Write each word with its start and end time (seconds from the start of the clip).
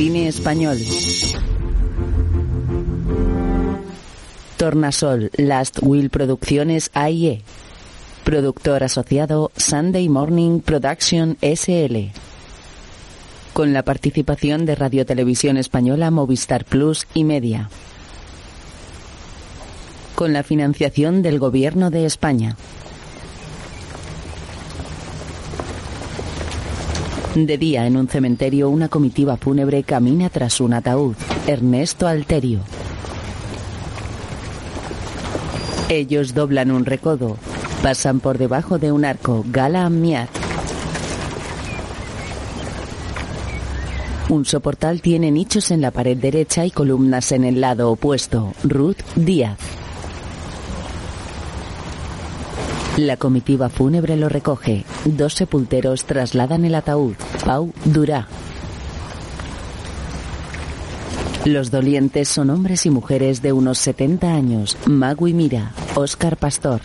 Cine 0.00 0.28
español. 0.28 0.78
Tornasol 4.56 5.30
Last 5.36 5.80
Will 5.82 6.08
Producciones 6.08 6.90
AIE. 6.94 7.42
Productor 8.24 8.82
asociado 8.82 9.52
Sunday 9.58 10.08
Morning 10.08 10.60
Production 10.60 11.36
SL. 11.42 12.12
Con 13.52 13.74
la 13.74 13.82
participación 13.82 14.64
de 14.64 14.74
Radio 14.74 15.04
Televisión 15.04 15.58
Española, 15.58 16.10
Movistar 16.10 16.64
Plus 16.64 17.06
y 17.12 17.24
Media. 17.24 17.68
Con 20.14 20.32
la 20.32 20.42
financiación 20.42 21.20
del 21.20 21.38
Gobierno 21.38 21.90
de 21.90 22.06
España. 22.06 22.56
De 27.46 27.56
día, 27.56 27.86
en 27.86 27.96
un 27.96 28.06
cementerio, 28.06 28.68
una 28.68 28.88
comitiva 28.88 29.38
fúnebre 29.38 29.82
camina 29.82 30.28
tras 30.28 30.60
un 30.60 30.74
ataúd. 30.74 31.14
Ernesto 31.46 32.06
Alterio. 32.06 32.60
Ellos 35.88 36.34
doblan 36.34 36.70
un 36.70 36.84
recodo. 36.84 37.38
Pasan 37.82 38.20
por 38.20 38.36
debajo 38.36 38.78
de 38.78 38.92
un 38.92 39.06
arco. 39.06 39.42
Gala 39.50 39.86
Ammiat. 39.86 40.28
Un 44.28 44.44
soportal 44.44 45.00
tiene 45.00 45.30
nichos 45.30 45.70
en 45.70 45.80
la 45.80 45.90
pared 45.92 46.18
derecha 46.18 46.66
y 46.66 46.70
columnas 46.70 47.32
en 47.32 47.44
el 47.44 47.62
lado 47.62 47.90
opuesto. 47.90 48.52
Ruth 48.64 49.00
Díaz. 49.16 49.79
La 53.00 53.16
comitiva 53.16 53.70
fúnebre 53.70 54.14
lo 54.14 54.28
recoge. 54.28 54.84
Dos 55.06 55.32
sepulteros 55.32 56.04
trasladan 56.04 56.66
el 56.66 56.74
ataúd. 56.74 57.14
Pau 57.46 57.72
Durá. 57.86 58.28
Los 61.46 61.70
dolientes 61.70 62.28
son 62.28 62.50
hombres 62.50 62.84
y 62.84 62.90
mujeres 62.90 63.40
de 63.40 63.54
unos 63.54 63.78
70 63.78 64.30
años. 64.30 64.76
Magui 64.84 65.32
Mira, 65.32 65.72
Óscar 65.94 66.36
Pastor. 66.36 66.82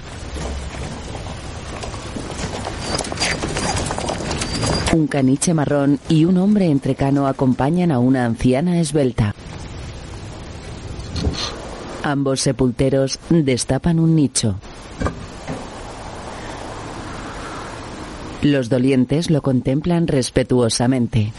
Un 4.93 5.07
caniche 5.07 5.53
marrón 5.53 5.99
y 6.07 6.23
un 6.23 6.37
hombre 6.37 6.67
entrecano 6.67 7.27
acompañan 7.27 7.91
a 7.91 7.99
una 7.99 8.23
anciana 8.23 8.79
esbelta. 8.79 9.35
Ambos 12.03 12.39
sepulteros 12.39 13.19
destapan 13.29 13.99
un 13.99 14.15
nicho. 14.15 14.55
Los 18.41 18.69
dolientes 18.69 19.29
lo 19.29 19.41
contemplan 19.41 20.07
respetuosamente. 20.07 21.33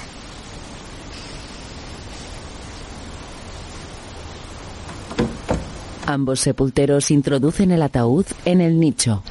Ambos 6.07 6.39
sepulteros 6.41 7.11
introducen 7.11 7.73
el 7.73 7.83
ataúd 7.83 8.27
en 8.45 8.61
el 8.61 8.79
nicho. 8.79 9.23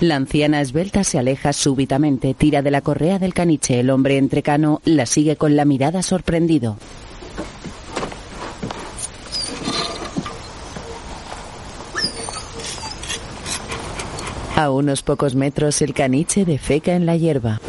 La 0.00 0.16
anciana 0.16 0.60
esbelta 0.60 1.02
se 1.02 1.18
aleja 1.18 1.54
súbitamente, 1.54 2.34
tira 2.34 2.60
de 2.60 2.70
la 2.70 2.82
correa 2.82 3.18
del 3.18 3.32
caniche. 3.32 3.80
El 3.80 3.88
hombre 3.88 4.18
entrecano 4.18 4.82
la 4.84 5.06
sigue 5.06 5.36
con 5.36 5.56
la 5.56 5.64
mirada 5.64 6.02
sorprendido. 6.02 6.76
A 14.56 14.70
unos 14.70 15.02
pocos 15.02 15.34
metros 15.34 15.82
el 15.82 15.92
caniche 15.94 16.44
defeca 16.44 16.92
en 16.92 17.06
la 17.06 17.16
hierba. 17.16 17.60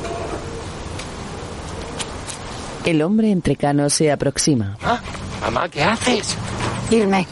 El 2.85 3.01
hombre 3.01 3.31
entrecano 3.31 3.89
se 3.89 4.11
aproxima. 4.11 4.77
Ah, 4.83 4.99
mamá, 5.41 5.67
¿qué 5.67 5.83
haces? 5.83 6.35
Irme. 6.91 7.25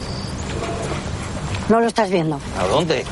No 1.68 1.78
lo 1.78 1.86
estás 1.86 2.10
viendo. 2.10 2.40
¿A 2.58 2.66
dónde? 2.66 3.04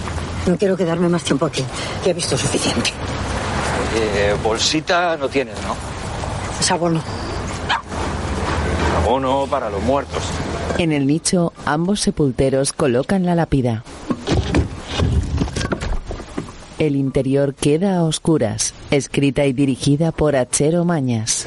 No 0.47 0.57
quiero 0.57 0.77
quedarme 0.77 1.09
más 1.09 1.23
tiempo 1.23 1.47
aquí. 1.47 1.65
Ya 2.05 2.11
he 2.11 2.15
visto 2.15 2.37
suficiente. 2.37 2.91
Bolsita 4.43 5.17
no 5.17 5.29
tienes, 5.29 5.55
¿no? 5.63 5.77
Es 6.59 6.71
abono. 6.73 7.01
Abono 9.05 9.47
para 9.49 9.71
los 9.71 9.83
muertos. 9.83 10.25
En 10.79 10.91
el 10.91 11.07
nicho, 11.07 11.53
ambos 11.65 12.01
sepulteros 12.01 12.73
colocan 12.73 13.25
la 13.25 13.37
lápida. 13.37 13.85
El 16.83 16.97
interior 16.97 17.55
queda 17.55 17.99
a 17.99 18.03
oscuras, 18.03 18.75
escrita 18.91 19.45
y 19.45 19.53
dirigida 19.53 20.11
por 20.11 20.35
Achero 20.35 20.85
Mañas. 20.85 21.47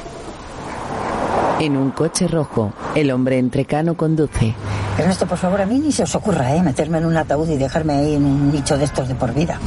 En 1.60 1.76
un 1.76 1.90
coche 1.90 2.26
rojo, 2.26 2.72
el 2.94 3.10
hombre 3.10 3.36
entrecano 3.36 3.98
conduce. 3.98 4.54
Ernesto, 4.96 5.26
por 5.26 5.36
favor, 5.36 5.60
a 5.60 5.66
mí 5.66 5.78
ni 5.78 5.92
se 5.92 6.04
os 6.04 6.14
ocurra, 6.14 6.56
¿eh? 6.56 6.62
Meterme 6.62 6.96
en 6.96 7.04
un 7.04 7.18
ataúd 7.18 7.50
y 7.50 7.58
dejarme 7.58 7.92
ahí 7.92 8.14
en 8.14 8.24
un 8.24 8.50
nicho 8.50 8.78
de 8.78 8.86
estos 8.86 9.08
de 9.08 9.14
por 9.14 9.34
vida. 9.34 9.60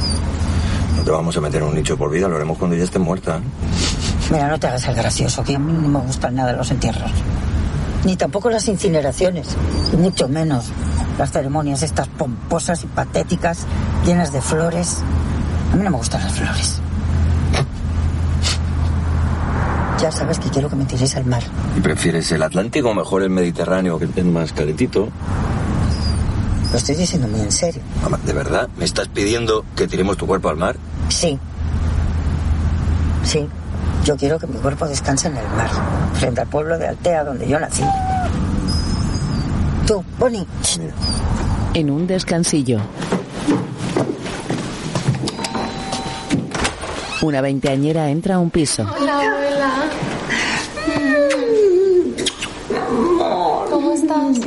No 0.96 1.04
te 1.04 1.10
vamos 1.12 1.36
a 1.36 1.40
meter 1.40 1.62
en 1.62 1.68
un 1.68 1.74
nicho 1.76 1.96
por 1.96 2.10
vida, 2.10 2.26
lo 2.26 2.34
haremos 2.34 2.58
cuando 2.58 2.76
ya 2.76 2.82
esté 2.82 2.98
muerta. 2.98 3.36
¿eh? 3.36 3.40
Mira, 4.32 4.48
no 4.48 4.58
te 4.58 4.66
hagas 4.66 4.88
el 4.88 4.96
gracioso, 4.96 5.44
que 5.44 5.54
a 5.54 5.60
mí 5.60 5.72
no 5.72 5.86
me 5.86 6.00
gustan 6.00 6.34
nada 6.34 6.52
los 6.52 6.68
entierros. 6.72 7.12
Ni 8.04 8.16
tampoco 8.16 8.50
las 8.50 8.66
incineraciones, 8.66 9.56
y 9.92 9.96
mucho 9.98 10.26
menos 10.26 10.64
las 11.16 11.30
ceremonias 11.30 11.84
estas 11.84 12.08
pomposas 12.08 12.82
y 12.82 12.88
patéticas, 12.88 13.66
llenas 14.04 14.32
de 14.32 14.40
flores. 14.40 14.96
A 15.72 15.76
mí 15.76 15.84
no 15.84 15.90
me 15.90 15.96
gustan 15.96 16.22
las 16.22 16.32
flores. 16.32 16.80
Ya 20.00 20.10
sabes 20.10 20.38
que 20.38 20.48
quiero 20.48 20.68
que 20.70 20.76
me 20.76 20.84
tiréis 20.86 21.14
al 21.16 21.26
mar. 21.26 21.42
¿Y 21.76 21.80
prefieres 21.80 22.32
el 22.32 22.42
Atlántico 22.42 22.90
o 22.90 22.94
mejor 22.94 23.22
el 23.22 23.30
Mediterráneo, 23.30 23.98
que 23.98 24.08
es 24.14 24.24
más 24.24 24.52
calentito? 24.52 25.08
Lo 26.72 26.78
estoy 26.78 26.94
diciendo 26.94 27.28
muy 27.28 27.40
en 27.40 27.52
serio. 27.52 27.82
Mamá, 28.02 28.18
¿de 28.24 28.32
verdad 28.32 28.68
me 28.78 28.84
estás 28.84 29.08
pidiendo 29.08 29.64
que 29.76 29.86
tiremos 29.86 30.16
tu 30.16 30.26
cuerpo 30.26 30.48
al 30.48 30.56
mar? 30.56 30.76
Sí. 31.08 31.38
Sí. 33.24 33.46
Yo 34.04 34.16
quiero 34.16 34.38
que 34.38 34.46
mi 34.46 34.54
cuerpo 34.54 34.86
descanse 34.86 35.28
en 35.28 35.36
el 35.36 35.48
mar, 35.48 35.68
frente 36.14 36.40
al 36.40 36.46
pueblo 36.46 36.78
de 36.78 36.88
Altea, 36.88 37.24
donde 37.24 37.46
yo 37.46 37.60
nací. 37.60 37.84
Tú, 39.86 40.02
Bonnie. 40.18 40.46
En 41.74 41.90
un 41.90 42.06
descansillo. 42.06 42.78
Una 47.22 47.42
veinteañera 47.42 48.08
entra 48.08 48.36
a 48.36 48.38
un 48.38 48.50
piso. 48.50 48.82
Hola, 48.98 49.20
abuela. 49.20 49.70
¿Cómo 53.68 53.92
estás? 53.92 54.38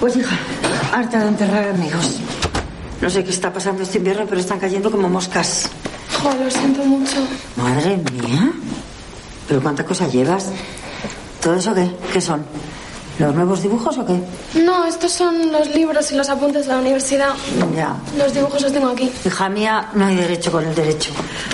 Pues 0.00 0.16
hija, 0.16 0.36
harta 0.92 1.20
de 1.20 1.28
enterrar 1.28 1.68
amigos. 1.68 2.18
No 3.00 3.08
sé 3.08 3.22
qué 3.22 3.30
está 3.30 3.52
pasando 3.52 3.84
este 3.84 3.98
invierno, 3.98 4.26
pero 4.28 4.40
están 4.40 4.58
cayendo 4.58 4.90
como 4.90 5.08
moscas. 5.08 5.70
Jo, 6.22 6.32
lo 6.42 6.50
siento 6.50 6.84
mucho. 6.84 7.24
Madre 7.56 7.98
mía. 7.98 8.52
¿Pero 9.46 9.62
cuánta 9.62 9.84
cosa 9.84 10.08
llevas? 10.08 10.50
¿Todo 11.40 11.54
eso 11.54 11.72
qué? 11.74 11.88
¿Qué 12.12 12.20
son? 12.20 12.44
¿Los 13.18 13.32
nuevos 13.34 13.62
dibujos 13.62 13.96
o 13.98 14.04
qué? 14.04 14.18
No, 14.60 14.84
estos 14.86 15.12
son 15.12 15.52
los 15.52 15.72
libros 15.72 16.10
y 16.10 16.16
los 16.16 16.28
apuntes 16.28 16.66
de 16.66 16.72
la 16.72 16.80
universidad. 16.80 17.30
Ya. 17.74 17.96
Los 18.18 18.34
dibujos 18.34 18.60
los 18.60 18.72
tengo 18.72 18.88
aquí. 18.88 19.10
Hija 19.24 19.48
mía, 19.48 19.88
no 19.94 20.06
hay 20.06 20.16
derecho 20.16 20.50
con 20.50 20.64
el 20.64 20.74
derecho. 20.74 21.12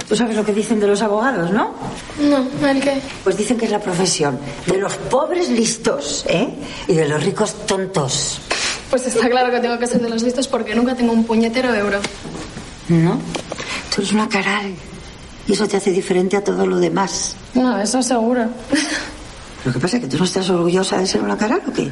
Tú 0.09 0.16
sabes 0.16 0.37
lo 0.37 0.44
que 0.44 0.54
dicen 0.54 0.81
de 0.81 0.87
los 0.87 1.03
abogados, 1.03 1.50
¿no? 1.50 1.75
No, 2.19 2.69
¿el 2.69 2.81
qué? 2.81 3.00
Pues 3.25 3.37
dicen 3.37 3.59
que 3.59 3.66
es 3.66 3.70
la 3.70 3.81
profesión 3.81 4.38
de 4.66 4.78
los 4.78 4.94
pobres 4.94 5.50
listos, 5.50 6.25
¿eh? 6.28 6.49
Y 6.88 6.94
de 6.94 7.06
los 7.06 7.22
ricos 7.22 7.66
tontos. 7.66 8.38
Pues 8.88 9.06
está 9.06 9.28
claro 9.28 9.53
que 9.53 9.60
tengo 9.60 9.78
que 9.78 9.87
ser 9.87 10.00
de 10.00 10.09
los 10.09 10.22
listos 10.22 10.49
porque 10.49 10.75
nunca 10.75 10.94
tengo 10.94 11.12
un 11.12 11.25
puñetero 11.25 11.75
euro. 11.75 12.00
¿No? 12.88 13.20
Tú 13.94 14.00
eres 14.00 14.12
una 14.12 14.28
caral. 14.28 14.75
Y 15.47 15.52
eso 15.52 15.69
te 15.69 15.76
hace 15.76 15.90
diferente 15.90 16.37
a 16.37 16.43
todo 16.43 16.67
lo 16.67 16.79
demás. 16.79 17.37
No, 17.55 17.79
eso 17.81 18.02
seguro. 18.02 18.49
Lo 19.65 19.73
que 19.73 19.79
pasa 19.79 19.97
es 19.97 20.03
que 20.05 20.09
tú 20.09 20.19
no 20.19 20.25
estás 20.25 20.49
orgullosa 20.51 20.99
de 20.99 21.07
ser 21.07 21.23
una 21.23 21.37
caral 21.37 21.61
o 21.69 21.73
qué? 21.73 21.91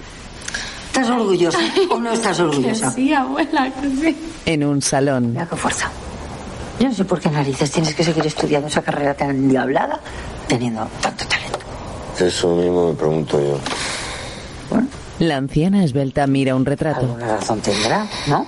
¿Estás 0.87 1.11
orgullosa 1.11 1.59
o 1.91 1.99
no 1.99 2.12
estás 2.12 2.37
Que 2.38 2.43
orgullosa? 2.43 2.91
sí, 2.93 3.12
abuela, 3.12 3.70
que 3.73 3.88
sí. 3.91 4.17
En 4.47 4.65
un 4.65 4.81
salón. 4.82 5.32
Mira 5.32 5.47
qué 5.47 5.56
fuerza. 5.56 5.91
Yo 6.81 6.88
no 6.88 6.94
sé 6.94 7.05
por 7.05 7.20
qué 7.20 7.29
narices 7.31 7.70
tienes 7.70 7.94
que 7.94 8.05
seguir 8.05 8.26
estudiando 8.26 8.69
esa 8.69 8.82
carrera 8.82 9.15
tan 9.15 9.31
endiablada 9.31 10.00
teniendo 10.47 10.88
tanto 11.03 11.25
talento. 11.26 11.59
Eso 12.19 12.55
mismo 12.56 12.88
me 12.88 12.94
pregunto 12.94 13.38
yo. 13.41 13.59
Bueno, 14.70 14.87
La 15.19 15.37
anciana 15.37 15.85
esbelta 15.85 16.26
mira 16.26 16.55
un 16.55 16.65
retrato. 16.65 17.00
alguna 17.00 17.37
razón 17.37 17.61
tendrá, 17.61 18.06
¿no? 18.26 18.47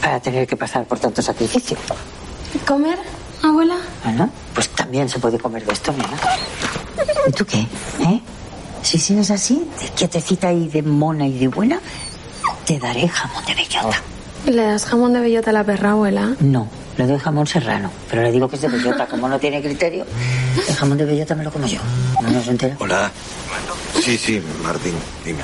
Para 0.00 0.20
tener 0.20 0.46
que 0.46 0.56
pasar 0.56 0.84
por 0.86 0.98
tanto 0.98 1.20
sacrificio. 1.22 1.76
¿Comer, 2.66 2.98
abuela? 3.42 3.76
Bueno, 4.04 4.30
pues 4.54 4.68
también 4.70 5.08
se 5.08 5.18
puede 5.18 5.38
comer 5.38 5.64
de 5.66 5.72
esto, 5.72 5.92
mira. 5.92 6.10
¿Y 7.28 7.32
tú 7.32 7.44
qué? 7.44 7.58
¿Eh? 7.58 8.20
Si 8.84 8.98
sigues 8.98 9.30
así, 9.30 9.66
de 9.80 9.88
quietecita 9.88 10.52
y 10.52 10.68
de 10.68 10.82
mona 10.82 11.26
y 11.26 11.38
de 11.38 11.48
buena, 11.48 11.80
te 12.66 12.78
daré 12.78 13.08
jamón 13.08 13.44
de 13.46 13.54
bellota. 13.54 14.02
¿Le 14.46 14.62
das 14.62 14.84
jamón 14.84 15.14
de 15.14 15.20
bellota 15.20 15.50
a 15.50 15.54
la 15.54 15.64
perra, 15.64 15.92
abuela? 15.92 16.36
No, 16.40 16.68
Le 16.98 17.06
doy 17.06 17.18
jamón 17.18 17.46
serrano, 17.46 17.90
pero 18.10 18.22
le 18.22 18.30
digo 18.30 18.46
que 18.48 18.56
es 18.56 18.62
de 18.62 18.68
bellota. 18.68 19.06
Como 19.06 19.26
no 19.26 19.38
tiene 19.38 19.62
criterio, 19.62 20.04
el 20.68 20.74
jamón 20.76 20.98
de 20.98 21.06
bellota 21.06 21.34
me 21.34 21.44
lo 21.44 21.50
como 21.50 21.66
yo. 21.66 21.80
¿No 22.22 22.28
nos 22.30 22.46
entera? 22.46 22.76
Hola. 22.78 23.10
Sí, 24.02 24.18
sí, 24.18 24.40
Martín, 24.62 24.94
dime. 25.24 25.42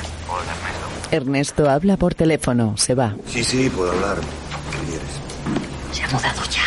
Ernesto 1.09 1.67
habla 1.69 1.97
por 1.97 2.13
teléfono. 2.13 2.75
Se 2.77 2.93
va. 2.93 3.15
Sí, 3.27 3.43
sí, 3.43 3.69
puedo 3.69 3.91
hablar. 3.91 4.17
¿Qué 4.71 4.77
quieres? 4.87 5.09
Se 5.91 6.03
ha 6.03 6.07
mudado 6.09 6.41
ya. 6.49 6.63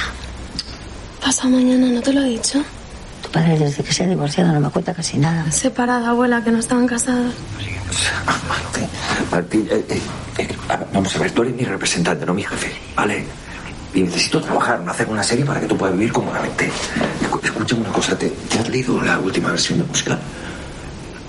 Pasa 1.25 1.49
mañana, 1.49 1.87
¿no 1.87 2.03
te 2.03 2.13
lo 2.13 2.21
he 2.23 2.29
dicho? 2.31 2.63
Tu 3.35 3.41
padre 3.41 3.59
desde 3.59 3.83
que 3.83 3.93
se 3.93 4.05
ha 4.05 4.07
divorciado 4.07 4.53
no 4.53 4.61
me 4.61 4.71
cuenta 4.71 4.95
casi 4.95 5.19
nada. 5.19 5.51
Separada, 5.51 6.11
abuela, 6.11 6.45
que 6.45 6.53
no 6.53 6.61
estaban 6.61 6.87
casados. 6.87 7.35
Martín, 8.49 8.89
Martín, 9.29 9.69
eh, 9.73 9.85
eh, 9.89 10.01
eh, 10.39 10.49
vamos 10.93 11.17
a 11.17 11.19
ver, 11.19 11.33
tú 11.33 11.43
eres 11.43 11.57
mi 11.57 11.65
representante, 11.65 12.25
no 12.25 12.33
mi 12.33 12.45
jefe, 12.45 12.71
¿vale? 12.95 13.25
Y 13.93 14.03
necesito 14.03 14.41
trabajar, 14.41 14.79
no 14.83 14.93
hacer 14.93 15.09
una 15.09 15.25
serie 15.25 15.45
para 15.45 15.59
que 15.59 15.67
tú 15.67 15.77
puedas 15.77 15.97
vivir 15.97 16.13
cómodamente. 16.13 16.71
Escúchame 17.43 17.81
una 17.81 17.91
cosa, 17.91 18.17
¿te, 18.17 18.29
te 18.29 18.57
has 18.57 18.69
leído 18.69 19.03
la 19.03 19.19
última 19.19 19.51
versión 19.51 19.81
de 19.81 19.85
música? 19.85 20.17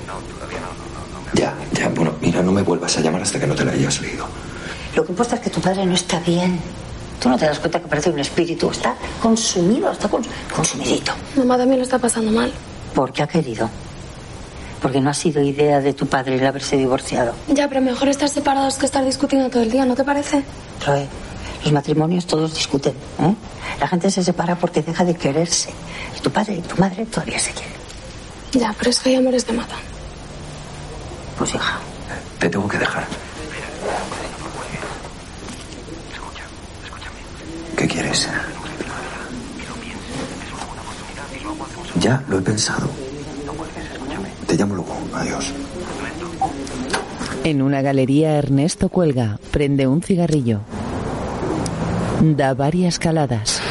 No, 0.05 0.13
todavía 0.35 0.59
no, 0.59 1.33
Ya, 1.33 1.55
ya, 1.73 1.89
bueno, 1.89 2.13
mira, 2.21 2.43
no 2.43 2.51
me 2.51 2.61
vuelvas 2.61 2.95
a 2.99 3.01
llamar 3.01 3.23
hasta 3.23 3.39
que 3.39 3.47
no 3.47 3.55
te 3.55 3.65
la 3.65 3.71
hayas 3.71 3.99
leído. 3.99 4.27
Lo 4.95 5.03
que 5.03 5.11
importa 5.11 5.37
es 5.37 5.41
que 5.41 5.49
tu 5.49 5.59
padre 5.59 5.83
no 5.87 5.95
está 5.95 6.19
bien. 6.19 6.59
Tú 7.25 7.29
no 7.31 7.39
te 7.39 7.45
das 7.47 7.57
cuenta 7.57 7.79
que 7.81 7.87
parece 7.87 8.11
un 8.11 8.19
espíritu. 8.19 8.69
Está 8.69 8.93
consumido, 9.19 9.91
está 9.91 10.07
cons- 10.07 10.27
consumidito. 10.55 11.11
Mamá 11.35 11.57
también 11.57 11.79
lo 11.79 11.83
está 11.83 11.97
pasando 11.97 12.29
mal. 12.31 12.53
Porque 12.93 13.23
ha 13.23 13.27
querido. 13.27 13.67
Porque 14.79 15.01
no 15.01 15.09
ha 15.09 15.13
sido 15.15 15.41
idea 15.41 15.81
de 15.81 15.93
tu 15.93 16.05
padre 16.05 16.35
el 16.35 16.45
haberse 16.45 16.77
divorciado. 16.77 17.33
Ya, 17.47 17.67
pero 17.67 17.81
mejor 17.81 18.09
estar 18.09 18.29
separados 18.29 18.75
que 18.75 18.85
estar 18.85 19.03
discutiendo 19.03 19.49
todo 19.49 19.63
el 19.63 19.71
día, 19.71 19.85
¿no 19.87 19.95
te 19.95 20.03
parece? 20.03 20.43
Chloe, 20.83 21.07
los 21.63 21.73
matrimonios 21.73 22.27
todos 22.27 22.53
discuten. 22.53 22.93
¿eh? 23.19 23.33
La 23.79 23.87
gente 23.87 24.11
se 24.11 24.23
separa 24.23 24.53
porque 24.55 24.83
deja 24.83 25.03
de 25.03 25.15
quererse. 25.15 25.71
Y 26.15 26.21
tu 26.21 26.29
padre 26.29 26.57
y 26.57 26.61
tu 26.61 26.75
madre 26.79 27.07
todavía 27.07 27.39
se 27.39 27.53
quieren. 27.53 27.73
Ya, 28.51 28.75
pero 28.77 28.91
es 28.91 28.99
que 28.99 29.09
hay 29.09 29.15
amores 29.15 29.43
que 29.43 29.53
matan. 29.53 29.79
Pues 31.39 31.55
hija, 31.55 31.79
Te 32.37 32.49
tengo 32.49 32.67
que 32.67 32.77
dejar. 32.77 33.07
¿Qué 37.77 37.87
quieres? 37.87 38.29
Ya 41.99 42.23
lo 42.27 42.39
he 42.39 42.41
pensado. 42.41 42.89
Te 44.47 44.55
llamo 44.55 44.75
luego. 44.75 44.97
Adiós. 45.13 45.53
En 47.43 47.61
una 47.61 47.81
galería, 47.81 48.37
Ernesto 48.37 48.89
cuelga, 48.89 49.39
prende 49.51 49.87
un 49.87 50.01
cigarrillo. 50.01 50.61
Da 52.21 52.53
varias 52.53 52.97
caladas. 52.97 53.61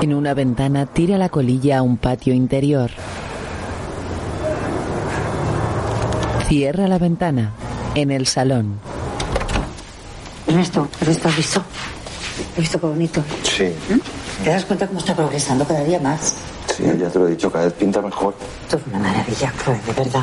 En 0.00 0.14
una 0.14 0.34
ventana 0.34 0.86
tira 0.86 1.18
la 1.18 1.28
colilla 1.28 1.78
a 1.78 1.82
un 1.82 1.96
patio 1.96 2.34
interior. 2.34 2.90
Cierra 6.48 6.88
la 6.88 6.98
ventana. 6.98 7.52
En 7.94 8.10
el 8.10 8.26
salón. 8.26 8.93
Ernesto, 10.54 10.86
Ernesto, 11.00 11.28
¿has 11.28 11.36
visto? 11.36 11.60
¿Has 12.52 12.58
visto 12.60 12.78
qué 12.80 12.86
bonito? 12.86 13.24
Sí, 13.42 13.72
¿Te 14.44 14.50
das 14.50 14.64
cuenta 14.64 14.86
cómo 14.86 15.00
está 15.00 15.12
progresando 15.16 15.64
cada 15.66 15.82
día 15.82 15.98
más? 15.98 16.34
sí, 16.76 16.84
ya 16.96 17.08
te 17.08 17.18
lo 17.18 17.26
he 17.26 17.30
dicho, 17.32 17.50
cada 17.50 17.64
vez 17.64 17.74
pinta 17.74 18.00
mejor. 18.00 18.36
Esto 18.62 18.76
es 18.76 18.82
una 18.86 19.00
maravilla, 19.00 19.52
Chloe, 19.64 19.80
de 19.84 19.92
verdad. 19.92 20.22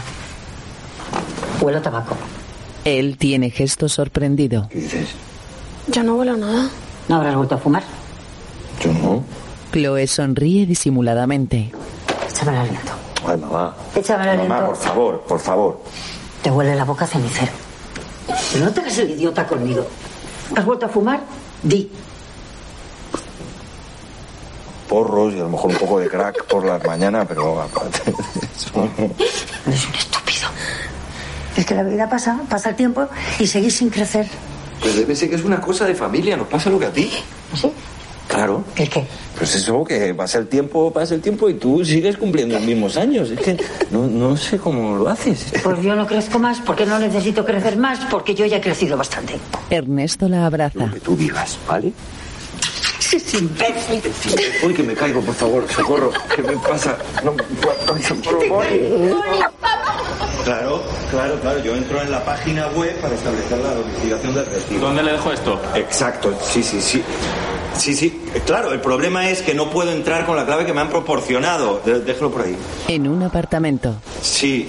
Huelo 1.60 1.80
a 1.80 1.82
tabaco. 1.82 2.16
Él 2.86 3.18
tiene 3.18 3.50
gesto 3.50 3.90
sorprendido. 3.90 4.70
¿Qué 4.70 4.80
dices? 4.80 5.10
Yo 5.88 6.02
no 6.02 6.16
vuelo 6.16 6.38
nada. 6.38 6.70
¿No 7.10 7.16
habrás 7.18 7.36
vuelto 7.36 7.56
a 7.56 7.58
fumar? 7.58 7.84
Yo 8.82 8.94
no. 8.94 9.24
Chloe 9.74 10.08
sonríe 10.08 10.66
disimuladamente. 10.66 11.74
Échame 12.30 12.54
el 12.54 12.58
aliento. 12.60 12.92
Ay, 13.28 13.38
mamá. 13.38 13.76
Échame 13.96 14.32
el 14.32 14.38
Mamá, 14.38 14.56
aliento. 14.60 14.66
por 14.68 14.78
favor, 14.78 15.22
por 15.28 15.40
favor. 15.42 15.82
Te 16.42 16.50
huele 16.50 16.74
la 16.74 16.86
boca 16.86 17.04
a 17.04 17.08
cenicero. 17.10 17.52
Pero 18.54 18.64
no 18.66 18.72
te 18.72 18.80
hagas 18.80 18.98
el 18.98 19.12
idiota 19.12 19.46
conmigo. 19.46 19.86
¿Has 20.56 20.66
vuelto 20.66 20.86
a 20.86 20.90
fumar? 20.90 21.22
Di. 21.64 21.90
Porros 24.88 25.34
y 25.34 25.40
a 25.40 25.44
lo 25.44 25.50
mejor 25.50 25.72
un 25.72 25.78
poco 25.78 26.00
de 26.00 26.10
crack 26.10 26.46
por 26.46 26.66
las 26.66 26.84
mañanas, 26.84 27.26
pero 27.28 27.62
aparte 27.62 28.12
de 28.12 28.12
eso... 28.12 28.90
Eres 29.66 29.88
un 29.88 29.96
estúpido. 29.96 30.50
Es 31.56 31.66
que 31.66 31.76
la 31.76 31.84
vida 31.84 32.10
pasa, 32.10 32.42
pasa 32.50 32.70
el 32.70 32.76
tiempo 32.76 33.08
y 33.40 33.48
seguís 33.48 33.78
sin 33.78 33.90
crecer. 33.90 34.28
Pues 34.82 34.96
debe 34.96 35.16
ser 35.16 35.30
que 35.30 35.36
es 35.36 35.44
una 35.44 35.62
cosa 35.62 35.86
de 35.86 35.96
familia, 35.96 36.36
nos 36.36 36.48
pasa 36.48 36.70
lo 36.70 36.80
que 36.80 36.88
a 36.88 36.92
ti. 36.92 37.10
¿Sí? 37.56 37.72
Claro. 38.42 38.64
¿El 38.76 38.90
qué? 38.90 39.06
Pues 39.38 39.54
eso, 39.54 39.84
que 39.84 40.16
pasa 40.16 40.40
el 40.40 40.48
tiempo, 40.48 40.92
pasa 40.92 41.14
el 41.14 41.22
tiempo 41.22 41.48
y 41.48 41.54
tú 41.54 41.86
sigues 41.86 42.18
cumpliendo 42.18 42.56
los 42.56 42.64
mismos 42.64 42.98
años. 42.98 43.30
Es 43.30 43.40
que 43.40 43.56
no, 43.92 44.08
no 44.08 44.36
sé 44.36 44.58
cómo 44.58 44.96
lo 44.96 45.08
haces. 45.10 45.54
Pues 45.64 45.80
yo 45.84 45.96
no 45.96 46.08
crezco 46.08 46.40
más 46.40 46.60
porque 46.60 46.88
no 46.88 46.98
necesito 46.98 47.46
crecer 47.46 47.78
más 47.78 48.00
porque 48.10 48.34
yo 48.34 48.48
ya 48.48 48.58
he 48.58 48.62
crecido 48.62 48.98
bastante. 48.98 49.36
Ernesto 49.70 50.28
la 50.28 50.48
abraza. 50.48 50.88
Lo 50.88 50.92
que 50.92 51.00
tú 51.02 51.16
digas, 51.16 51.60
¿vale? 51.68 51.94
Es 53.14 53.34
imbécil. 53.36 54.02
Uy, 54.64 54.74
que 54.74 54.82
me 54.82 54.96
caigo, 54.96 55.22
por 55.22 55.36
favor, 55.36 55.72
socorro. 55.72 56.12
¿Qué 56.36 56.42
me 56.42 56.58
pasa? 56.58 56.98
No, 57.24 57.36
socorro, 58.02 58.40
voy. 58.50 58.66
Claro, 60.44 60.82
claro, 61.12 61.40
claro. 61.42 61.60
Yo 61.64 61.76
entro 61.76 62.02
en 62.02 62.10
la 62.10 62.26
página 62.26 62.68
web 62.70 63.00
para 63.02 63.14
establecer 63.14 63.60
la 63.60 63.76
domiciliación 63.76 64.34
del 64.34 64.46
recibo. 64.48 64.80
¿Dónde 64.80 65.04
le 65.04 65.12
dejo 65.12 65.32
esto? 65.32 65.62
Exacto, 65.76 66.34
sí, 66.44 66.64
sí, 66.64 66.82
sí. 66.82 67.04
Sí, 67.78 67.96
sí. 67.96 68.22
Claro, 68.46 68.74
el 68.74 68.82
problema 68.82 69.30
es 69.30 69.42
que 69.42 69.54
no 69.54 69.70
puedo 69.70 69.92
entrar 69.92 70.26
con 70.26 70.36
la 70.36 70.46
clave 70.46 70.66
que 70.66 70.74
me 70.74 70.82
han 70.82 70.90
proporcionado. 70.90 71.82
Déjalo 71.84 72.32
por 72.32 72.44
ahí. 72.44 72.56
En 72.88 73.08
un 73.08 73.24
apartamento. 73.24 73.96
Sí. 74.22 74.68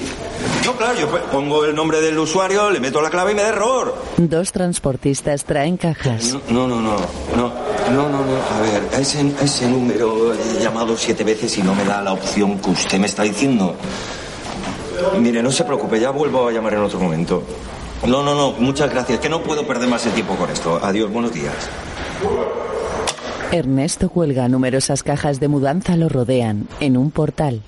No, 0.64 0.72
claro, 0.76 0.99
yo 0.99 1.08
pongo 1.31 1.64
el 1.64 1.75
nombre 1.75 2.00
del 2.00 2.19
usuario, 2.19 2.70
le 2.70 2.81
meto 2.81 3.00
la 3.02 3.10
clave 3.10 3.32
y 3.32 3.34
me 3.34 3.43
da 3.43 3.49
error. 3.49 3.94
Dos 4.16 4.52
transportistas 4.52 5.44
traen 5.44 5.76
cajas. 5.76 6.34
No, 6.49 6.66
no, 6.66 6.81
no, 6.81 6.96
no, 7.37 7.52
no, 7.90 8.08
no, 8.08 8.08
no. 8.08 8.56
A 8.56 8.60
ver, 8.60 9.00
ese, 9.00 9.31
ese 9.43 9.69
número 9.69 10.32
he 10.32 10.62
llamado 10.62 10.96
siete 10.96 11.25
veces 11.25 11.56
y 11.58 11.62
no 11.62 11.75
me 11.75 11.84
da 11.84 12.00
la 12.02 12.12
opción 12.12 12.58
que 12.58 12.70
usted 12.70 12.99
me 12.99 13.06
está 13.06 13.22
diciendo. 13.25 13.75
Mire, 15.19 15.43
no 15.43 15.50
se 15.50 15.64
preocupe, 15.64 15.99
ya 15.99 16.10
vuelvo 16.10 16.49
a 16.49 16.52
llamar 16.52 16.75
en 16.75 16.81
otro 16.81 17.00
momento. 17.00 17.43
No, 18.06 18.22
no, 18.22 18.34
no, 18.34 18.52
muchas 18.52 18.90
gracias, 18.90 19.19
que 19.20 19.28
no 19.28 19.43
puedo 19.43 19.66
perder 19.66 19.88
más 19.88 20.04
el 20.06 20.12
tiempo 20.12 20.34
con 20.37 20.50
esto. 20.50 20.81
Adiós, 20.82 21.10
buenos 21.10 21.32
días. 21.32 21.54
Ernesto 23.52 24.08
cuelga 24.08 24.49
numerosas 24.49 25.02
cajas 25.02 25.38
de 25.38 25.47
mudanza 25.47 25.94
lo 25.97 26.09
rodean 26.09 26.66
en 26.80 26.97
un 26.97 27.11
portal. 27.11 27.61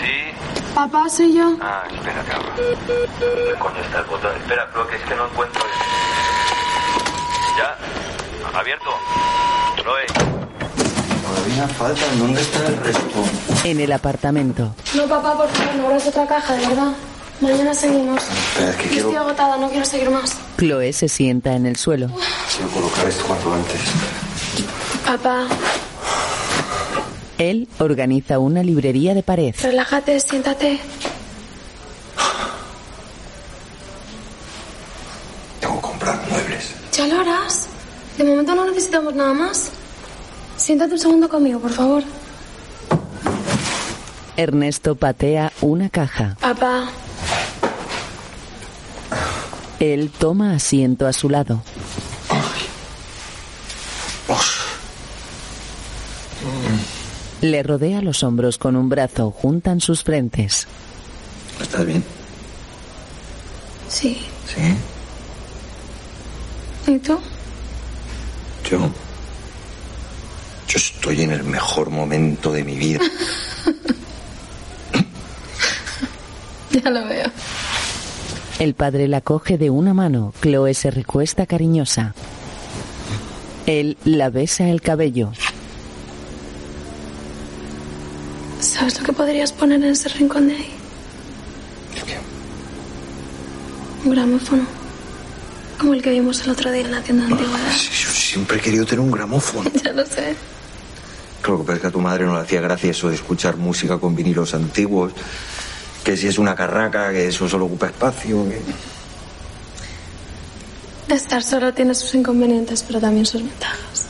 Sí. 0.00 0.72
Papá, 0.72 1.08
soy 1.08 1.34
yo. 1.34 1.56
Ah, 1.60 1.82
espera, 1.92 2.22
cabrón. 2.22 2.52
¿Dónde 2.56 3.58
coño 3.58 3.80
está 3.80 3.98
el 3.98 4.04
botón? 4.04 4.36
Espera, 4.36 4.68
creo 4.72 4.86
que 4.86 4.96
es 4.96 5.02
que 5.02 5.16
no 5.16 5.26
encuentro 5.26 5.62
el... 5.64 5.70
¿Ya? 7.58 7.76
¿Abierto? 8.56 8.90
Chloe. 9.82 10.06
Todavía 11.26 11.66
faltan, 11.74 12.18
¿dónde 12.20 12.40
está 12.40 12.66
el 12.68 12.76
resto? 12.76 13.24
En 13.64 13.80
el 13.80 13.90
apartamento. 13.90 14.72
No, 14.94 15.08
papá, 15.08 15.36
por 15.36 15.48
favor, 15.48 15.74
no 15.74 15.86
abras 15.86 16.06
otra 16.06 16.24
caja, 16.24 16.54
de 16.54 16.68
verdad. 16.68 16.92
Mañana 17.40 17.72
seguimos. 17.74 18.22
Es 18.58 18.76
que 18.76 18.88
quiero, 18.88 19.08
Estoy 19.10 19.16
agotada, 19.16 19.56
no 19.58 19.68
quiero 19.70 19.84
seguir 19.84 20.10
más. 20.10 20.36
Chloe 20.58 20.92
se 20.92 21.08
sienta 21.08 21.54
en 21.54 21.66
el 21.66 21.76
suelo. 21.76 22.08
quiero 22.56 22.70
colocar 22.72 23.06
esto 23.06 23.24
cuanto 23.26 23.52
antes. 23.54 23.80
Papá, 25.06 25.46
Él 27.38 27.68
organiza 27.78 28.38
una 28.40 28.62
librería 28.62 29.14
de 29.14 29.22
pared. 29.22 29.54
relájate, 29.62 30.18
siéntate. 30.20 30.80
Tengo 35.60 35.76
que 35.76 35.80
comprar 35.80 36.20
muebles. 36.30 36.74
¿Ya 36.92 37.06
lo 37.06 37.20
harás? 37.20 37.66
De 38.18 38.24
momento 38.24 38.54
no 38.54 38.66
necesitamos 38.66 39.14
nada 39.14 39.32
más. 39.32 39.70
Siéntate 40.56 40.94
un 40.94 40.98
segundo 40.98 41.28
conmigo, 41.28 41.60
por 41.60 41.70
favor. 41.72 42.02
Ernesto 44.36 44.94
patea 44.96 45.52
una 45.60 45.88
caja. 45.88 46.36
Papá, 46.40 46.88
Él 49.80 50.10
toma 50.10 50.54
asiento 50.54 51.06
a 51.06 51.12
su 51.12 51.28
lado. 51.28 51.62
Le 57.40 57.62
rodea 57.62 58.02
los 58.02 58.24
hombros 58.24 58.58
con 58.58 58.74
un 58.74 58.88
brazo, 58.88 59.30
juntan 59.30 59.80
sus 59.80 60.02
frentes. 60.02 60.66
¿Estás 61.60 61.86
bien? 61.86 62.04
sí. 63.88 64.20
Sí. 64.46 64.74
¿Y 66.92 66.98
tú? 66.98 67.18
Yo. 68.70 68.78
Yo 70.68 70.76
estoy 70.76 71.22
en 71.22 71.32
el 71.32 71.44
mejor 71.44 71.90
momento 71.90 72.52
de 72.52 72.64
mi 72.64 72.76
vida. 72.76 73.00
Ya 76.70 76.90
lo 76.90 77.02
veo. 77.06 77.30
El 78.58 78.74
padre 78.74 79.06
la 79.06 79.20
coge 79.20 79.56
de 79.56 79.70
una 79.70 79.94
mano. 79.94 80.32
Chloe 80.42 80.74
se 80.74 80.90
recuesta 80.90 81.46
cariñosa. 81.46 82.14
Él 83.66 83.96
la 84.04 84.30
besa 84.30 84.68
el 84.68 84.80
cabello. 84.80 85.30
¿Sabes 88.58 88.98
lo 88.98 89.06
que 89.06 89.12
podrías 89.12 89.52
poner 89.52 89.82
en 89.82 89.90
ese 89.90 90.08
rincón 90.08 90.48
de 90.48 90.56
ahí? 90.56 90.70
Un 94.04 94.10
gramófono. 94.10 94.66
Como 95.78 95.94
el 95.94 96.02
que 96.02 96.10
vimos 96.10 96.42
el 96.44 96.50
otro 96.50 96.72
día 96.72 96.82
en 96.82 96.90
la 96.90 97.00
tienda 97.02 97.26
de 97.26 97.32
antigüedad. 97.32 97.72
Yo 97.72 98.10
siempre 98.10 98.58
he 98.58 98.60
querido 98.60 98.84
tener 98.84 99.00
un 99.00 99.12
gramófono. 99.12 99.70
Ya 99.84 99.92
lo 99.92 100.04
sé. 100.04 100.34
Claro, 101.42 101.62
pero 101.64 101.76
es 101.76 101.80
que 101.80 101.86
a 101.86 101.90
tu 101.92 102.00
madre 102.00 102.24
no 102.24 102.34
le 102.34 102.40
hacía 102.40 102.60
gracia 102.60 102.90
eso 102.90 103.08
de 103.08 103.14
escuchar 103.14 103.56
música 103.56 103.98
con 103.98 104.16
vinilos 104.16 104.54
antiguos. 104.54 105.12
Que 106.08 106.16
si 106.16 106.26
es 106.26 106.38
una 106.38 106.54
carraca, 106.56 107.12
que 107.12 107.28
eso 107.28 107.46
solo 107.46 107.66
ocupa 107.66 107.84
espacio. 107.88 108.46
que- 108.48 108.62
Estar 111.14 111.42
solo 111.42 111.74
tiene 111.74 111.94
sus 111.94 112.14
inconvenientes, 112.14 112.82
pero 112.82 112.98
también 112.98 113.26
sus 113.26 113.42
ventajas. 113.42 114.06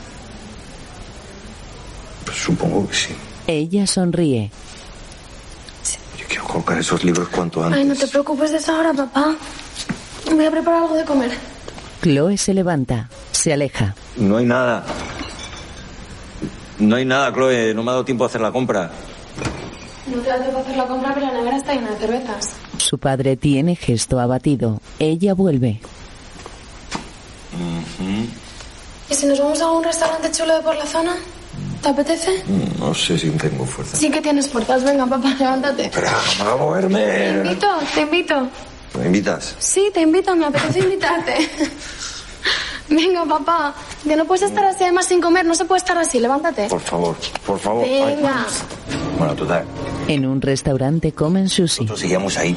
Pues 2.24 2.36
supongo 2.38 2.86
que 2.88 2.94
sí. 2.94 3.08
Ella 3.48 3.84
sonríe. 3.84 4.48
Yo 6.16 6.24
quiero 6.28 6.44
colocar 6.44 6.78
esos 6.78 7.02
libros 7.02 7.26
cuanto 7.30 7.64
antes. 7.64 7.80
Ay, 7.80 7.84
no 7.84 7.96
te 7.96 8.06
preocupes 8.06 8.52
de 8.52 8.58
eso 8.58 8.76
ahora, 8.76 8.92
papá. 8.94 9.34
Voy 10.32 10.44
a 10.44 10.50
preparar 10.52 10.82
algo 10.84 10.94
de 10.94 11.04
comer. 11.04 11.32
Chloe 12.00 12.38
se 12.38 12.54
levanta. 12.54 13.08
Se 13.32 13.52
aleja. 13.52 13.96
No 14.16 14.36
hay 14.36 14.46
nada. 14.46 14.84
No 16.78 16.94
hay 16.94 17.04
nada, 17.04 17.32
Chloe. 17.32 17.74
No 17.74 17.82
me 17.82 17.90
ha 17.90 17.94
dado 17.94 18.04
tiempo 18.04 18.22
a 18.22 18.28
hacer 18.28 18.40
la 18.40 18.52
compra. 18.52 18.88
No 20.14 20.22
te 20.22 20.28
da 20.28 20.38
tiempo 20.40 20.58
a 20.58 20.62
hacer 20.62 20.76
la 20.76 20.86
compra, 20.86 21.14
pero 21.14 21.26
la 21.26 21.32
nevera 21.32 21.56
está 21.56 21.74
llena 21.74 21.90
de 21.90 21.96
cervezas. 21.98 22.50
Su 22.78 22.98
padre 22.98 23.36
tiene 23.36 23.76
gesto 23.76 24.18
abatido. 24.18 24.80
Ella 24.98 25.34
vuelve. 25.34 25.80
¿Y 29.10 29.14
si 29.14 29.26
nos 29.26 29.38
vamos 29.38 29.60
a 29.60 29.70
un 29.70 29.82
restaurante 29.84 30.30
chulo 30.30 30.56
de 30.56 30.62
por 30.62 30.76
la 30.76 30.86
zona? 30.86 31.16
¿Te 31.82 31.88
apetece? 31.88 32.42
Mm, 32.46 32.80
No 32.80 32.94
sé 32.94 33.18
si 33.18 33.30
tengo 33.30 33.64
fuerza. 33.64 33.96
Sí 33.96 34.10
que 34.10 34.20
tienes 34.20 34.48
fuerzas. 34.48 34.84
Venga, 34.84 35.06
papá, 35.06 35.34
levántate. 35.38 35.86
Espera, 35.86 36.12
me 36.38 36.44
voy 36.44 36.50
a 36.78 36.80
Te 36.80 36.88
moverme. 36.88 37.28
invito, 37.44 37.66
te 37.94 38.00
invito. 38.02 38.48
¿Me 38.98 39.06
invitas? 39.06 39.54
Sí, 39.58 39.90
te 39.92 40.00
invito, 40.02 40.34
me 40.36 40.46
apetece 40.46 40.80
invitarte. 40.80 41.34
Venga, 42.88 43.24
papá. 43.24 43.74
Que 44.02 44.16
no 44.16 44.24
puedes 44.24 44.42
estar 44.48 44.64
así 44.64 44.84
además 44.84 45.06
sin 45.06 45.20
comer. 45.20 45.44
No 45.44 45.54
se 45.54 45.64
puede 45.64 45.78
estar 45.78 45.98
así. 45.98 46.20
Levántate. 46.20 46.68
Por 46.68 46.80
favor, 46.80 47.16
por 47.46 47.58
favor. 47.58 47.84
Ay, 47.84 48.16
Venga. 48.16 48.46
Bueno, 49.18 49.34
total. 49.34 49.64
En 50.06 50.24
un 50.26 50.40
restaurante 50.40 51.12
comen 51.12 51.48
sushi. 51.48 51.82
Nosotros 51.82 52.00
seguíamos 52.00 52.36
ahí, 52.38 52.56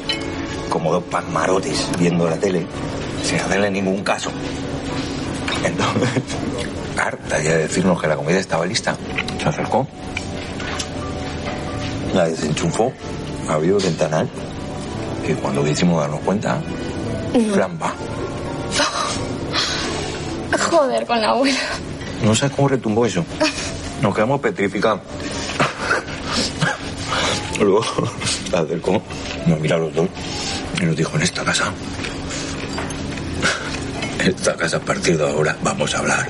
como 0.70 0.92
dos 0.92 1.04
pasmarotes, 1.04 1.86
viendo 1.98 2.28
la 2.28 2.36
tele, 2.36 2.66
sin 3.24 3.38
hacerle 3.38 3.70
ningún 3.70 4.02
caso. 4.02 4.30
Entonces, 5.64 6.22
harta 6.96 7.42
ya 7.42 7.50
de 7.50 7.58
decirnos 7.58 8.00
que 8.00 8.06
la 8.06 8.16
comida 8.16 8.38
estaba 8.38 8.64
lista, 8.64 8.96
se 9.40 9.48
acercó, 9.48 9.86
la 12.14 12.28
desenchufó, 12.28 12.92
abrió 13.48 13.76
el 13.76 13.82
ventanal, 13.84 14.28
y 15.28 15.32
cuando 15.34 15.64
quisimos 15.64 16.00
darnos 16.00 16.20
cuenta, 16.20 16.60
flampa. 17.52 17.92
Joder, 20.70 21.06
con 21.06 21.20
la 21.20 21.30
abuela. 21.30 21.58
No 22.22 22.34
sé 22.34 22.50
cómo 22.50 22.68
retumbó 22.68 23.06
eso. 23.06 23.24
Nos 24.00 24.14
quedamos 24.14 24.40
petrificados. 24.40 25.00
Luego 27.60 27.84
se 28.50 28.56
acercó, 28.56 29.00
nos 29.46 29.60
mira 29.60 29.76
a 29.76 29.78
los 29.78 29.94
dos 29.94 30.08
y 30.80 30.84
nos 30.84 30.96
dijo, 30.96 31.16
en 31.16 31.22
esta 31.22 31.44
casa, 31.44 31.72
en 34.18 34.28
esta 34.28 34.56
casa 34.56 34.78
a 34.78 34.80
partir 34.80 35.16
de 35.16 35.28
ahora 35.28 35.56
vamos 35.62 35.94
a 35.94 35.98
hablar 35.98 36.28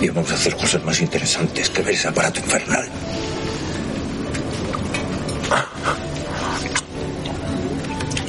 y 0.00 0.08
vamos 0.08 0.30
a 0.30 0.34
hacer 0.34 0.56
cosas 0.56 0.84
más 0.84 1.00
interesantes 1.00 1.68
que 1.70 1.82
ver 1.82 1.94
ese 1.94 2.08
aparato 2.08 2.38
infernal. 2.38 2.86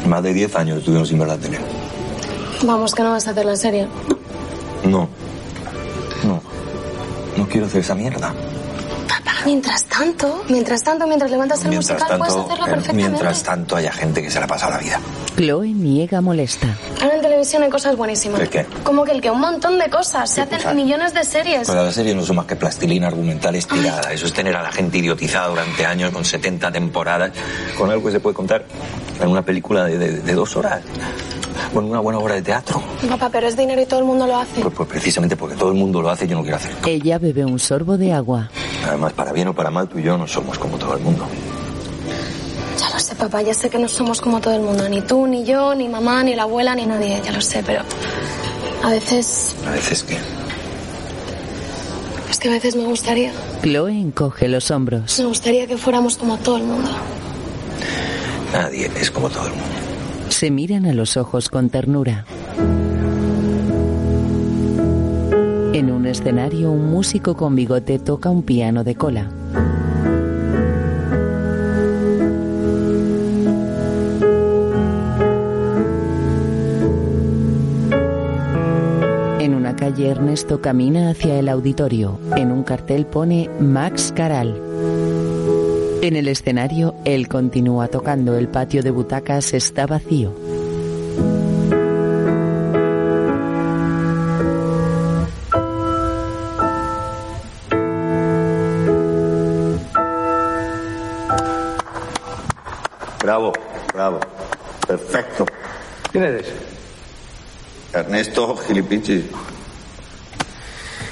Más 0.08 0.24
de 0.24 0.34
10 0.34 0.56
años 0.56 0.80
estuvimos 0.80 1.08
sin 1.08 1.20
ver 1.20 1.28
la 1.28 1.38
tele. 1.38 1.60
Vamos, 2.64 2.96
que 2.96 3.04
no 3.04 3.12
vas 3.12 3.28
a 3.28 3.32
hacer 3.32 3.46
la 3.46 3.56
serie. 3.56 3.88
No, 4.84 5.08
no, 6.24 6.42
no 7.38 7.48
quiero 7.48 7.68
hacer 7.68 7.82
esa 7.82 7.96
mierda. 7.96 8.34
Papá, 9.08 9.32
mientras 9.46 9.84
tanto, 9.86 10.44
mientras 10.50 10.84
tanto, 10.84 11.08
mientras 11.08 11.32
levantas 11.32 11.64
el 11.64 11.70
Mientras 11.70 11.98
musical, 12.00 12.18
puedes 12.20 12.34
hacerlo 12.36 12.66
que 12.66 12.72
perfectamente. 12.72 13.10
mientras 13.10 13.44
tanto 13.44 13.76
haya 13.76 13.92
gente 13.92 14.22
que 14.22 14.30
se 14.30 14.40
la 14.40 14.46
pasa 14.48 14.70
la 14.70 14.78
vida. 14.78 15.00
Chloe 15.36 15.74
niega 15.74 16.22
molesta. 16.22 16.68
Ahora 17.02 17.16
en 17.16 17.22
televisión 17.22 17.64
hay 17.64 17.70
cosas 17.70 17.96
buenísimas. 17.96 18.40
¿El 18.42 18.50
qué? 18.50 18.66
Como 18.84 19.04
que 19.06 19.12
el 19.14 19.22
que 19.22 19.32
un 19.32 19.40
montón 19.40 19.80
de 19.80 19.90
cosas. 19.90 20.30
Se 20.30 20.46
¿Qué 20.48 20.56
hacen 20.56 20.76
millones 20.76 21.14
de 21.14 21.24
series. 21.24 21.66
Pues 21.66 21.76
las 21.76 21.96
series 21.96 22.16
no 22.16 22.24
son 22.24 22.36
más 22.36 22.46
que 22.46 22.56
plastilina 22.56 23.08
argumental 23.08 23.56
estirada. 23.56 24.12
Eso 24.14 24.26
es 24.28 24.34
tener 24.34 24.56
a 24.56 24.62
la 24.62 24.72
gente 24.72 24.98
idiotizada 25.00 25.48
durante 25.48 25.86
años 25.86 26.12
con 26.12 26.24
70 26.26 26.72
temporadas, 26.72 27.32
con 27.78 27.90
algo 27.90 28.06
que 28.06 28.12
se 28.12 28.20
puede 28.20 28.36
contar 28.36 28.66
en 29.20 29.28
una 29.28 29.42
película 29.42 29.86
de, 29.86 29.98
de- 29.98 30.20
de 30.20 30.34
dos 30.34 30.56
horas. 30.56 30.82
O 31.74 31.80
en 31.80 31.86
una 31.86 32.00
buena 32.00 32.20
obra 32.20 32.36
de 32.36 32.42
teatro. 32.42 32.82
Papá, 33.08 33.30
pero 33.30 33.48
es 33.48 33.56
dinero 33.56 33.82
y 33.82 33.86
todo 33.86 34.00
el 34.00 34.06
mundo 34.06 34.26
lo 34.26 34.38
hace. 34.38 34.62
Pues, 34.62 34.74
pues 34.74 34.90
precisamente 34.90 35.36
porque 35.36 35.56
todo 35.56 35.70
el 35.70 35.78
mundo 35.78 36.02
lo 36.02 36.10
hace, 36.10 36.28
yo 36.28 36.36
no 36.36 36.42
quiero 36.42 36.58
hacer. 36.58 36.72
Ella 36.86 37.20
bebe 37.20 37.46
un 37.46 37.60
sorbo 37.60 37.98
de 37.98 38.14
agua. 38.14 38.50
Además, 38.88 39.14
para 39.14 39.32
bien 39.34 39.48
o 39.50 39.54
para 39.54 39.70
mal, 39.70 39.88
tú 39.88 40.00
y 40.00 40.04
yo 40.04 40.18
no 40.18 40.28
somos 40.28 40.58
como 40.58 40.78
todo 40.78 40.96
el 40.96 41.02
mundo. 41.02 41.26
Ya 42.80 42.90
lo 42.90 43.00
sé, 43.00 43.16
papá, 43.16 43.42
ya 43.42 43.54
sé 43.54 43.70
que 43.70 43.78
no 43.78 43.88
somos 43.88 44.22
como 44.22 44.40
todo 44.40 44.56
el 44.56 44.62
mundo. 44.62 44.88
Ni 44.88 45.02
tú, 45.02 45.28
ni 45.28 45.44
yo, 45.44 45.76
ni 45.76 45.88
mamá, 45.90 46.24
ni 46.24 46.36
la 46.36 46.44
abuela, 46.44 46.76
ni 46.76 46.86
nadie. 46.86 47.22
Ya 47.24 47.32
lo 47.32 47.42
sé, 47.42 47.62
pero 47.66 47.82
a 48.84 48.90
veces... 48.90 49.56
A 49.68 49.72
veces 49.72 50.04
que... 50.04 50.18
Es 52.30 52.40
que 52.40 52.48
a 52.48 52.52
veces 52.52 52.76
me 52.76 52.86
gustaría... 52.86 53.34
Chloe 53.62 53.92
encoge 54.00 54.48
los 54.48 54.72
hombros. 54.72 55.20
Me 55.20 55.26
gustaría 55.26 55.68
que 55.68 55.78
fuéramos 55.78 56.18
como 56.18 56.38
todo 56.38 56.58
el 56.58 56.64
mundo. 56.64 56.90
Nadie 58.54 58.90
es 58.96 59.12
como 59.12 59.30
todo 59.30 59.46
el 59.48 59.52
mundo. 59.52 59.79
Se 60.40 60.52
miran 60.52 60.86
a 60.86 60.94
los 60.94 61.18
ojos 61.18 61.50
con 61.50 61.70
ternura. 61.70 62.24
En 65.74 65.92
un 65.92 66.06
escenario, 66.06 66.72
un 66.72 66.90
músico 66.90 67.36
con 67.36 67.58
bigote 67.58 68.00
toca 68.00 68.30
un 68.30 68.44
piano 68.44 68.86
de 68.86 68.96
cola. 68.96 69.30
En 79.42 79.54
una 79.54 79.76
calle, 79.76 80.08
Ernesto 80.08 80.62
camina 80.62 81.10
hacia 81.10 81.38
el 81.38 81.50
auditorio. 81.50 82.18
En 82.38 82.54
un 82.54 82.64
cartel 82.64 83.06
pone 83.06 83.50
Max 83.60 84.14
Caral. 84.16 84.56
En 86.02 86.16
el 86.16 86.30
escenario, 86.30 86.96
él 87.04 87.28
continúa 87.28 87.90
tocando. 87.90 88.38
El 88.38 88.48
patio 88.48 88.82
de 88.82 88.90
butacas 88.90 89.54
está 89.54 89.86
vacío. 89.86 90.34
Bravo, 103.22 103.52
bravo. 103.94 104.20
Perfecto. 104.88 105.46
¿Quién 106.14 106.24
eres? 106.24 106.48
Ernesto 107.94 108.56
Gilipichi. 108.56 109.30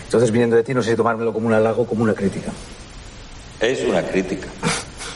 Entonces, 0.05 0.31
viniendo 0.31 0.55
de 0.55 0.63
ti, 0.63 0.73
no 0.73 0.81
sé 0.81 0.91
si 0.91 0.95
tomármelo 0.95 1.33
como 1.33 1.47
un 1.47 1.53
halago 1.53 1.81
o 1.81 1.85
como 1.85 2.03
una 2.03 2.13
crítica. 2.13 2.53
Es 3.59 3.83
una 3.83 4.03
crítica. 4.03 4.47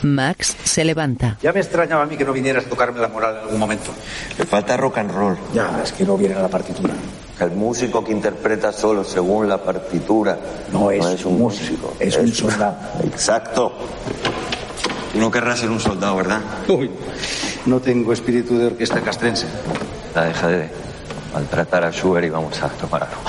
Max 0.02 0.56
se 0.64 0.84
levanta. 0.84 1.38
Ya 1.42 1.52
me 1.52 1.60
extrañaba 1.60 2.02
a 2.02 2.06
mí 2.06 2.16
que 2.16 2.24
no 2.24 2.32
vinieras 2.32 2.66
a 2.66 2.68
tocarme 2.68 3.00
la 3.00 3.08
moral 3.08 3.36
en 3.36 3.42
algún 3.42 3.58
momento. 3.58 3.92
Le 4.38 4.44
falta 4.44 4.76
rock 4.76 4.98
and 4.98 5.10
roll. 5.10 5.36
Ya, 5.54 5.80
es 5.82 5.92
que 5.92 6.04
no 6.04 6.16
viene 6.16 6.34
a 6.34 6.42
la 6.42 6.48
partitura. 6.48 6.94
El 7.40 7.50
músico 7.52 8.04
que 8.04 8.12
interpreta 8.12 8.72
solo 8.72 9.02
según 9.02 9.48
la 9.48 9.58
partitura 9.58 10.38
No 10.70 10.90
es 10.90 11.24
un 11.24 11.38
músico, 11.38 11.96
es 11.98 12.16
un 12.16 12.32
soldado. 12.32 12.76
Exacto. 13.04 13.72
Tú 15.12 15.18
no 15.18 15.30
querrás 15.30 15.58
ser 15.58 15.70
un 15.70 15.80
soldado, 15.80 16.16
¿verdad? 16.16 16.40
Uy, 16.68 16.90
no 17.66 17.80
tengo 17.80 18.12
espíritu 18.12 18.56
de 18.58 18.66
orquesta 18.66 19.00
castrense. 19.00 19.46
La 20.14 20.26
deja 20.26 20.48
de 20.48 20.70
maltratar 21.34 21.84
a 21.84 21.90
Schubert 21.90 22.26
y 22.26 22.30
vamos 22.30 22.62
a 22.62 22.68
tomar 22.68 23.02
algo. 23.02 23.22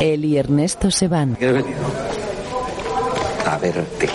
Él 0.00 0.24
y 0.24 0.38
Ernesto 0.38 0.90
se 0.90 1.08
van. 1.08 1.36
¿Qué 1.36 1.48
has 1.48 1.54
venido? 1.54 1.80
A 3.46 3.58
verte. 3.58 4.08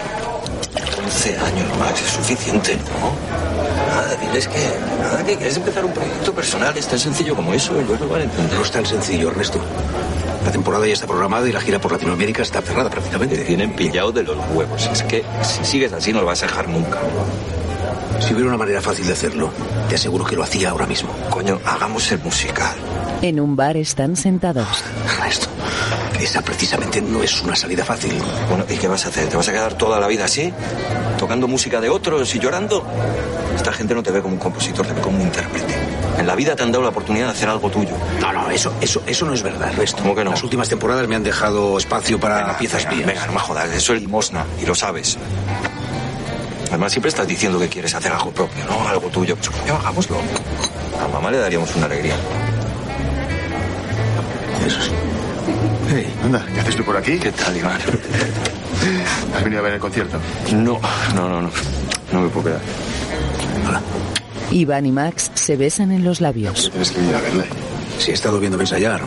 11 1.28 1.46
años, 1.46 1.68
Max, 1.80 2.02
es 2.02 2.12
suficiente, 2.12 2.76
¿no? 2.76 3.96
Nada, 3.96 4.16
diles 4.16 4.48
que, 4.48 4.60
nada, 5.02 5.24
que 5.26 5.36
quieres 5.36 5.58
empezar 5.58 5.84
un 5.86 5.92
proyecto 5.94 6.34
personal, 6.34 6.78
es 6.78 6.88
tan 6.88 7.00
sencillo 7.00 7.36
como 7.36 7.54
eso, 7.54 7.78
ellos 7.80 8.00
lo 8.00 8.08
van 8.08 8.22
a 8.22 8.24
entender. 8.26 8.54
No 8.58 8.62
es 8.64 8.72
tan 8.72 8.86
sencillo, 8.86 9.30
Ernesto. 9.30 9.60
La 10.46 10.52
temporada 10.52 10.88
ya 10.88 10.94
está 10.94 11.06
programada 11.08 11.48
y 11.50 11.52
la 11.52 11.60
gira 11.60 11.80
por 11.80 11.92
Latinoamérica 11.92 12.42
está 12.42 12.62
cerrada 12.62 12.90
Te 12.90 12.96
prácticamente. 12.96 13.38
tienen 13.40 13.74
pillado 13.74 14.12
de 14.14 14.24
los 14.24 14.38
huevos. 14.54 14.90
Es 14.92 15.04
que 15.04 15.24
si 15.42 15.66
sigues 15.66 15.92
así 15.92 16.14
no 16.14 16.22
lo 16.22 16.28
vas 16.28 16.42
a 16.44 16.48
dejar 16.48 16.70
nunca. 16.70 17.00
Si 18.22 18.34
hubiera 18.34 18.48
una 18.50 18.58
manera 18.58 18.82
fácil 18.82 19.06
de 19.08 19.14
hacerlo, 19.14 19.52
te 19.90 19.96
aseguro 19.96 20.24
que 20.26 20.36
lo 20.36 20.44
hacía 20.44 20.70
ahora 20.70 20.86
mismo. 20.88 21.10
Coño, 21.30 21.60
hagamos 21.66 22.10
el 22.12 22.20
musical. 22.20 22.76
En 23.22 23.40
un 23.40 23.56
bar 23.56 23.76
están 23.78 24.16
sentados. 24.16 24.68
Ernesto, 25.20 25.48
esa 26.20 26.42
precisamente 26.42 27.02
no 27.02 27.22
es 27.24 27.42
una 27.42 27.56
salida 27.56 27.86
fácil. 27.86 28.14
Bueno, 28.50 28.66
¿y 28.70 28.76
qué 28.78 28.88
vas 28.88 29.06
a 29.06 29.10
hacer? 29.10 29.30
¿Te 29.30 29.38
vas 29.38 29.48
a 29.48 29.52
quedar 29.52 29.74
toda 29.76 30.00
la 30.00 30.08
vida 30.08 30.26
así? 30.26 30.52
¿Tocando 31.18 31.48
música 31.48 31.80
de 31.80 31.90
otros 31.90 32.34
y 32.36 32.40
llorando? 32.40 32.86
Esta 33.56 33.72
gente 33.72 33.94
no 33.96 34.04
te 34.04 34.12
ve 34.12 34.22
como 34.22 34.36
un 34.36 34.40
compositor, 34.40 34.86
te 34.86 34.94
ve 34.94 35.02
como 35.02 35.18
un 35.18 35.24
intérprete. 35.24 35.76
En 36.18 36.26
la 36.26 36.36
vida 36.36 36.56
te 36.56 36.64
han 36.64 36.72
dado 36.72 36.84
la 36.84 36.90
oportunidad 36.90 37.26
de 37.28 37.32
hacer 37.32 37.50
algo 37.50 37.70
tuyo. 37.70 37.96
No, 38.20 38.34
no, 38.34 38.50
eso, 38.50 38.74
eso, 38.82 39.02
eso 39.06 39.26
no 39.26 39.34
es 39.34 39.44
verdad, 39.44 39.70
Ernesto. 39.70 40.02
¿Cómo 40.02 40.16
que 40.16 40.24
no? 40.24 40.32
Las 40.32 40.44
últimas 40.44 40.68
temporadas 40.70 41.08
me 41.08 41.16
han 41.16 41.24
dejado 41.24 41.78
espacio 41.78 42.20
para 42.20 42.38
Venga, 42.38 42.58
piezas 42.58 42.84
venga, 42.86 42.96
mías. 42.96 43.08
Venga, 43.08 43.26
no 43.28 43.34
me 43.34 43.40
jodas, 43.40 43.72
eso 43.72 43.94
es 43.94 44.02
limosna 44.02 44.46
y 44.62 44.66
lo 44.66 44.74
sabes. 44.76 45.18
Además, 46.70 46.92
siempre 46.92 47.10
estás 47.10 47.28
diciendo 47.28 47.60
que 47.60 47.70
quieres 47.70 47.94
hacer 47.94 48.12
algo 48.12 48.32
propio, 48.32 48.66
¿no? 48.66 48.88
Algo 48.88 49.08
tuyo. 49.10 49.36
Pues 49.36 49.50
coño, 49.50 49.76
hagámoslo. 49.76 50.18
A 51.02 51.08
mamá 51.08 51.32
le 51.32 51.38
daríamos 51.38 51.74
una 51.76 51.86
alegría. 51.86 52.16
Eso 54.66 54.82
sí. 54.82 54.92
Hey, 55.90 56.06
anda, 56.24 56.46
¿qué 56.54 56.60
haces 56.60 56.76
tú 56.76 56.84
por 56.84 56.98
aquí? 56.98 57.18
¿Qué 57.18 57.32
tal, 57.32 57.56
Iván? 57.56 57.80
¿Has 59.36 59.44
venido 59.44 59.62
a 59.62 59.64
ver 59.64 59.74
el 59.74 59.80
concierto? 59.80 60.18
No, 60.52 60.80
no, 61.16 61.30
no, 61.30 61.42
no. 61.42 61.52
No 62.12 62.22
me 62.22 62.30
puedo 62.30 62.46
quedar. 62.48 62.62
Iván 64.52 64.86
y 64.86 64.92
Max 64.92 65.32
se 65.34 65.56
besan 65.56 65.92
en 65.92 66.04
los 66.04 66.22
labios. 66.22 66.70
Tienes 66.72 66.92
que 66.92 67.00
venir 67.00 67.16
a 67.16 67.22
verle. 67.22 67.46
Si 68.00 68.12
he 68.12 68.14
estado 68.14 68.40
viendo 68.40 68.60
ensayar. 68.60 69.02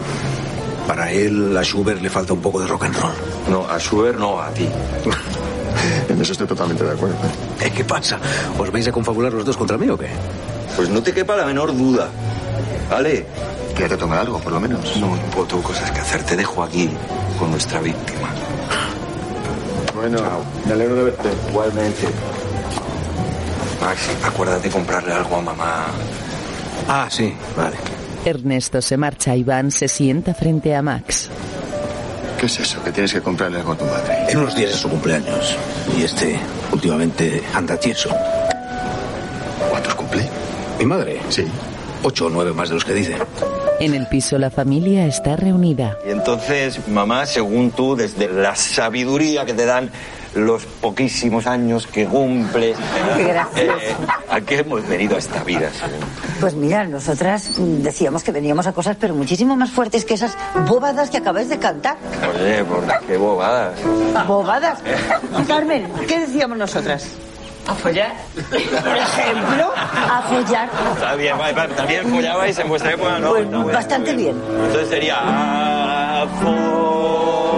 Para 0.86 1.10
él, 1.12 1.56
a 1.56 1.62
Schubert 1.62 2.00
le 2.00 2.10
falta 2.10 2.32
un 2.32 2.40
poco 2.40 2.60
de 2.60 2.66
rock 2.66 2.84
and 2.84 2.96
roll. 2.96 3.12
No, 3.48 3.68
a 3.68 3.78
Schubert 3.78 4.18
no, 4.18 4.40
a 4.40 4.50
ti. 4.50 4.66
En 6.08 6.20
eso 6.20 6.32
estoy 6.32 6.46
totalmente 6.48 6.84
de 6.84 6.90
acuerdo. 6.90 7.16
Eh, 7.60 7.70
¿Qué 7.74 7.84
pasa? 7.84 8.18
¿Os 8.58 8.70
vais 8.70 8.86
a 8.88 8.92
confabular 8.92 9.32
los 9.32 9.44
dos 9.44 9.56
contra 9.56 9.78
mí 9.78 9.88
o 9.88 9.96
qué? 9.96 10.08
Pues 10.76 10.88
no 10.90 11.00
te 11.02 11.12
quepa 11.12 11.36
la 11.36 11.46
menor 11.46 11.74
duda. 11.74 12.08
¿Vale? 12.90 13.24
Quédate 13.80 13.94
a 13.94 13.98
tomar 13.98 14.18
algo, 14.18 14.38
por 14.40 14.52
lo 14.52 14.60
menos. 14.60 14.94
No, 14.98 15.16
no 15.16 15.44
tengo 15.46 15.62
cosas 15.62 15.90
que 15.90 16.00
hacer. 16.00 16.22
Te 16.22 16.36
dejo 16.36 16.62
aquí 16.62 16.90
con 17.38 17.50
nuestra 17.50 17.80
víctima. 17.80 18.28
Bueno, 19.94 20.18
me 20.66 20.72
alegro 20.74 20.96
de 20.96 21.04
verte. 21.04 21.30
Igualmente. 21.48 22.06
Max, 23.80 24.10
acuérdate 24.22 24.64
de 24.64 24.70
comprarle 24.74 25.14
algo 25.14 25.34
a 25.34 25.40
mamá. 25.40 25.86
Ah, 26.88 27.06
sí, 27.08 27.34
vale. 27.56 27.78
Ernesto 28.26 28.82
se 28.82 28.98
marcha. 28.98 29.34
Iván 29.34 29.70
se 29.70 29.88
sienta 29.88 30.34
frente 30.34 30.76
a 30.76 30.82
Max. 30.82 31.30
¿Qué 32.38 32.44
es 32.44 32.60
eso? 32.60 32.84
Que 32.84 32.92
tienes 32.92 33.14
que 33.14 33.22
comprarle 33.22 33.60
algo 33.60 33.72
a 33.72 33.78
tu 33.78 33.86
madre. 33.86 34.26
En 34.28 34.40
unos 34.40 34.54
días 34.54 34.72
es 34.72 34.76
su 34.76 34.90
cumpleaños. 34.90 35.56
Y 35.96 36.02
este, 36.02 36.38
últimamente, 36.70 37.42
anda 37.54 37.78
tieso. 37.78 38.10
¿Cuántos 39.70 39.94
cumple? 39.94 40.28
¿Mi 40.78 40.84
madre? 40.84 41.18
Sí. 41.30 41.46
Ocho 42.02 42.26
o 42.26 42.28
nueve 42.28 42.52
más 42.52 42.68
de 42.68 42.74
los 42.74 42.84
que 42.84 42.92
dice. 42.92 43.16
En 43.80 43.94
el 43.94 44.06
piso 44.08 44.38
la 44.38 44.50
familia 44.50 45.06
está 45.06 45.36
reunida. 45.36 45.96
Y 46.06 46.10
entonces, 46.10 46.86
mamá, 46.86 47.24
según 47.24 47.70
tú, 47.70 47.96
desde 47.96 48.28
la 48.28 48.54
sabiduría 48.54 49.46
que 49.46 49.54
te 49.54 49.64
dan 49.64 49.90
los 50.34 50.64
poquísimos 50.64 51.46
años 51.46 51.86
que 51.86 52.04
gracioso. 53.18 53.78
eh, 53.80 53.96
¿a 54.28 54.40
qué 54.42 54.58
hemos 54.58 54.86
venido 54.86 55.16
a 55.16 55.18
esta 55.18 55.42
vida? 55.44 55.70
según? 55.72 56.06
Pues 56.40 56.54
mira, 56.54 56.84
nosotras 56.84 57.52
decíamos 57.56 58.22
que 58.22 58.32
veníamos 58.32 58.66
a 58.66 58.72
cosas, 58.72 58.96
pero 59.00 59.14
muchísimo 59.14 59.56
más 59.56 59.70
fuertes 59.70 60.04
que 60.04 60.14
esas 60.14 60.36
bobadas 60.68 61.08
que 61.08 61.16
acabáis 61.16 61.48
de 61.48 61.58
cantar. 61.58 61.96
Oye, 62.34 62.62
por 62.64 62.84
qué 63.06 63.16
bobadas. 63.16 63.74
¿Bobadas? 64.28 64.78
Carmen, 65.48 65.90
¿qué 66.06 66.20
decíamos 66.20 66.58
nosotras? 66.58 67.06
¿A 67.66 67.74
follar? 67.74 68.12
Por 68.34 68.96
ejemplo, 68.96 69.72
a 69.76 70.22
follar. 70.22 70.68
Está 70.94 71.14
bien, 71.14 71.36
también 71.76 72.08
follabais 72.10 72.58
en 72.58 72.68
vuestra 72.68 72.92
época, 72.92 73.18
¿no? 73.18 73.30
Pues 73.62 73.74
bastante 73.74 74.14
bien. 74.14 74.36
Entonces 74.48 74.88
sería 74.88 75.16
a 76.22 76.26
follar, 76.42 77.49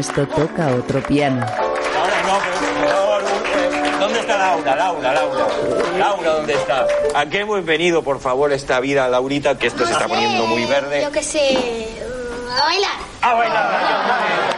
Ernesto 0.00 0.26
toca 0.28 0.68
otro 0.68 1.02
piano. 1.02 1.44
Ahora 1.44 2.22
no, 2.22 2.38
pero 2.42 2.56
por 2.56 2.88
favor, 2.88 3.22
¿dónde 4.00 4.20
está 4.20 4.38
Laura? 4.38 4.76
Laura, 4.76 5.12
Laura. 5.12 5.46
Laura, 5.98 6.30
¿dónde 6.30 6.54
está? 6.54 6.86
¿A 7.14 7.26
qué 7.26 7.40
hemos 7.40 7.62
venido, 7.66 8.02
por 8.02 8.18
favor, 8.18 8.50
esta 8.50 8.80
vida, 8.80 9.08
Laurita? 9.08 9.58
Que 9.58 9.66
esto 9.66 9.84
se 9.84 9.92
está 9.92 10.08
poniendo 10.08 10.46
muy 10.46 10.64
verde. 10.64 11.02
Yo 11.02 11.12
qué 11.12 11.22
sé, 11.22 11.86
uh, 12.00 12.50
a 12.50 12.64
bailar. 12.64 12.96
¡A 13.20 13.34
bailar! 13.34 14.49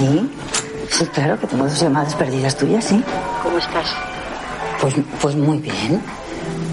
¿Sí? 0.00 0.30
Sí, 0.88 1.04
claro, 1.08 1.38
que 1.38 1.46
tengo 1.46 1.64
dos 1.64 1.78
llamadas 1.78 2.14
perdidas 2.14 2.56
tuyas, 2.56 2.82
¿sí? 2.86 3.04
¿Cómo 3.42 3.58
estás? 3.58 3.86
Pues, 4.80 4.94
pues 5.20 5.36
muy 5.36 5.58
bien. 5.58 6.02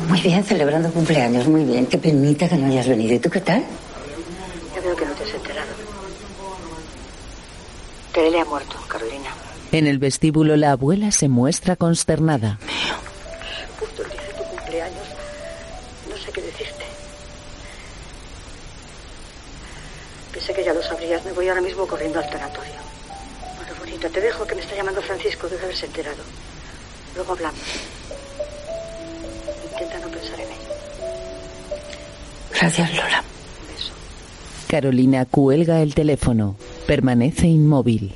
Muy 0.08 0.22
bien, 0.22 0.42
celebrando 0.46 0.90
cumpleaños, 0.92 1.46
muy 1.46 1.66
bien. 1.66 1.86
Qué 1.88 1.98
penita 1.98 2.48
que 2.48 2.56
no 2.56 2.68
hayas 2.68 2.88
venido. 2.88 3.16
¿Y 3.16 3.20
tú 3.20 3.30
qué 3.30 3.42
tal? 3.42 3.66
Ya 4.74 4.80
veo 4.80 4.96
que 4.96 5.06
no 5.06 5.12
te 5.12 5.24
has 5.24 5.34
enterado. 5.34 5.68
Terele 8.14 8.40
ha 8.40 8.46
muerto, 8.46 8.78
Carolina. 8.88 9.30
En 9.74 9.88
el 9.88 10.00
vestíbulo 10.00 10.56
la 10.56 10.72
abuela 10.72 11.12
se 11.12 11.28
muestra 11.28 11.76
consternada. 11.76 12.60
Justo 13.78 14.04
el 14.04 14.10
día 14.10 14.22
de 14.22 14.34
tu 14.36 14.44
cumpleaños. 14.56 15.08
No 16.10 16.16
sé 16.16 16.32
qué 16.32 16.42
decirte. 16.44 16.86
Pensé 20.32 20.54
que 20.54 20.64
ya 20.64 20.74
lo 20.74 20.82
sabrías. 20.82 21.26
Me 21.26 21.34
voy 21.34 21.50
ahora 21.50 21.62
mismo 21.62 21.86
corriendo 21.86 22.20
al 22.20 22.30
tanatorio. 22.30 22.77
Te 24.00 24.22
dejo 24.22 24.46
que 24.46 24.56
me 24.56 24.62
está 24.62 24.76
llamando 24.76 25.02
Francisco. 25.02 25.48
Debe 25.48 25.64
haberse 25.64 25.86
enterado. 25.86 26.24
Luego 27.16 27.34
hablamos. 27.34 27.60
Intenta 29.72 30.00
no 30.00 30.08
pensar 30.10 30.40
en 30.40 30.48
ello. 30.48 30.74
Gracias, 32.52 32.90
Lola. 32.92 33.24
Un 33.62 33.76
beso. 33.76 33.92
Carolina 34.68 35.26
cuelga 35.26 35.82
el 35.82 35.96
teléfono. 35.96 36.56
Permanece 36.86 37.48
inmóvil. 37.48 38.14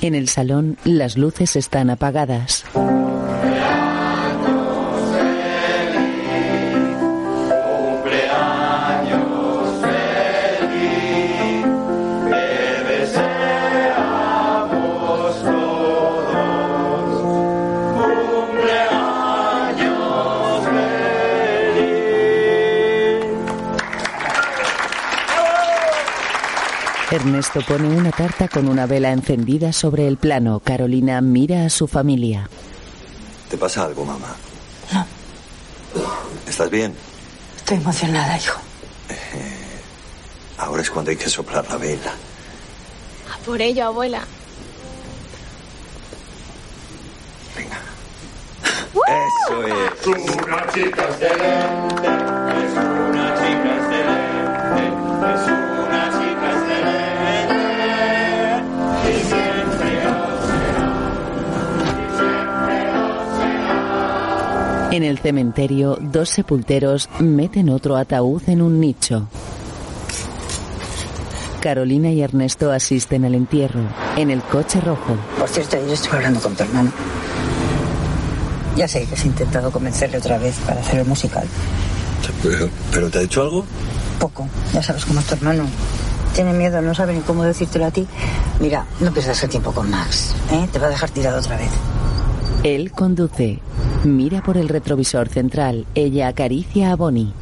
En 0.00 0.14
el 0.14 0.28
salón 0.28 0.78
las 0.84 1.18
luces 1.18 1.56
están 1.56 1.90
apagadas. 1.90 2.64
Ernesto 27.18 27.60
pone 27.66 27.88
una 27.88 28.12
tarta 28.12 28.46
con 28.46 28.68
una 28.68 28.86
vela 28.86 29.10
encendida 29.10 29.72
sobre 29.72 30.06
el 30.06 30.18
plano. 30.18 30.60
Carolina 30.60 31.20
mira 31.20 31.64
a 31.64 31.68
su 31.68 31.88
familia. 31.88 32.48
¿Te 33.50 33.58
pasa 33.58 33.82
algo, 33.86 34.04
mamá? 34.04 34.36
No. 34.92 35.04
¿Estás 36.46 36.70
bien? 36.70 36.94
Estoy 37.56 37.78
emocionada, 37.78 38.36
hijo. 38.36 38.60
Eh, 39.08 39.80
ahora 40.58 40.82
es 40.82 40.90
cuando 40.92 41.10
hay 41.10 41.16
que 41.16 41.28
soplar 41.28 41.68
la 41.68 41.76
vela. 41.76 42.12
Por 43.44 43.60
ello, 43.60 43.86
abuela. 43.86 44.22
Venga. 47.56 47.80
Eso 48.94 49.66
es. 49.66 50.06
Una 50.36 50.66
chica. 50.72 51.08
En 64.98 65.04
el 65.04 65.20
cementerio, 65.20 65.96
dos 66.00 66.28
sepulteros 66.28 67.08
meten 67.20 67.68
otro 67.70 67.96
ataúd 67.96 68.42
en 68.48 68.60
un 68.60 68.80
nicho. 68.80 69.28
Carolina 71.60 72.10
y 72.10 72.20
Ernesto 72.20 72.72
asisten 72.72 73.24
al 73.24 73.36
entierro, 73.36 73.82
en 74.16 74.32
el 74.32 74.42
coche 74.42 74.80
rojo. 74.80 75.16
Por 75.38 75.48
cierto, 75.48 75.76
ayer 75.76 75.92
estuve 75.92 76.16
hablando 76.16 76.40
con 76.40 76.56
tu 76.56 76.64
hermano. 76.64 76.90
Ya 78.74 78.88
sé 78.88 79.06
que 79.06 79.14
has 79.14 79.24
intentado 79.24 79.70
convencerle 79.70 80.18
otra 80.18 80.36
vez 80.36 80.56
para 80.66 80.80
hacer 80.80 80.98
el 80.98 81.06
musical. 81.06 81.46
Pero, 82.42 82.68
¿pero 82.90 83.08
te 83.08 83.18
ha 83.18 83.20
dicho 83.20 83.42
algo? 83.42 83.64
Poco, 84.18 84.48
ya 84.74 84.82
sabes 84.82 85.04
cómo 85.04 85.20
es 85.20 85.26
tu 85.26 85.34
hermano. 85.36 85.64
Tiene 86.34 86.54
miedo, 86.54 86.82
no 86.82 86.92
sabe 86.92 87.14
ni 87.14 87.20
cómo 87.20 87.44
decírtelo 87.44 87.86
a 87.86 87.92
ti. 87.92 88.04
Mira, 88.58 88.84
no 88.98 89.12
pierdas 89.12 89.40
el 89.44 89.48
tiempo 89.48 89.70
con 89.70 89.88
Max, 89.88 90.34
¿eh? 90.50 90.68
Te 90.72 90.80
va 90.80 90.88
a 90.88 90.90
dejar 90.90 91.10
tirado 91.10 91.38
otra 91.38 91.56
vez. 91.56 91.70
Él 92.62 92.90
conduce. 92.92 93.60
Mira 94.04 94.42
por 94.42 94.56
el 94.56 94.68
retrovisor 94.68 95.28
central. 95.28 95.86
Ella 95.94 96.28
acaricia 96.28 96.92
a 96.92 96.96
Bonnie. 96.96 97.32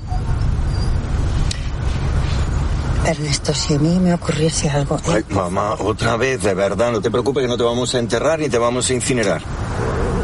Ernesto, 3.04 3.54
si 3.54 3.74
a 3.74 3.78
mí 3.78 3.98
me 4.00 4.12
ocurriese 4.12 4.68
algo... 4.68 4.96
¿eh? 4.96 5.00
Ay, 5.14 5.24
mamá, 5.30 5.74
otra 5.78 6.16
vez, 6.16 6.42
de 6.42 6.54
verdad, 6.54 6.90
no 6.90 7.00
te 7.00 7.10
preocupes 7.10 7.42
que 7.42 7.48
no 7.48 7.56
te 7.56 7.62
vamos 7.62 7.94
a 7.94 7.98
enterrar 7.98 8.38
ni 8.38 8.48
te 8.48 8.58
vamos 8.58 8.90
a 8.90 8.94
incinerar. 8.94 9.42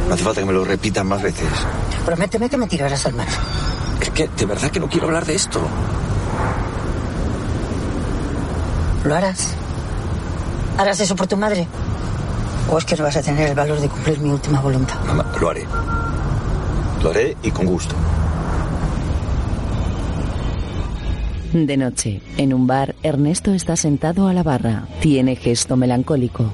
No 0.09 0.15
hace 0.15 0.25
falta 0.25 0.41
que 0.41 0.47
me 0.47 0.53
lo 0.53 0.65
repitas 0.65 1.05
más 1.05 1.23
veces. 1.23 1.49
Prométeme 2.05 2.51
que 2.51 2.57
me 2.57 2.67
tirarás 2.67 3.07
al 3.07 3.15
mar. 3.15 3.29
Es 4.01 4.11
que 4.11 4.29
de 4.29 4.47
verdad 4.47 4.71
que 4.71 4.81
no 4.81 4.89
quiero 4.89 5.07
hablar 5.07 5.25
de 5.25 5.37
esto. 5.37 5.61
¿Lo 9.05 9.15
harás? 9.15 9.55
¿Harás 10.77 11.01
eso 11.01 11.15
por 11.15 11.29
tu 11.29 11.37
madre? 11.37 11.69
¿O 12.71 12.79
es 12.79 12.85
que 12.85 12.97
no 12.97 13.05
vas 13.05 13.17
a 13.17 13.23
tener 13.23 13.51
el 13.51 13.55
valor 13.55 13.81
de 13.81 13.89
cumplir 13.89 14.19
mi 14.21 14.31
última 14.31 14.61
voluntad? 14.61 15.03
Mamá, 15.05 15.27
lo 15.41 15.51
haré. 15.51 15.67
Lo 17.03 17.11
haré 17.11 17.37
y 17.43 17.51
con 17.51 17.67
gusto. 17.67 17.95
De 21.53 21.77
noche, 21.77 22.23
en 22.39 22.55
un 22.55 22.67
bar, 22.67 22.95
Ernesto 23.03 23.53
está 23.53 23.77
sentado 23.77 24.27
a 24.27 24.33
la 24.33 24.43
barra. 24.43 24.87
Tiene 25.01 25.37
gesto 25.37 25.77
melancólico. 25.77 26.51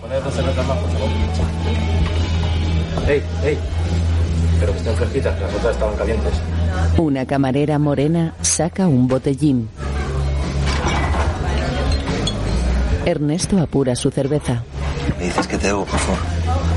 ¡Ey, 3.06 3.22
ey! 3.44 3.58
Pero 4.58 4.72
que 4.72 4.78
estén 4.78 4.96
fresquitas, 4.96 5.40
las 5.40 5.54
otras 5.54 5.74
estaban 5.74 5.96
calientes. 5.96 6.32
Una 6.96 7.26
camarera 7.26 7.78
morena 7.78 8.34
saca 8.42 8.88
un 8.88 9.06
botellín. 9.06 9.68
Ernesto 13.06 13.58
apura 13.58 13.94
su 13.94 14.10
cerveza. 14.10 14.64
Me 15.18 15.24
dices 15.24 15.46
que 15.46 15.58
te 15.58 15.66
debo, 15.68 15.84
por 15.84 15.98
favor. 15.98 16.18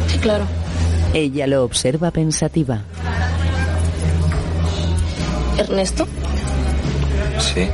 Sí, 0.07 0.17
claro. 0.19 0.45
Ella 1.13 1.47
lo 1.47 1.63
observa 1.63 2.11
pensativa. 2.11 2.81
Ernesto, 5.57 6.07
Sí. 7.39 7.67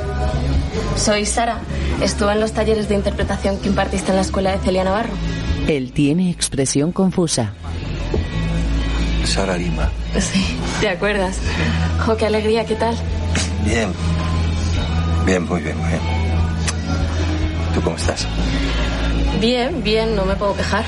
soy 0.98 1.26
Sara. 1.26 1.60
Estuve 2.02 2.34
en 2.34 2.40
los 2.42 2.52
talleres 2.52 2.90
de 2.90 2.96
interpretación 2.96 3.58
que 3.60 3.70
impartiste 3.70 4.10
en 4.12 4.16
la 4.18 4.22
escuela 4.24 4.52
de 4.52 4.60
Celia 4.60 4.84
Navarro. 4.84 5.14
Él 5.68 5.92
tiene 5.94 6.30
expresión 6.32 6.92
confusa. 6.92 7.52
Sara 9.26 9.58
Lima. 9.58 9.90
Sí, 10.20 10.58
¿te 10.82 10.90
acuerdas? 10.90 11.38
Jo, 12.06 12.16
qué 12.18 12.26
alegría, 12.26 12.66
¿qué 12.66 12.76
tal? 12.76 12.96
Bien. 13.66 13.90
Bien, 15.26 15.44
muy 15.48 15.62
bien, 15.62 15.78
muy 15.78 15.88
bien. 15.90 16.02
¿Tú 17.74 17.82
cómo 17.82 17.96
estás? 17.98 18.26
Bien, 19.40 19.84
bien, 19.84 20.16
no 20.16 20.26
me 20.26 20.36
puedo 20.36 20.56
quejar. 20.56 20.84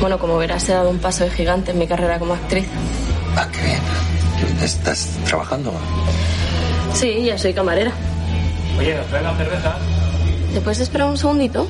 Bueno, 0.00 0.18
como 0.18 0.36
verás, 0.36 0.68
he 0.68 0.72
dado 0.72 0.90
un 0.90 0.98
paso 0.98 1.24
de 1.24 1.30
gigante 1.30 1.70
en 1.70 1.78
mi 1.78 1.86
carrera 1.86 2.18
como 2.18 2.34
actriz. 2.34 2.66
Ah, 3.36 3.46
qué 3.52 3.62
bien. 3.62 3.80
¿Estás 4.62 5.10
trabajando? 5.26 5.72
Sí, 6.94 7.24
ya 7.24 7.38
soy 7.38 7.52
camarera. 7.52 7.92
Oye, 8.78 8.94
¿nos 8.94 9.06
traen 9.06 9.24
la 9.24 9.36
cerveza? 9.36 9.76
¿Te 10.52 10.60
puedes 10.60 10.80
esperar 10.80 11.08
un 11.08 11.16
segundito? 11.16 11.68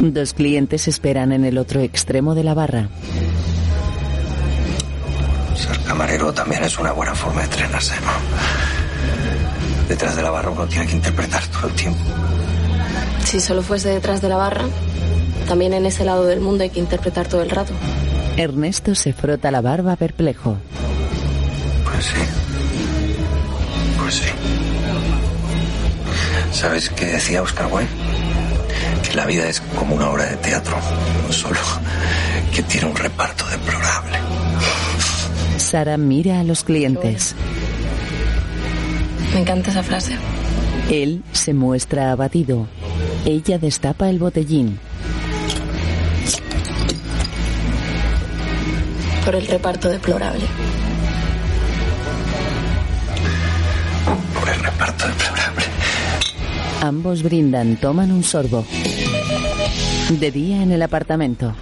Dos 0.00 0.34
clientes 0.34 0.88
esperan 0.88 1.32
en 1.32 1.44
el 1.44 1.58
otro 1.58 1.80
extremo 1.80 2.34
de 2.34 2.44
la 2.44 2.54
barra. 2.54 2.88
Ser 5.56 5.78
camarero 5.80 6.32
también 6.32 6.64
es 6.64 6.78
una 6.78 6.92
buena 6.92 7.14
forma 7.14 7.40
de 7.40 7.46
entrenarse, 7.46 7.94
¿no? 8.00 8.12
Detrás 9.88 10.16
de 10.16 10.22
la 10.22 10.30
barra 10.30 10.50
uno 10.50 10.66
tiene 10.66 10.86
que 10.86 10.94
interpretar 10.94 11.46
todo 11.48 11.68
el 11.68 11.74
tiempo. 11.74 12.00
Si 13.34 13.40
solo 13.40 13.62
fuese 13.62 13.88
detrás 13.88 14.22
de 14.22 14.28
la 14.28 14.36
barra, 14.36 14.66
también 15.48 15.72
en 15.72 15.86
ese 15.86 16.04
lado 16.04 16.24
del 16.24 16.38
mundo 16.38 16.62
hay 16.62 16.70
que 16.70 16.78
interpretar 16.78 17.26
todo 17.26 17.42
el 17.42 17.50
rato. 17.50 17.72
Ernesto 18.36 18.94
se 18.94 19.12
frota 19.12 19.50
la 19.50 19.60
barba 19.60 19.96
perplejo. 19.96 20.56
Pues 21.84 22.04
sí. 22.04 22.20
Pues 23.98 24.14
sí. 24.14 24.28
¿Sabes 26.52 26.88
qué 26.90 27.06
decía 27.06 27.42
Oscar 27.42 27.66
Wilde? 27.72 27.90
Que 29.02 29.16
la 29.16 29.26
vida 29.26 29.48
es 29.48 29.60
como 29.76 29.96
una 29.96 30.10
obra 30.10 30.26
de 30.26 30.36
teatro, 30.36 30.76
solo 31.30 31.58
que 32.54 32.62
tiene 32.62 32.86
un 32.86 32.94
reparto 32.94 33.44
deplorable. 33.48 34.16
Sara 35.56 35.96
mira 35.96 36.38
a 36.38 36.44
los 36.44 36.62
clientes. 36.62 37.34
Me 39.32 39.40
encanta 39.40 39.72
esa 39.72 39.82
frase. 39.82 40.16
Él 40.88 41.24
se 41.32 41.52
muestra 41.52 42.12
abatido. 42.12 42.68
Ella 43.26 43.58
destapa 43.58 44.10
el 44.10 44.18
botellín. 44.18 44.78
Por 49.24 49.34
el 49.34 49.46
reparto 49.46 49.88
deplorable. 49.88 50.44
Por 54.38 54.48
el 54.50 54.62
reparto 54.62 55.08
deplorable. 55.08 55.64
Ambos 56.82 57.22
brindan, 57.22 57.76
toman 57.76 58.12
un 58.12 58.22
sorbo. 58.22 58.66
De 60.10 60.30
día 60.30 60.62
en 60.62 60.72
el 60.72 60.82
apartamento. 60.82 61.54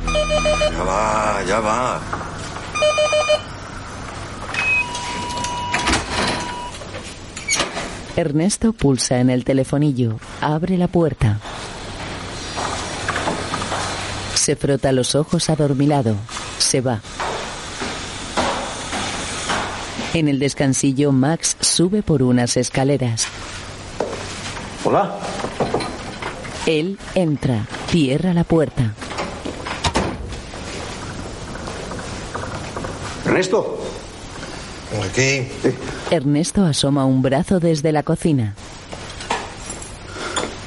Ya 0.72 0.82
va, 0.82 1.44
ya 1.46 1.60
va. 1.60 2.00
Ernesto 8.16 8.72
pulsa 8.72 9.20
en 9.20 9.30
el 9.30 9.44
telefonillo. 9.44 10.18
Abre 10.40 10.76
la 10.76 10.88
puerta. 10.88 11.38
Se 14.42 14.56
frota 14.56 14.90
los 14.90 15.14
ojos 15.14 15.50
adormilado. 15.50 16.16
Se 16.58 16.80
va. 16.80 17.00
En 20.14 20.26
el 20.26 20.40
descansillo, 20.40 21.12
Max 21.12 21.56
sube 21.60 22.02
por 22.02 22.24
unas 22.24 22.56
escaleras. 22.56 23.28
Hola. 24.82 25.16
Él 26.66 26.98
entra, 27.14 27.68
cierra 27.86 28.34
la 28.34 28.42
puerta. 28.42 28.92
Ernesto. 33.24 33.78
Aquí. 35.08 35.46
Ernesto 36.10 36.64
asoma 36.64 37.04
un 37.04 37.22
brazo 37.22 37.60
desde 37.60 37.92
la 37.92 38.02
cocina. 38.02 38.56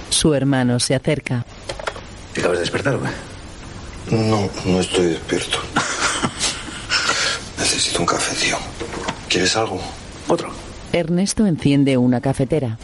Su 0.09 0.33
hermano 0.33 0.79
se 0.79 0.95
acerca. 0.95 1.45
¿Te 2.31 2.39
acabas 2.39 2.59
de 2.59 2.61
despertar 2.61 2.95
o 2.95 3.01
qué? 3.01 3.34
No, 4.11 4.49
no 4.65 4.79
estoy 4.79 5.07
despierto. 5.07 5.57
Necesito 7.57 7.99
un 7.99 8.05
café, 8.05 8.35
tío. 8.35 8.57
¿Quieres 9.29 9.55
algo? 9.55 9.81
Otro. 10.27 10.49
Ernesto 10.93 11.45
enciende 11.45 11.97
una 11.97 12.21
cafetera. 12.21 12.77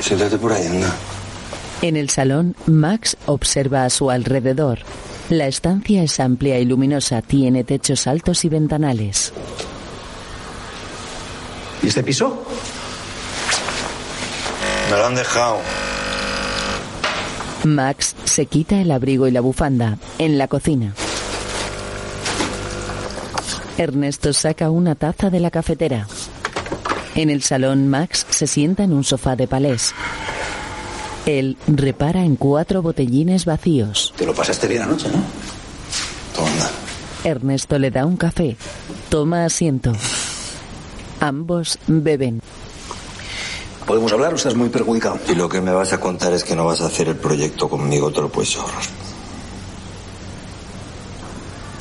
Siéntate 0.00 0.36
por 0.38 0.52
ahí, 0.52 0.66
anda. 0.66 0.94
En 1.80 1.96
el 1.96 2.10
salón, 2.10 2.54
Max 2.66 3.16
observa 3.26 3.84
a 3.84 3.90
su 3.90 4.10
alrededor. 4.10 4.80
La 5.30 5.46
estancia 5.46 6.02
es 6.02 6.20
amplia 6.20 6.58
y 6.58 6.64
luminosa, 6.64 7.22
tiene 7.22 7.64
techos 7.64 8.06
altos 8.06 8.44
y 8.44 8.48
ventanales. 8.48 9.32
¿Y 11.82 11.88
este 11.88 12.02
piso? 12.02 12.44
Me 14.90 14.96
lo 14.96 15.06
han 15.06 15.14
dejado. 15.14 15.58
Max 17.64 18.14
se 18.24 18.46
quita 18.46 18.80
el 18.80 18.90
abrigo 18.90 19.26
y 19.28 19.30
la 19.30 19.40
bufanda. 19.40 19.98
En 20.18 20.38
la 20.38 20.48
cocina. 20.48 20.94
Ernesto 23.78 24.32
saca 24.32 24.70
una 24.70 24.94
taza 24.94 25.30
de 25.30 25.40
la 25.40 25.50
cafetera. 25.50 26.06
En 27.14 27.30
el 27.30 27.42
salón, 27.42 27.88
Max 27.88 28.26
se 28.30 28.46
sienta 28.46 28.84
en 28.84 28.92
un 28.92 29.04
sofá 29.04 29.36
de 29.36 29.46
palés. 29.46 29.94
Él 31.26 31.56
repara 31.66 32.24
en 32.24 32.36
cuatro 32.36 32.82
botellines 32.82 33.44
vacíos. 33.44 34.12
Te 34.16 34.26
lo 34.26 34.34
pasaste 34.34 34.66
bien 34.66 34.82
anoche, 34.82 35.08
¿no? 35.08 35.22
Toma. 36.34 36.70
Ernesto 37.24 37.78
le 37.78 37.90
da 37.90 38.06
un 38.06 38.16
café. 38.16 38.56
Toma 39.08 39.44
asiento. 39.44 39.92
Ambos 41.20 41.78
beben. 41.86 42.40
¿Podemos 43.86 44.12
hablar 44.12 44.32
o 44.32 44.36
estás 44.36 44.54
muy 44.54 44.68
perjudicado? 44.68 45.18
Y 45.28 45.34
lo 45.34 45.48
que 45.48 45.60
me 45.60 45.72
vas 45.72 45.92
a 45.92 46.00
contar 46.00 46.32
es 46.32 46.44
que 46.44 46.54
no 46.54 46.64
vas 46.64 46.80
a 46.80 46.86
hacer 46.86 47.08
el 47.08 47.16
proyecto 47.16 47.68
conmigo, 47.68 48.10
te 48.12 48.20
lo 48.20 48.28
puedes 48.28 48.56
ahorrar. 48.56 48.82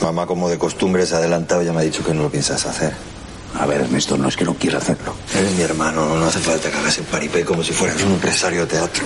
Mamá, 0.01 0.25
como 0.25 0.49
de 0.49 0.57
costumbre, 0.57 1.05
se 1.05 1.15
ha 1.15 1.19
adelantado 1.19 1.61
y 1.61 1.65
ya 1.65 1.73
me 1.73 1.79
ha 1.79 1.83
dicho 1.83 2.03
que 2.03 2.13
no 2.13 2.23
lo 2.23 2.29
piensas 2.29 2.65
hacer. 2.65 2.93
A 3.59 3.65
ver, 3.65 3.81
Ernesto, 3.81 4.17
no 4.17 4.27
es 4.29 4.35
que 4.35 4.45
no 4.45 4.55
quiera 4.55 4.79
hacerlo. 4.79 5.13
Eres 5.35 5.53
mi 5.53 5.61
hermano, 5.61 6.15
no 6.15 6.25
hace 6.25 6.39
falta 6.39 6.71
que 6.71 6.77
hagas 6.77 6.97
el 6.97 7.03
paripé 7.03 7.45
como 7.45 7.63
si 7.63 7.73
fueras 7.73 8.01
un 8.01 8.13
empresario 8.13 8.61
de 8.61 8.67
teatro. 8.67 9.05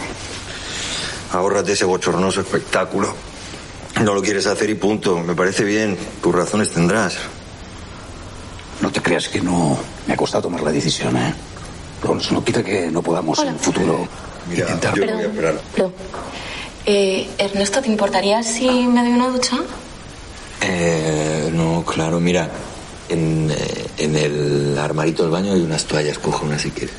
Ahórrate 1.33 1.73
ese 1.73 1.83
bochornoso 1.83 2.41
espectáculo. 2.41 3.13
No 4.01 4.13
lo 4.13 4.21
quieres 4.21 4.45
hacer 4.45 4.69
y 4.69 4.75
punto. 4.75 5.19
Me 5.19 5.35
parece 5.35 5.63
bien. 5.63 5.97
Tus 6.21 6.33
razones 6.33 6.71
tendrás. 6.71 7.17
No 8.81 8.91
te 8.91 9.01
creas 9.01 9.27
que 9.27 9.41
no 9.41 9.77
me 10.07 10.13
ha 10.13 10.17
costado 10.17 10.43
tomar 10.43 10.61
la 10.61 10.71
decisión, 10.71 11.17
¿eh? 11.17 11.33
Pero 12.07 12.19
eso 12.19 12.33
no 12.33 12.43
quita 12.43 12.63
que 12.63 12.91
no 12.91 13.01
podamos 13.01 13.39
en 13.39 13.47
el 13.49 13.55
futuro 13.59 14.07
Mira, 14.49 14.65
intentar. 14.65 14.95
yo 14.95 15.05
voy 15.05 15.23
a 15.23 15.27
esperar. 15.27 15.53
Perdón. 15.73 15.93
Eh, 16.85 17.27
Ernesto, 17.37 17.81
¿te 17.81 17.89
importaría 17.89 18.43
si 18.43 18.67
me 18.87 19.01
doy 19.03 19.13
una 19.13 19.27
ducha? 19.29 19.57
Eh, 20.61 21.49
no, 21.53 21.83
claro, 21.83 22.19
mira. 22.19 22.49
En, 23.09 23.49
eh, 23.51 23.85
en 23.97 24.15
el 24.15 24.77
armarito 24.77 25.23
del 25.23 25.31
baño 25.31 25.53
hay 25.53 25.61
unas 25.61 25.85
toallas. 25.85 26.17
Coge 26.19 26.45
una 26.45 26.59
si 26.59 26.69
quieres. 26.71 26.95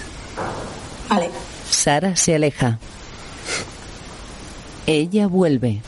Vale. 1.08 1.30
Sara 1.70 2.16
se 2.16 2.34
aleja. 2.34 2.78
Ella 4.86 5.26
vuelve. 5.26 5.80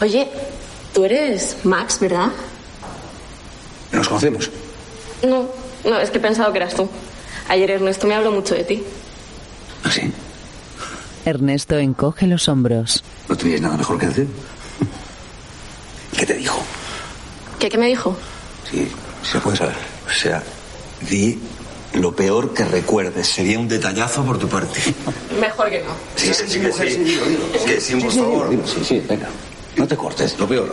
Oye, 0.00 0.28
tú 0.94 1.04
eres 1.04 1.56
Max, 1.64 1.98
¿verdad? 2.00 2.28
¿Nos 3.92 4.08
conocemos? 4.08 4.50
No, 5.22 5.46
no, 5.84 5.98
es 5.98 6.10
que 6.10 6.18
he 6.18 6.20
pensado 6.20 6.50
que 6.52 6.58
eras 6.58 6.74
tú. 6.74 6.88
Ayer 7.50 7.68
Ernesto 7.72 8.06
me 8.06 8.14
habló 8.14 8.30
mucho 8.30 8.54
de 8.54 8.62
ti. 8.62 8.80
¿Así? 9.82 10.02
Ernesto 11.24 11.76
encoge 11.78 12.28
los 12.28 12.48
hombros. 12.48 13.02
¿No 13.28 13.36
tenías 13.36 13.60
nada 13.60 13.76
mejor 13.76 13.98
que 13.98 14.06
hacer? 14.06 14.26
¿Qué 16.16 16.26
te 16.26 16.34
dijo? 16.34 16.62
¿Qué, 17.58 17.68
qué 17.68 17.76
me 17.76 17.88
dijo? 17.88 18.16
Sí, 18.70 18.86
se 19.28 19.40
puede 19.40 19.56
saber. 19.56 19.74
O 20.06 20.12
sea, 20.12 20.44
di 21.08 21.40
lo 21.94 22.14
peor 22.14 22.54
que 22.54 22.64
recuerdes. 22.64 23.26
Sería 23.26 23.58
un 23.58 23.66
detallazo 23.66 24.24
por 24.24 24.38
tu 24.38 24.46
parte. 24.48 24.80
Mejor 25.40 25.70
que 25.70 25.82
no. 25.82 25.90
Sí, 26.14 26.32
sí, 26.32 26.44
sí, 26.46 26.60
que 26.60 26.72
sí. 26.72 27.20
Que 27.66 27.80
sí, 27.80 27.96
por 27.96 28.12
favor. 28.12 28.50
Sí, 28.64 28.84
sí, 28.84 29.02
venga. 29.08 29.28
No 29.74 29.88
te 29.88 29.96
cortes, 29.96 30.38
lo 30.38 30.46
peor. 30.46 30.72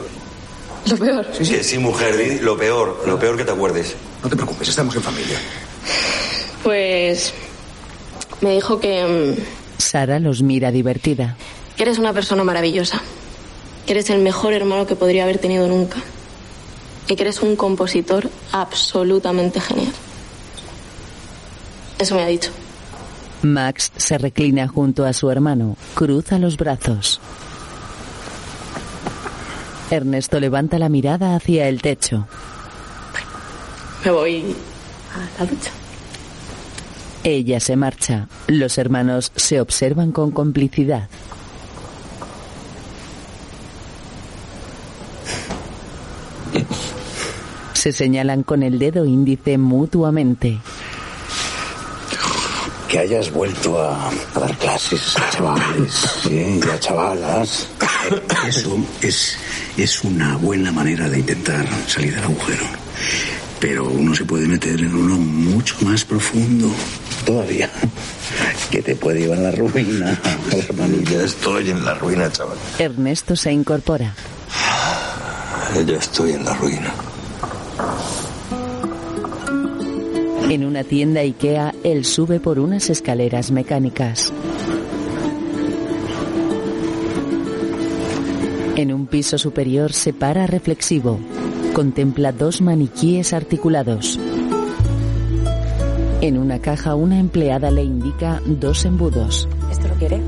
Lo 0.86 0.96
peor. 0.96 1.26
Que 1.32 1.64
sí, 1.64 1.80
mujer, 1.80 2.16
di 2.16 2.40
lo 2.40 2.56
peor. 2.56 3.02
Lo 3.08 3.18
peor 3.18 3.36
que 3.36 3.46
te 3.46 3.52
acuerdes. 3.52 3.96
No 4.22 4.30
te 4.30 4.36
preocupes, 4.36 4.70
estamos 4.70 4.96
en 4.96 5.02
familia. 5.02 5.40
Pues 6.68 7.34
me 8.42 8.56
dijo 8.56 8.82
que, 8.82 9.38
Sara 9.78 10.20
los 10.20 10.42
mira 10.42 10.70
divertida. 10.70 11.38
mm, 11.38 11.76
que 11.78 11.84
eres 11.84 11.98
una 11.98 12.12
persona 12.12 12.44
maravillosa. 12.44 13.02
Que 13.86 13.94
eres 13.94 14.10
el 14.10 14.20
mejor 14.20 14.52
hermano 14.52 14.86
que 14.86 14.98
podría 14.98 15.24
haber 15.24 15.38
tenido 15.38 15.66
nunca. 15.70 15.96
Y 17.08 17.16
que 17.16 17.24
eres 17.24 17.42
un 17.42 17.56
compositor 17.56 18.30
absolutamente 18.52 19.62
genial. 19.62 19.94
Eso 22.00 22.16
me 22.16 22.24
ha 22.24 22.28
dicho. 22.28 22.52
Max 23.44 23.94
se 23.96 24.18
reclina 24.18 24.68
junto 24.68 25.06
a 25.06 25.14
su 25.14 25.32
hermano. 25.32 25.78
Cruza 25.96 26.38
los 26.38 26.58
brazos. 26.58 27.22
Ernesto 29.90 30.38
levanta 30.42 30.78
la 30.80 30.90
mirada 30.90 31.34
hacia 31.34 31.70
el 31.70 31.82
techo. 31.82 32.28
Me 34.04 34.12
voy 34.12 34.54
a 35.16 35.40
la 35.42 35.50
ducha. 35.50 35.72
Ella 37.30 37.60
se 37.60 37.76
marcha. 37.76 38.30
Los 38.48 38.78
hermanos 38.78 39.34
se 39.36 39.60
observan 39.60 40.14
con 40.14 40.32
complicidad. 40.32 41.10
Se 47.74 47.92
señalan 47.92 48.44
con 48.44 48.64
el 48.64 48.80
dedo 48.80 49.06
índice 49.06 49.58
mutuamente. 49.58 50.58
Que 52.88 53.00
hayas 53.00 53.30
vuelto 53.34 53.78
a, 53.78 54.10
a 54.10 54.40
dar 54.40 54.58
clases 54.58 55.18
a 55.18 55.30
chavales 55.30 55.92
¿sí? 56.24 56.62
y 56.66 56.70
a 56.70 56.80
chavalas. 56.80 57.68
Eso 58.48 58.78
es, 59.02 59.38
es 59.76 60.02
una 60.06 60.38
buena 60.38 60.72
manera 60.72 61.10
de 61.10 61.20
intentar 61.20 61.68
salir 61.88 62.16
del 62.16 62.24
agujero. 62.24 62.64
Pero 63.60 63.84
uno 63.90 64.16
se 64.16 64.24
puede 64.24 64.48
meter 64.48 64.80
en 64.80 64.96
uno 64.96 65.18
mucho 65.18 65.76
más 65.82 66.06
profundo 66.06 66.72
todavía. 67.28 67.70
Que 68.72 68.82
te 68.82 68.96
puede 68.96 69.20
llevar 69.20 69.40
a 69.40 69.42
la 69.42 69.52
ruina, 69.52 70.20
hermanito. 70.52 71.12
Ya 71.12 71.24
estoy 71.24 71.70
en 71.70 71.86
la 71.86 71.94
ruina, 71.94 72.32
chaval. 72.32 72.58
Ernesto 72.80 73.36
se 73.36 73.52
incorpora. 73.52 74.16
Ya 75.86 75.98
estoy 75.98 76.32
en 76.32 76.46
la 76.46 76.54
ruina. 76.56 76.94
En 80.50 80.64
una 80.64 80.84
tienda 80.86 81.22
IKEA, 81.22 81.76
él 81.84 82.06
sube 82.06 82.40
por 82.40 82.58
unas 82.58 82.90
escaleras 82.90 83.52
mecánicas. 83.52 84.32
En 88.78 88.94
un 88.94 89.08
piso 89.08 89.38
superior 89.38 89.92
se 89.92 90.14
para 90.14 90.48
reflexivo. 90.48 91.20
Contempla 91.74 92.32
dos 92.32 92.62
maniquíes 92.62 93.34
articulados. 93.34 94.18
En 96.20 96.38
una 96.38 96.60
caja 96.60 96.96
una 96.96 97.20
empleada 97.20 97.70
le 97.70 97.84
indica 97.84 98.42
dos 98.46 98.86
embudos. 98.86 99.48
¿Esto 99.72 99.88
lo 99.88 99.94
quiere? 99.96 100.22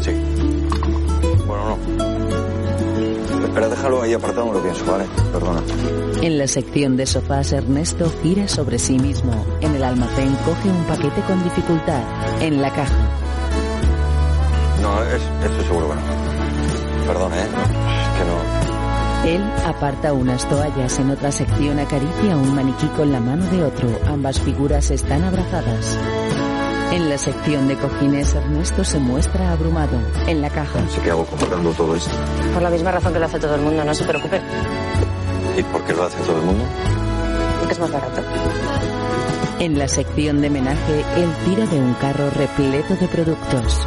Sí. 0.00 0.12
Bueno, 1.46 1.76
no. 1.76 3.46
Espera, 3.46 3.68
déjalo 3.68 4.02
ahí 4.02 4.12
apartado, 4.14 4.46
me 4.46 4.52
lo 4.52 4.62
pienso, 4.62 4.84
¿vale? 4.86 5.04
Perdona. 5.32 5.60
En 6.22 6.38
la 6.38 6.46
sección 6.46 6.96
de 6.96 7.06
sofás, 7.06 7.52
Ernesto 7.52 8.10
gira 8.22 8.46
sobre 8.46 8.78
sí 8.78 8.96
mismo. 8.98 9.44
En 9.60 9.74
el 9.74 9.82
almacén 9.82 10.36
coge 10.44 10.70
un 10.70 10.84
paquete 10.84 11.20
con 11.26 11.42
dificultad. 11.42 12.02
En 12.40 12.62
la 12.62 12.72
caja. 12.72 13.10
No, 14.80 15.02
es, 15.02 15.22
eso 15.50 15.62
seguro 15.64 15.88
que 15.88 15.94
no. 15.96 17.06
Perdón, 17.06 17.32
¿eh? 17.34 18.01
Él 19.24 19.42
aparta 19.64 20.12
unas 20.12 20.48
toallas. 20.48 20.98
En 20.98 21.10
otra 21.10 21.30
sección 21.30 21.78
acaricia 21.78 22.34
a 22.34 22.36
un 22.36 22.54
maniquí 22.54 22.86
con 22.88 23.12
la 23.12 23.20
mano 23.20 23.46
de 23.46 23.62
otro. 23.62 23.88
Ambas 24.06 24.40
figuras 24.40 24.90
están 24.90 25.22
abrazadas. 25.22 25.96
En 26.90 27.08
la 27.08 27.16
sección 27.16 27.68
de 27.68 27.76
cojines, 27.76 28.34
Ernesto 28.34 28.84
se 28.84 28.98
muestra 28.98 29.52
abrumado. 29.52 29.96
En 30.26 30.42
la 30.42 30.50
caja. 30.50 30.80
No 30.80 30.90
sé 30.90 31.00
qué 31.00 31.10
hago 31.10 31.24
comprando 31.24 31.70
todo 31.70 31.94
esto. 31.94 32.10
Por 32.52 32.62
la 32.62 32.70
misma 32.70 32.90
razón 32.90 33.12
que 33.12 33.18
lo 33.20 33.26
hace 33.26 33.38
todo 33.38 33.54
el 33.54 33.62
mundo, 33.62 33.84
no 33.84 33.94
se 33.94 34.04
preocupe. 34.04 34.40
¿Y 35.56 35.62
por 35.62 35.82
qué 35.84 35.94
lo 35.94 36.04
hace 36.04 36.18
todo 36.24 36.36
el 36.38 36.42
mundo? 36.42 36.64
Porque 37.60 37.74
es 37.74 37.78
más 37.78 37.92
barato. 37.92 38.22
En 39.60 39.78
la 39.78 39.86
sección 39.86 40.40
de 40.40 40.50
menaje, 40.50 41.04
él 41.16 41.32
tira 41.44 41.64
de 41.66 41.78
un 41.78 41.94
carro 41.94 42.28
repleto 42.30 42.96
de 42.96 43.06
productos. 43.06 43.86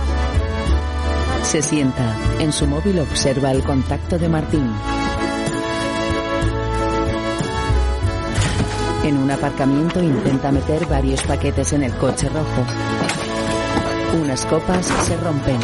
Se 1.44 1.62
sienta. 1.62 2.16
En 2.40 2.54
su 2.54 2.66
móvil 2.66 3.00
observa 3.00 3.52
el 3.52 3.64
contacto 3.64 4.18
de 4.18 4.30
Martín. 4.30 4.72
En 9.06 9.18
un 9.18 9.30
aparcamiento 9.30 10.02
intenta 10.02 10.52
meter 10.52 10.88
varios 10.88 11.22
paquetes 11.22 11.74
en 11.74 11.84
el 11.84 11.96
coche 11.96 12.28
rojo. 12.28 12.66
Unas 14.20 14.44
copas 14.48 14.88
se 15.06 15.16
rompen. 15.18 15.60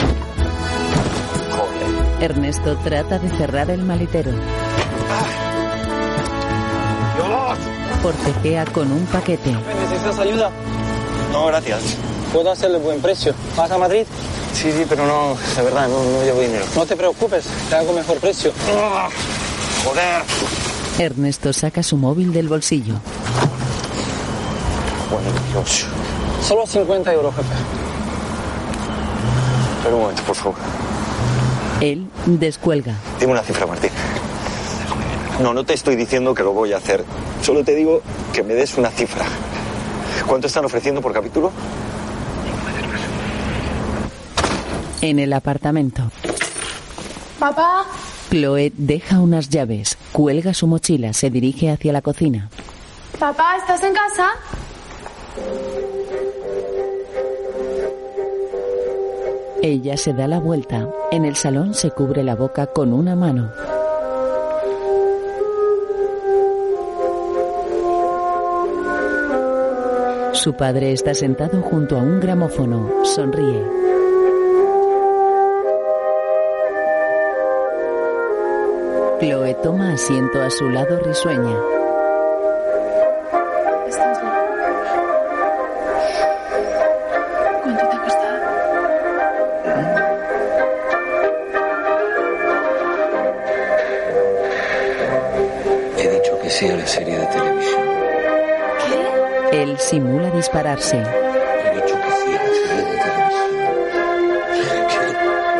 Ernesto 2.19 2.77
trata 2.83 3.17
de 3.17 3.29
cerrar 3.31 3.71
el 3.71 3.81
maletero. 3.81 4.29
Forcejea 8.03 8.65
con 8.65 8.91
un 8.91 9.07
paquete. 9.07 9.51
¿Necesitas 9.89 10.19
ayuda? 10.19 10.51
No, 11.31 11.47
gracias. 11.47 11.97
Puedo 12.31 12.51
hacerle 12.51 12.77
buen 12.77 13.01
precio. 13.01 13.33
¿Vas 13.57 13.71
a 13.71 13.77
Madrid? 13.79 14.03
Sí, 14.53 14.71
sí, 14.71 14.85
pero 14.87 15.07
no, 15.07 15.35
de 15.55 15.63
verdad, 15.63 15.87
no, 15.87 16.03
no 16.03 16.23
llevo 16.23 16.41
dinero. 16.41 16.65
No 16.75 16.85
te 16.85 16.95
preocupes, 16.95 17.45
te 17.71 17.75
hago 17.75 17.91
mejor 17.91 18.17
precio. 18.17 18.51
Joder. 19.83 20.21
Ernesto 20.99 21.51
saca 21.53 21.81
su 21.81 21.97
móvil 21.97 22.31
del 22.31 22.47
bolsillo. 22.47 23.01
Bueno, 25.11 25.27
Dios. 25.51 25.85
Solo 26.41 26.65
50 26.65 27.13
euros, 27.13 27.35
jefe. 27.35 27.53
Espera 29.77 29.95
un 29.95 30.01
momento, 30.01 30.23
por 30.23 30.35
favor. 30.35 30.55
Él 31.81 32.07
descuelga. 32.25 32.95
Dime 33.19 33.33
una 33.33 33.41
cifra, 33.41 33.65
Martín. 33.65 33.89
No, 35.41 35.53
no 35.53 35.63
te 35.63 35.73
estoy 35.73 35.95
diciendo 35.95 36.33
que 36.33 36.43
lo 36.43 36.53
voy 36.53 36.71
a 36.73 36.77
hacer. 36.77 37.03
Solo 37.41 37.63
te 37.63 37.75
digo 37.75 38.01
que 38.31 38.43
me 38.43 38.53
des 38.53 38.77
una 38.77 38.89
cifra. 38.89 39.25
¿Cuánto 40.27 40.47
están 40.47 40.65
ofreciendo 40.65 41.01
por 41.01 41.11
capítulo? 41.11 41.51
En 45.01 45.19
el 45.19 45.33
apartamento. 45.33 46.03
Papá, 47.39 47.85
Chloe 48.29 48.71
deja 48.77 49.19
unas 49.19 49.49
llaves, 49.49 49.97
cuelga 50.11 50.53
su 50.53 50.67
mochila, 50.67 51.11
se 51.11 51.31
dirige 51.31 51.71
hacia 51.71 51.91
la 51.91 52.03
cocina. 52.03 52.49
Papá, 53.17 53.57
¿estás 53.57 53.83
en 53.83 53.93
casa? 53.93 54.29
Ella 59.63 59.95
se 59.95 60.13
da 60.13 60.27
la 60.27 60.39
vuelta. 60.39 60.89
En 61.11 61.23
el 61.23 61.35
salón 61.35 61.73
se 61.73 61.91
cubre 61.91 62.23
la 62.23 62.35
boca 62.35 62.67
con 62.67 62.93
una 62.93 63.15
mano. 63.15 63.51
Su 70.33 70.55
padre 70.55 70.91
está 70.91 71.13
sentado 71.13 71.61
junto 71.61 71.97
a 71.97 72.01
un 72.01 72.19
gramófono. 72.19 73.03
Sonríe. 73.03 73.63
Chloe 79.19 79.53
toma 79.61 79.93
asiento 79.93 80.41
a 80.41 80.49
su 80.49 80.67
lado 80.69 80.97
risueña. 81.05 81.80
Simula 99.91 100.29
dispararse. 100.29 100.95
He 100.95 101.75
dicho 101.75 101.95
que 101.99 102.11
sí 102.19 102.31
a 102.31 102.43
la 102.43 102.53
serie 102.55 102.85
de 102.85 102.95
televisión. 103.03 103.51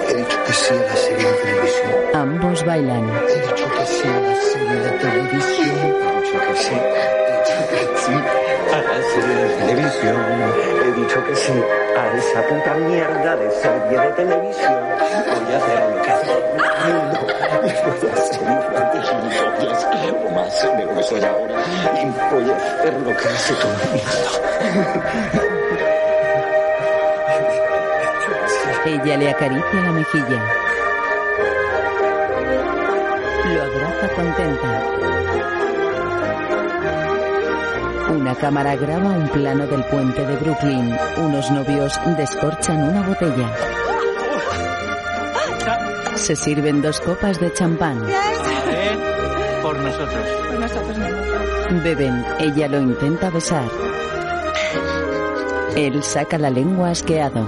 He 0.08 0.14
dicho 0.16 0.38
que 0.46 0.54
sí 0.54 0.74
a 0.74 0.78
la 0.88 0.96
serie 0.96 1.28
de 1.28 1.34
televisión. 1.34 1.92
Ambos 2.14 2.64
bailan. 2.66 3.10
He 3.10 3.42
dicho 3.42 3.68
que 3.76 3.86
sí 3.88 4.08
a 4.08 4.20
la 4.22 4.36
serie 4.36 4.80
de 4.80 4.92
televisión. 4.92 5.70
He 5.76 6.22
dicho 6.22 6.40
que 6.48 6.56
sí. 6.56 7.21
Sí 7.44 8.14
a 8.72 8.78
la 8.78 8.98
televisión. 9.58 10.18
He 10.84 10.92
dicho 10.92 11.26
que 11.26 11.36
sí 11.36 11.54
a 11.98 12.18
esa 12.18 12.42
puta 12.48 12.74
mierda 12.76 13.36
de 13.36 13.52
serie 13.52 14.00
de 14.00 14.12
televisión. 14.12 14.80
Voy 15.46 15.54
a 15.54 15.58
hacer 15.58 15.80
lo 15.90 16.02
que 16.02 16.12
hace 16.12 16.26
todo 16.26 16.38
el 16.38 16.94
mundo. 16.94 17.20
Voy 17.62 18.10
a 18.10 18.16
ser 18.18 18.42
igual 18.42 18.86
de 18.94 19.00
gilipollas 19.02 19.82
o 20.24 20.30
más 20.32 20.62
de 20.62 20.86
lo 20.86 20.92
que 20.94 21.26
ahora. 21.26 21.58
Y 21.96 22.06
voy 22.34 22.46
a 22.52 22.54
hacer 22.56 22.94
lo 22.94 23.12
que 23.18 23.28
hace 23.28 23.54
todo 23.56 23.72
el. 23.94 24.02
Ella 28.84 29.18
le 29.18 29.30
acaricia 29.30 29.82
la 29.82 29.92
mejilla. 29.92 30.42
Lo 33.46 33.62
abraza 33.64 34.08
contenta. 34.16 35.01
Una 38.12 38.36
cámara 38.36 38.76
graba 38.76 39.10
un 39.10 39.28
plano 39.30 39.66
del 39.68 39.86
puente 39.86 40.26
de 40.26 40.36
Brooklyn. 40.36 40.94
Unos 41.18 41.50
novios 41.50 41.98
descorchan 42.18 42.90
una 42.90 43.02
botella. 43.08 43.56
Se 46.16 46.36
sirven 46.36 46.82
dos 46.82 47.00
copas 47.00 47.40
de 47.40 47.54
champán. 47.54 48.06
Por 49.62 49.80
nosotros. 49.80 50.28
Por 50.50 50.60
nosotros. 50.60 50.98
Beben. 51.84 52.26
Ella 52.40 52.68
lo 52.68 52.82
intenta 52.82 53.30
besar. 53.30 53.64
Él 55.78 56.04
saca 56.04 56.38
la 56.38 56.50
lengua 56.50 56.90
asqueado. 56.90 57.48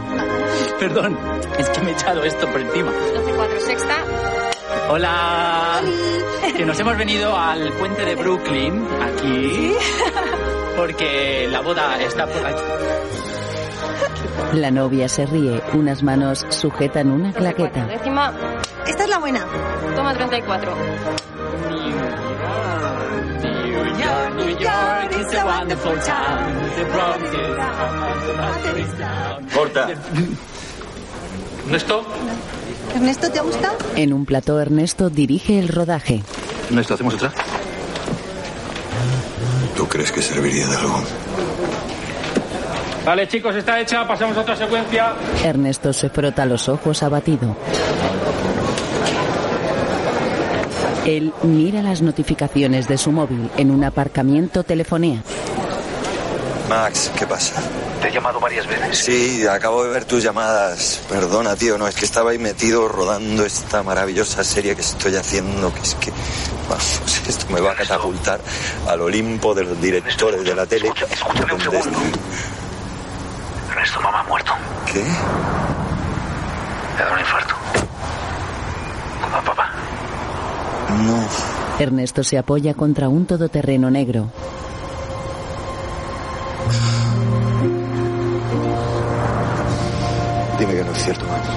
Perdón, 0.79 1.17
es 1.57 1.69
que 1.69 1.81
me 1.81 1.91
he 1.91 1.93
echado 1.93 2.23
esto 2.23 2.47
por 2.47 2.61
encima. 2.61 2.91
12-4 2.91 3.59
sexta. 3.59 3.97
Hola. 4.89 5.81
Que 6.55 6.65
nos 6.65 6.79
hemos 6.79 6.97
venido 6.97 7.35
al 7.35 7.71
puente 7.73 8.05
de 8.05 8.15
Brooklyn, 8.15 8.85
aquí. 9.01 9.73
Porque 10.75 11.47
la 11.51 11.61
boda 11.61 12.01
está 12.01 12.25
por 12.27 12.45
aquí. 12.45 12.61
La 14.53 14.71
novia 14.71 15.07
se 15.07 15.25
ríe. 15.25 15.61
Unas 15.73 16.03
manos 16.03 16.45
sujetan 16.49 17.11
una 17.11 17.31
claqueta. 17.33 17.85
Décima. 17.85 18.33
Esta 18.87 19.03
es 19.03 19.09
la 19.09 19.19
buena. 19.19 19.45
Toma 19.95 20.13
34. 20.13 20.75
New 23.73 23.85
York, 23.99 24.35
New 24.35 24.57
York 24.59 25.11
is 25.19 25.33
a 25.37 25.45
wonderful 25.45 25.95
town. 25.99 26.53
The 26.75 26.83
Bronx 26.85 27.23
is 28.77 28.93
Corta. 29.55 29.87
¿Ernesto? 31.65 32.05
Ernesto, 32.95 33.31
¿te 33.31 33.39
ha 33.39 33.43
gustado? 33.43 33.77
En 33.95 34.13
un 34.13 34.25
plató 34.25 34.59
Ernesto 34.59 35.09
dirige 35.09 35.59
el 35.59 35.67
rodaje. 35.69 36.21
¿Ernesto, 36.69 36.93
hacemos 36.93 37.13
otra? 37.15 37.31
¿Tú 39.75 39.87
crees 39.87 40.11
que 40.11 40.21
serviría 40.21 40.67
de 40.67 40.75
algo? 40.75 41.03
Vale, 43.05 43.27
chicos, 43.27 43.55
está 43.55 43.79
hecha. 43.79 44.07
Pasamos 44.07 44.37
a 44.37 44.41
otra 44.41 44.55
secuencia. 44.55 45.13
Ernesto 45.43 45.91
se 45.91 46.09
frota 46.09 46.45
los 46.45 46.69
ojos 46.69 47.03
abatido. 47.03 47.55
Él 51.05 51.33
mira 51.43 51.81
las 51.81 52.01
notificaciones 52.01 52.87
de 52.87 52.97
su 52.97 53.11
móvil. 53.11 53.49
En 53.57 53.71
un 53.71 53.83
aparcamiento 53.83 54.63
telefonea. 54.63 55.21
Max, 56.69 57.11
¿qué 57.17 57.27
pasa? 57.27 57.61
Te 58.01 58.07
he 58.07 58.11
llamado 58.11 58.39
varias 58.39 58.65
veces. 58.67 58.97
Sí, 58.97 59.45
acabo 59.47 59.83
de 59.83 59.89
ver 59.89 60.05
tus 60.05 60.23
llamadas. 60.23 61.01
Perdona, 61.09 61.55
tío, 61.55 61.77
no, 61.77 61.87
es 61.87 61.95
que 61.95 62.05
estaba 62.05 62.31
ahí 62.31 62.37
metido 62.37 62.87
rodando 62.87 63.45
esta 63.45 63.83
maravillosa 63.83 64.43
serie 64.43 64.75
que 64.75 64.81
estoy 64.81 65.15
haciendo, 65.15 65.73
que 65.73 65.81
es 65.81 65.95
que, 65.95 66.11
vamos, 66.69 67.01
esto 67.27 67.45
me 67.49 67.59
va 67.59 67.71
a 67.71 67.75
catapultar 67.75 68.39
al 68.87 69.01
Olimpo 69.01 69.53
de 69.53 69.63
los 69.65 69.81
directores 69.81 70.43
de 70.43 70.55
la 70.55 70.65
tele. 70.65 70.91
Escúchame 71.11 71.53
un 71.53 71.61
segundo. 71.61 71.99
Ernesto, 73.69 74.01
mamá 74.01 74.19
ha 74.19 74.23
muerto. 74.23 74.53
¿Qué? 74.85 75.03
Le 75.03 77.01
ha 77.01 77.03
dado 77.03 77.13
un 77.13 77.19
infarto. 77.19 77.55
Como 79.21 79.37
a 79.37 79.41
papá. 79.41 79.71
No. 81.03 81.27
Ernesto 81.79 82.23
se 82.23 82.37
apoya 82.37 82.73
contra 82.73 83.09
un 83.09 83.25
todoterreno 83.25 83.89
negro. 83.89 84.29
Dime 90.65 90.75
que 90.75 90.83
no 90.85 90.91
es 90.93 91.03
cierto, 91.03 91.25
Max. 91.25 91.47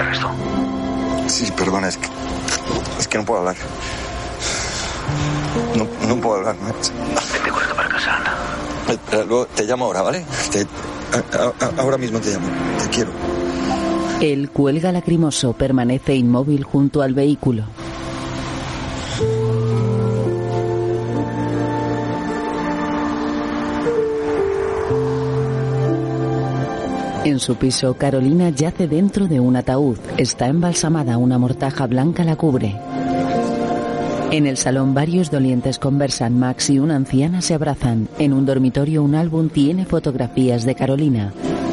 Ernesto. 0.00 0.30
Sí, 1.28 1.52
perdona, 1.56 1.86
es 1.86 1.96
que, 1.96 2.08
es 2.98 3.06
que 3.06 3.18
no 3.18 3.24
puedo 3.24 3.38
hablar. 3.40 3.54
No, 5.76 5.86
no 6.08 6.20
puedo 6.20 6.38
hablar, 6.38 6.56
Max. 6.60 6.90
Vete 7.32 7.50
corriendo 7.50 7.76
para 7.76 7.88
casa, 7.88 8.16
anda. 8.16 8.34
Eh, 9.12 9.24
Luego 9.28 9.46
te 9.46 9.62
llamo 9.64 9.84
ahora, 9.84 10.02
¿vale? 10.02 10.24
Te- 10.50 10.66
a- 11.16 11.42
a- 11.44 11.64
a- 11.66 11.80
ahora 11.82 11.98
mismo 11.98 12.18
te 12.18 12.30
llamo. 12.32 12.48
Te 12.82 12.88
quiero. 12.88 13.12
Él 14.20 14.50
cuelga 14.50 14.90
lacrimoso, 14.90 15.52
permanece 15.52 16.16
inmóvil 16.16 16.64
junto 16.64 17.00
al 17.02 17.14
vehículo. 17.14 17.62
En 27.26 27.40
su 27.40 27.56
piso, 27.56 27.94
Carolina 27.94 28.50
yace 28.50 28.86
dentro 28.86 29.26
de 29.26 29.40
un 29.40 29.56
ataúd. 29.56 29.98
Está 30.16 30.46
embalsamada, 30.46 31.18
una 31.18 31.38
mortaja 31.38 31.88
blanca 31.88 32.22
la 32.22 32.36
cubre. 32.36 32.78
En 34.30 34.46
el 34.46 34.56
salón 34.56 34.94
varios 34.94 35.32
dolientes 35.32 35.80
conversan. 35.80 36.38
Max 36.38 36.70
y 36.70 36.78
una 36.78 36.94
anciana 36.94 37.42
se 37.42 37.54
abrazan. 37.54 38.08
En 38.20 38.32
un 38.32 38.46
dormitorio 38.46 39.02
un 39.02 39.16
álbum 39.16 39.48
tiene 39.48 39.86
fotografías 39.86 40.64
de 40.64 40.76
Carolina. 40.76 41.32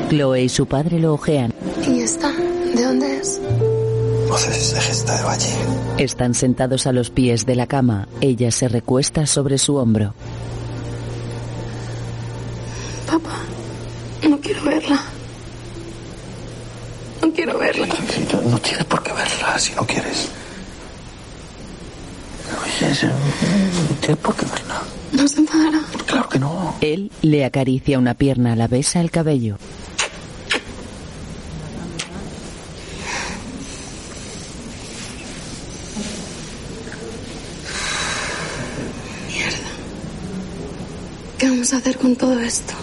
Chloe 0.09 0.41
y 0.41 0.49
su 0.49 0.65
padre 0.65 0.97
lo 0.97 1.13
ojean. 1.13 1.53
¿Y 1.87 1.99
esta? 1.99 2.31
¿De 2.31 2.83
dónde 2.83 3.17
es? 3.17 3.39
Voces 4.27 4.73
de 4.73 4.81
gesta 4.81 5.17
de 5.17 5.23
valle. 5.23 5.53
Están 5.99 6.33
sentados 6.33 6.87
a 6.87 6.91
los 6.91 7.11
pies 7.11 7.45
de 7.45 7.55
la 7.55 7.67
cama. 7.67 8.07
Ella 8.21 8.49
se 8.49 8.69
recuesta 8.69 9.27
sobre 9.27 9.59
su 9.59 9.75
hombro. 9.75 10.15
Papá, 13.05 13.37
no 14.27 14.39
quiero 14.39 14.63
verla. 14.63 15.12
No 17.45 17.59
quiero 17.59 17.59
verla. 17.59 17.87
No, 18.31 18.41
no 18.51 18.57
tienes 18.59 18.85
por 18.85 19.03
qué 19.03 19.11
verla 19.11 19.59
si 19.59 19.73
no 19.73 19.85
quieres. 19.85 20.29
No 22.49 23.95
tienes 23.99 24.17
por 24.21 24.35
qué 24.35 24.45
verla. 24.45 24.81
No 25.11 25.27
se 25.27 25.39
enfadará. 25.41 25.81
Claro 26.05 26.29
que 26.29 26.39
no. 26.39 26.75
Él 26.79 27.11
le 27.21 27.43
acaricia 27.43 27.99
una 27.99 28.13
pierna, 28.13 28.55
la 28.55 28.67
besa 28.67 29.01
el 29.01 29.11
cabello. 29.11 29.57
Mierda. 39.27 39.57
¿Qué 41.37 41.49
vamos 41.49 41.73
a 41.73 41.77
hacer 41.77 41.97
con 41.97 42.15
todo 42.15 42.39
esto? 42.39 42.73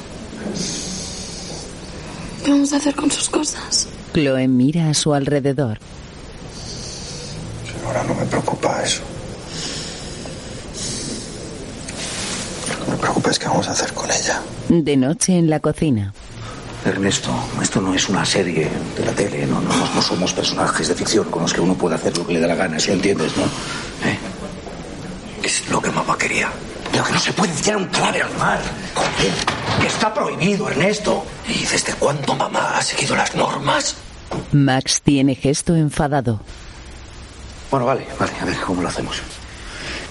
¿Qué 2.45 2.51
vamos 2.51 2.73
a 2.75 2.77
hacer 2.77 2.95
con 2.95 3.11
sus 3.11 3.31
cosas? 3.31 3.89
Chloe 4.13 4.49
mira 4.49 4.91
a 4.91 4.95
su 4.95 5.15
alrededor. 5.15 5.79
Ahora 7.87 8.05
no 8.05 8.15
me 8.15 8.25
preocupa 8.27 8.83
eso. 8.83 9.03
Lo 12.79 12.85
que 12.85 12.91
me 12.91 12.97
preocupa 12.97 13.31
es 13.31 13.39
qué 13.39 13.47
vamos 13.47 13.69
a 13.69 13.73
hacer 13.73 13.93
con 13.93 14.11
ella. 14.11 14.41
De 14.69 14.97
noche 14.97 15.37
en 15.39 15.51
la 15.51 15.61
cocina. 15.61 16.13
Ernesto, 16.85 17.31
esto 17.61 17.81
no 17.81 17.95
es 17.95 18.09
una 18.09 18.25
serie 18.25 18.69
de 18.97 19.05
la 19.05 19.13
tele, 19.13 19.47
no, 19.47 19.61
no, 19.61 19.95
no 19.95 20.03
somos 20.03 20.33
personajes 20.33 20.89
de 20.89 20.95
ficción 20.95 21.31
con 21.31 21.43
los 21.43 21.53
que 21.53 21.61
uno 21.61 21.75
puede 21.75 21.97
hacer 21.97 22.17
lo 22.17 22.27
que 22.27 22.33
le 22.33 22.41
da 22.41 22.47
la 22.47 22.55
gana, 22.55 22.79
si 22.79 22.89
lo 22.89 22.95
entiendes, 22.95 23.37
¿no? 23.37 23.43
¿Eh? 24.09 24.19
Es 25.43 25.69
lo 25.69 25.81
que 25.81 25.91
mamá 25.91 26.17
quería. 26.17 26.51
Pero 26.91 27.05
que 27.05 27.13
no 27.13 27.19
se 27.19 27.33
puede 27.33 27.53
tirar 27.53 27.77
un 27.77 27.87
clave 27.87 28.23
al 28.23 28.35
mar. 28.39 28.61
Joder, 28.95 29.11
que 29.17 29.60
está 29.87 30.13
prohibido, 30.13 30.69
Ernesto. 30.69 31.25
¿Y 31.49 31.65
desde 31.65 31.95
cuándo 31.95 32.35
mamá 32.35 32.79
ha 32.79 32.83
seguido 32.83 33.17
las 33.17 33.35
normas? 33.35 33.97
Max 34.53 35.01
tiene 35.03 35.35
gesto 35.35 35.75
enfadado. 35.75 36.41
Bueno, 37.71 37.87
vale, 37.87 38.07
vale, 38.19 38.33
a 38.41 38.45
ver 38.45 38.61
cómo 38.61 38.83
lo 38.83 38.89
hacemos. 38.89 39.21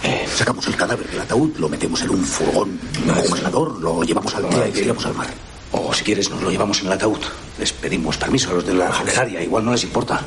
Eh, 0.03 0.25
sacamos 0.33 0.65
el 0.67 0.75
cadáver 0.77 1.07
del 1.09 1.19
ataúd, 1.19 1.57
lo 1.57 1.67
metemos 1.67 2.01
en 2.03 2.11
un 2.11 2.23
furgón, 2.23 2.79
un 3.05 3.13
congelador, 3.13 3.79
lo 3.79 4.01
llevamos 4.03 4.33
al 4.35 4.43
mar 4.43 4.67
y 4.69 4.71
tiramos 4.71 5.05
al 5.05 5.13
mar. 5.13 5.27
O 5.71 5.93
si 5.93 6.03
quieres, 6.03 6.29
nos 6.29 6.41
lo 6.41 6.49
llevamos 6.49 6.79
en 6.81 6.87
el 6.87 6.93
ataúd. 6.93 7.19
Les 7.57 7.73
pedimos 7.73 8.17
permiso 8.17 8.49
a 8.51 8.53
los 8.53 8.65
de 8.65 8.73
la 8.73 8.91
funeraria, 8.91 9.41
igual 9.41 9.65
no 9.65 9.71
les 9.71 9.83
importa. 9.83 10.21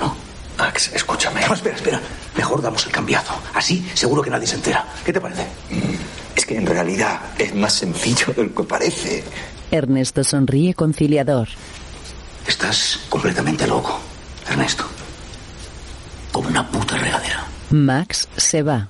¿No? 0.00 0.14
Max, 0.58 0.90
escúchame. 0.92 1.46
No, 1.46 1.54
espera, 1.54 1.76
espera. 1.76 2.00
Mejor 2.36 2.60
damos 2.60 2.84
el 2.86 2.92
cambiazo. 2.92 3.34
Así 3.54 3.88
seguro 3.94 4.20
que 4.20 4.30
nadie 4.30 4.46
se 4.46 4.56
entera. 4.56 4.84
¿Qué 5.04 5.12
te 5.12 5.20
parece? 5.20 5.46
Es 6.36 6.46
que 6.46 6.56
en 6.56 6.66
realidad 6.66 7.20
es 7.38 7.54
más 7.54 7.72
sencillo 7.74 8.32
de 8.34 8.44
lo 8.44 8.54
que 8.54 8.64
parece. 8.64 9.24
Ernesto 9.70 10.24
sonríe 10.24 10.74
conciliador. 10.74 11.48
Estás 12.46 13.00
completamente 13.08 13.66
loco, 13.66 13.98
Ernesto. 14.48 14.84
Como 16.32 16.48
una 16.48 16.68
puta 16.68 16.96
regadera. 16.96 17.46
Max 17.70 18.28
se 18.36 18.62
va. 18.62 18.88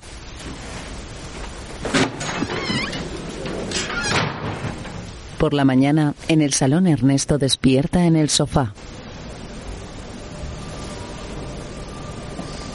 Por 5.37 5.53
la 5.53 5.65
mañana, 5.65 6.13
en 6.27 6.41
el 6.41 6.53
salón 6.53 6.87
Ernesto 6.87 7.37
despierta 7.37 8.05
en 8.05 8.15
el 8.15 8.29
sofá. 8.29 8.73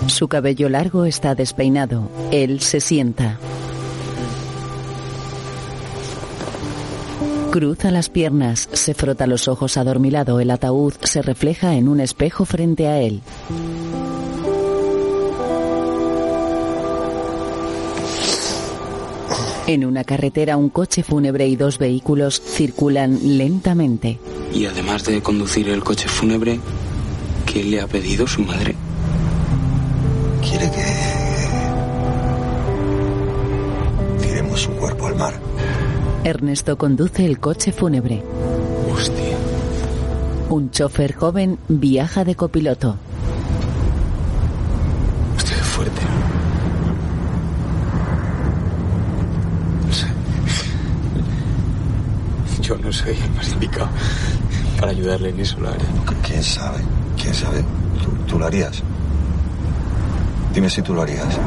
Su 0.07 0.29
cabello 0.29 0.69
largo 0.69 1.05
está 1.05 1.35
despeinado. 1.35 2.11
Él 2.31 2.61
se 2.61 2.81
sienta. 2.81 3.39
Cruza 7.51 7.91
las 7.91 8.09
piernas, 8.09 8.69
se 8.73 8.95
frota 8.95 9.27
los 9.27 9.49
ojos 9.49 9.77
adormilado. 9.77 10.39
El 10.39 10.53
ataúd 10.53 10.95
se 11.03 11.21
refleja 11.21 11.75
en 11.75 11.89
un 11.89 11.99
espejo 11.99 12.45
frente 12.45 12.87
a 12.87 13.01
él. 13.01 13.23
En 19.67 19.85
una 19.85 20.05
carretera 20.05 20.57
un 20.57 20.69
coche 20.69 21.03
fúnebre 21.03 21.49
y 21.49 21.57
dos 21.57 21.79
vehículos 21.79 22.41
circulan 22.41 23.19
lentamente. 23.37 24.21
Y 24.55 24.67
además 24.67 25.05
de 25.05 25.21
conducir 25.21 25.69
el 25.69 25.83
coche 25.83 26.09
fúnebre, 26.09 26.61
¿qué 27.47 27.65
le 27.65 27.81
ha 27.81 27.89
pedido 27.89 28.29
su 28.29 28.43
madre? 28.43 28.77
Ernesto 36.25 36.77
conduce 36.77 37.25
el 37.25 37.41
coche 37.41 37.73
fúnebre. 37.73 38.23
Hostia. 38.93 39.37
Un 40.51 40.71
chofer 40.71 41.15
joven 41.15 41.59
viaja 41.69 42.25
de 42.25 42.35
copiloto. 42.35 42.97
Hostia, 45.37 45.57
qué 45.57 45.63
fuerte. 45.63 46.01
No 49.87 49.93
sé. 49.93 50.07
Yo 52.61 52.77
no 52.77 52.93
soy 52.93 53.17
el 53.17 53.31
más 53.33 53.49
indicado 53.53 53.89
para 54.79 54.93
ayudarle 54.93 55.31
en 55.31 55.41
eso, 55.41 55.59
la 55.61 55.71
verdad. 55.71 55.87
¿Quién 56.27 56.43
sabe? 56.43 56.79
¿Quién 57.21 57.33
sabe? 57.35 57.65
¿Tú, 58.05 58.11
tú 58.27 58.39
lo 58.39 58.47
harías? 58.47 58.83
Dime 60.53 60.69
si 60.69 60.83
tú 60.83 60.93
lo 60.93 61.03
harías. 61.03 61.39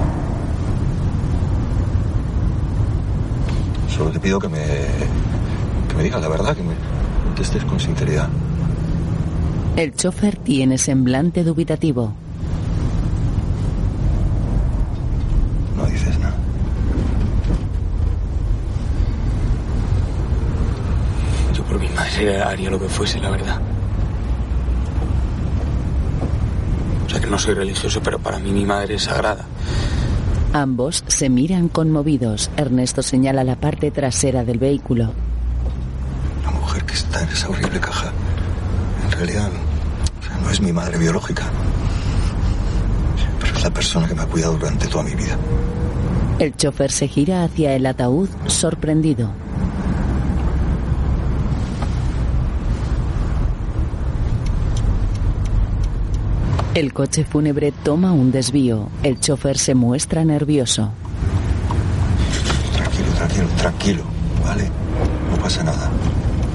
Solo 3.96 4.10
te 4.10 4.20
pido 4.20 4.40
que 4.40 4.50
me, 4.50 4.60
que 5.88 5.96
me 5.96 6.04
digas 6.04 6.20
la 6.20 6.28
verdad, 6.28 6.56
que, 6.56 6.64
me, 6.64 6.74
estés 7.40 7.64
con 7.64 7.80
sinceridad. 7.80 8.28
El 9.76 9.94
chofer 9.94 10.36
tiene 10.38 10.80
semblante 10.80 11.44
dubitativo. 11.44 12.14
No 15.78 15.86
dices 15.86 16.18
nada. 16.18 16.36
Yo 21.54 21.64
por 21.64 21.80
mi 21.80 21.90
madre 21.90 22.42
haría 22.42 22.72
lo 22.72 22.80
que 22.80 22.90
fuese, 22.90 23.20
la 23.20 23.30
verdad. 23.30 23.62
O 27.06 27.10
sea 27.10 27.20
que 27.20 27.28
no 27.28 27.38
soy 27.38 27.54
religioso, 27.54 28.02
pero 28.02 28.18
para 28.18 28.40
mí 28.40 28.52
mi 28.52 28.66
madre 28.66 28.96
es 28.96 29.04
sagrada. 29.04 29.46
Ambos 30.54 31.04
se 31.08 31.30
miran 31.32 31.68
conmovidos. 31.68 32.52
Ernesto 32.58 33.02
señala 33.02 33.44
la 33.44 33.56
parte 33.56 33.90
trasera 33.90 34.46
del 34.46 34.60
vehículo. 34.60 35.12
La 36.46 36.52
mujer 36.52 36.84
que 36.84 36.94
está 36.94 37.24
en 37.24 37.30
esa 37.30 37.50
horrible 37.50 37.80
caja, 37.80 38.12
en 39.04 39.12
realidad 39.14 39.50
o 39.50 40.24
sea, 40.24 40.38
no 40.38 40.52
es 40.52 40.62
mi 40.62 40.72
madre 40.72 41.00
biológica. 41.00 41.46
Pero 43.40 43.58
es 43.58 43.64
la 43.64 43.72
persona 43.72 44.08
que 44.08 44.14
me 44.14 44.22
ha 44.22 44.28
cuidado 44.28 44.54
durante 44.54 44.86
toda 44.86 45.04
mi 45.04 45.16
vida. 45.16 45.36
El 46.38 46.56
chofer 46.56 46.92
se 46.92 47.08
gira 47.08 47.44
hacia 47.44 47.74
el 47.74 47.88
ataúd 47.88 48.30
sorprendido. 48.46 49.32
El 56.76 56.92
coche 56.92 57.24
fúnebre 57.24 57.72
toma 57.72 58.14
un 58.14 58.32
desvío. 58.32 58.90
El 59.04 59.20
chofer 59.20 59.60
se 59.60 59.76
muestra 59.76 60.26
nervioso. 60.26 60.92
Tranquilo, 62.74 63.10
tranquilo, 63.16 63.48
tranquilo, 63.58 64.04
¿vale? 64.44 64.72
No 65.30 65.38
pasa 65.38 65.64
nada. 65.64 65.92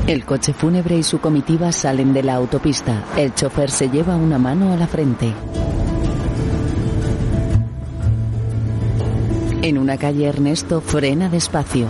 El 0.09 0.25
coche 0.25 0.53
fúnebre 0.53 0.99
y 0.99 1.05
su 1.05 1.21
comitiva 1.21 1.71
salen 1.71 2.13
de 2.13 2.25
la 2.25 2.35
autopista. 2.35 3.05
El 3.17 3.33
chofer 3.33 3.71
se 3.71 3.91
lleva 3.91 4.17
una 4.17 4.39
mano 4.39 4.73
a 4.73 4.77
la 4.77 4.89
frente. 4.89 5.33
En 9.63 9.79
una 9.79 9.99
calle 9.99 10.27
Ernesto 10.27 10.81
frena 10.81 11.29
despacio. 11.29 11.87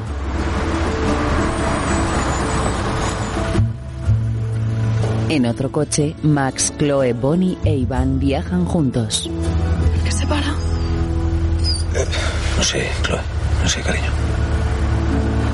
En 5.31 5.45
otro 5.45 5.71
coche, 5.71 6.15
Max, 6.23 6.73
Chloe, 6.79 7.13
Bonnie 7.13 7.59
e 7.63 7.77
Iván 7.77 8.19
viajan 8.19 8.65
juntos. 8.65 9.29
¿Qué 10.05 10.11
se 10.11 10.27
para? 10.27 10.55
No 12.57 12.63
sé, 12.63 12.87
Chloe. 13.03 13.21
No 13.63 13.69
sé, 13.69 13.81
cariño. 13.83 14.11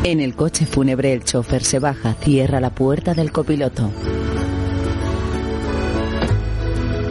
En 0.04 0.20
el 0.20 0.36
coche 0.36 0.64
fúnebre 0.64 1.12
el 1.12 1.24
chofer 1.24 1.64
se 1.64 1.80
baja, 1.80 2.14
cierra 2.22 2.60
la 2.60 2.70
puerta 2.70 3.14
del 3.14 3.32
copiloto. 3.32 3.90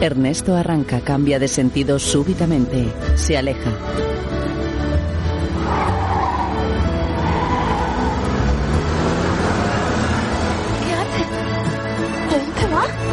Ernesto 0.00 0.56
arranca, 0.56 1.00
cambia 1.00 1.38
de 1.38 1.48
sentido 1.48 1.98
súbitamente, 1.98 2.86
se 3.16 3.36
aleja. 3.36 3.72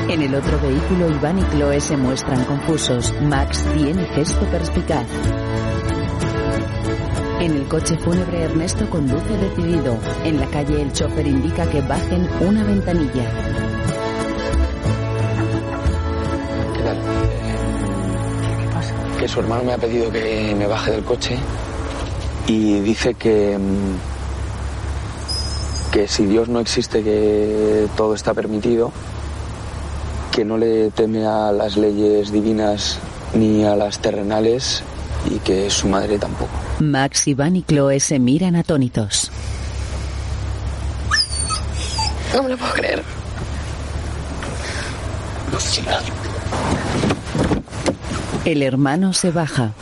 En 0.09 0.21
el 0.21 0.35
otro 0.35 0.59
vehículo 0.59 1.09
Iván 1.09 1.39
y 1.39 1.43
Chloe 1.43 1.79
se 1.79 1.95
muestran 1.97 2.43
confusos. 2.45 3.13
Max 3.21 3.65
tiene 3.73 4.05
gesto 4.05 4.45
perspicaz. 4.47 5.05
En 7.39 7.51
el 7.53 7.67
coche 7.67 7.97
fúnebre 7.97 8.43
Ernesto 8.43 8.89
conduce 8.89 9.37
decidido. 9.37 9.97
En 10.23 10.39
la 10.39 10.47
calle 10.47 10.81
el 10.81 10.91
chofer 10.91 11.25
indica 11.25 11.69
que 11.69 11.81
bajen 11.81 12.27
una 12.41 12.63
ventanilla. 12.63 13.31
¿Qué 16.75 16.83
tal? 16.83 16.97
¿Qué 18.59 18.67
pasa? 18.73 18.93
Que 19.19 19.27
su 19.27 19.39
hermano 19.39 19.63
me 19.63 19.73
ha 19.73 19.77
pedido 19.77 20.11
que 20.11 20.55
me 20.57 20.67
baje 20.67 20.91
del 20.91 21.03
coche 21.03 21.37
y 22.47 22.79
dice 22.81 23.13
que. 23.13 23.57
mm, 23.57 24.11
que 25.91 26.07
si 26.07 26.25
Dios 26.25 26.47
no 26.47 26.59
existe, 26.59 27.03
que 27.03 27.87
todo 27.97 28.15
está 28.15 28.33
permitido, 28.33 28.93
que 30.31 30.45
no 30.45 30.57
le 30.57 30.91
teme 30.91 31.25
a 31.25 31.51
las 31.51 31.77
leyes 31.77 32.31
divinas 32.31 32.97
ni 33.33 33.65
a 33.65 33.75
las 33.75 33.99
terrenales 33.99 34.83
y 35.29 35.39
que 35.39 35.69
su 35.69 35.87
madre 35.87 36.17
tampoco. 36.17 36.51
Max, 36.79 37.27
Iván 37.27 37.55
y 37.55 37.63
Chloe 37.63 37.99
se 37.99 38.19
miran 38.19 38.55
atónitos. 38.55 39.29
No 42.33 42.43
me 42.43 42.49
lo 42.49 42.57
puedo 42.57 42.73
creer. 42.73 43.03
El 48.45 48.63
hermano 48.63 49.13
se 49.13 49.31
baja. 49.31 49.73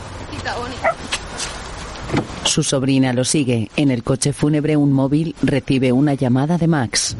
Su 2.44 2.62
sobrina 2.64 3.12
lo 3.12 3.24
sigue. 3.24 3.70
En 3.76 3.90
el 3.90 4.02
coche 4.02 4.32
fúnebre 4.32 4.76
un 4.76 4.92
móvil 4.92 5.36
recibe 5.42 5.92
una 5.92 6.14
llamada 6.14 6.58
de 6.58 6.66
Max. 6.66 7.16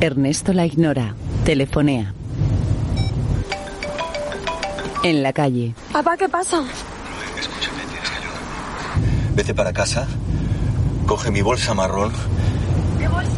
Ernesto 0.00 0.54
la 0.54 0.64
ignora. 0.64 1.14
Telefonea. 1.44 2.14
En 5.02 5.22
la 5.22 5.34
calle. 5.34 5.74
Papá, 5.92 6.16
¿qué 6.16 6.26
pasa? 6.26 6.62
Vete 9.34 9.54
para 9.54 9.74
casa, 9.74 10.06
coge 11.06 11.30
mi 11.30 11.42
bolsa 11.42 11.74
marrón. 11.74 12.12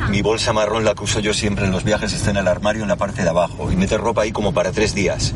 Mi 0.08 0.22
bolsa 0.22 0.52
marrón 0.52 0.84
la 0.84 0.94
que 0.94 1.02
uso 1.02 1.18
yo 1.18 1.34
siempre 1.34 1.64
en 1.64 1.72
los 1.72 1.82
viajes 1.82 2.12
está 2.12 2.30
en 2.30 2.36
el 2.36 2.46
armario 2.46 2.82
en 2.82 2.88
la 2.88 2.96
parte 2.96 3.22
de 3.22 3.28
abajo 3.28 3.72
y 3.72 3.76
mete 3.76 3.98
ropa 3.98 4.22
ahí 4.22 4.30
como 4.30 4.54
para 4.54 4.70
tres 4.70 4.94
días. 4.94 5.34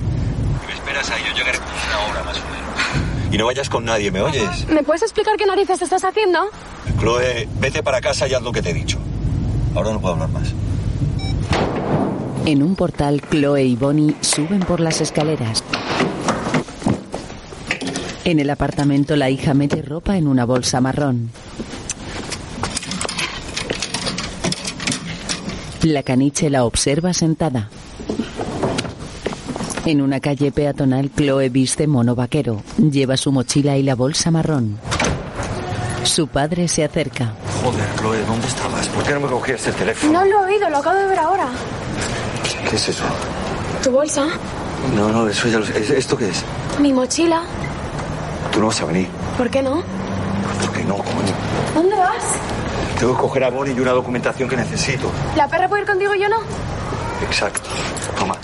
Y 0.63 0.67
me 0.67 0.75
esperas 0.75 1.11
ahí, 1.11 1.23
yo 1.29 1.35
llegaré 1.35 1.59
como 1.59 1.71
una 1.71 2.11
hora 2.11 2.23
más 2.25 2.37
o 2.37 2.41
menos. 2.41 3.35
Y 3.35 3.39
no 3.39 3.47
vayas 3.47 3.69
con 3.69 3.85
nadie, 3.85 4.13
¿me 4.13 4.21
oyes? 4.21 4.69
¿Me 4.69 4.85
puedes 4.85 5.03
explicar 5.03 5.37
qué 5.37 5.47
narices 5.47 5.83
estás 5.83 6.05
haciendo? 6.05 6.51
Chloe, 7.01 7.49
vete 7.59 7.83
para 7.83 8.01
casa 8.01 8.29
y 8.29 8.35
haz 8.35 8.43
lo 8.43 8.53
que 8.53 8.63
te 8.63 8.71
he 8.71 8.75
dicho. 8.75 8.99
Ahora 9.75 9.93
no 9.93 10.01
puedo 10.01 10.15
hablar 10.15 10.29
más. 10.29 10.53
En 12.47 12.63
un 12.63 12.77
portal, 12.77 13.21
Chloe 13.29 13.65
y 13.65 13.75
Bonnie 13.75 14.15
suben 14.21 14.61
por 14.61 14.79
las 14.79 15.01
escaleras. 15.01 15.65
En 18.25 18.39
el 18.39 18.49
apartamento, 18.51 19.17
la 19.17 19.31
hija 19.31 19.53
mete 19.53 19.83
ropa 19.83 20.17
en 20.17 20.29
una 20.29 20.45
bolsa 20.45 20.81
marrón. 20.81 21.31
La 25.83 26.05
caniche 26.05 26.49
la 26.49 26.65
observa 26.65 27.13
sentada. 27.13 27.69
En 29.85 30.01
una 30.01 30.21
calle 30.21 30.53
peatonal, 30.53 31.11
Chloe 31.17 31.49
viste 31.49 31.89
mono 31.89 32.15
vaquero. 32.15 32.63
Lleva 32.79 33.17
su 33.17 33.33
mochila 33.33 33.77
y 33.77 33.83
la 33.83 33.97
bolsa 33.97 34.31
marrón. 34.31 34.79
Su 36.05 36.29
padre 36.29 36.69
se 36.69 36.85
acerca. 36.85 37.35
Joder, 37.65 37.89
Chloe, 37.99 38.25
¿dónde 38.25 38.47
estabas? 38.47 38.87
¿Por 38.91 39.03
qué 39.03 39.15
no 39.15 39.21
me 39.21 39.27
cogías 39.27 39.67
el 39.67 39.75
teléfono? 39.75 40.13
No 40.13 40.25
lo 40.25 40.47
he 40.47 40.55
oído, 40.55 40.71
lo 40.71 40.77
acabo 40.77 40.97
de 40.97 41.07
ver 41.07 41.19
ahora. 41.19 41.49
¿Qué 42.69 42.77
es 42.77 42.89
eso? 42.89 43.05
¿Tu 43.83 43.91
bolsa? 43.91 44.27
No, 44.95 45.09
no, 45.09 45.29
eso 45.29 45.49
ya 45.49 45.59
lo 45.59 45.67
sé. 45.67 45.79
¿Es- 45.79 45.91
¿Esto 45.91 46.17
qué 46.17 46.29
es? 46.29 46.43
¿Mi 46.81 46.93
mochila? 46.93 47.43
Tú 48.53 48.61
no 48.61 48.67
vas 48.67 48.81
a 48.81 48.85
venir. 48.87 49.09
¿Por 49.37 49.51
qué 49.51 49.63
no? 49.63 49.83
¿Por 50.61 50.73
qué 50.73 50.85
no, 50.85 50.97
coño? 50.97 51.35
¿Dónde 51.75 51.97
vas? 51.97 52.25
Tengo 52.99 53.15
que 53.15 53.21
coger 53.21 53.45
a 53.45 53.51
Bonnie 53.51 53.75
y 53.75 53.81
una 53.81 53.93
documentación 53.93 54.49
que 54.49 54.57
necesito. 54.57 55.11
¿La 55.37 55.47
perra 55.49 55.69
puede 55.69 55.83
ir 55.83 55.89
contigo 55.89 56.15
y 56.15 56.21
yo 56.23 56.29
no? 56.29 56.39
Exacto. 57.23 57.69
Toma, 58.19 58.35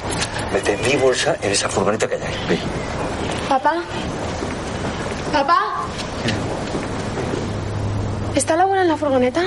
mete 0.52 0.76
mi 0.78 0.96
bolsa 0.96 1.36
en 1.40 1.52
esa 1.52 1.68
furgoneta 1.68 2.06
que 2.08 2.16
hay 2.16 2.22
ahí. 2.22 2.34
Ve. 2.48 2.58
Papá. 3.48 3.74
Papá. 5.32 5.58
¿Está 8.34 8.56
la 8.56 8.62
abuela 8.64 8.82
en 8.82 8.88
la 8.88 8.96
furgoneta? 8.96 9.42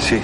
Sí. 0.00 0.20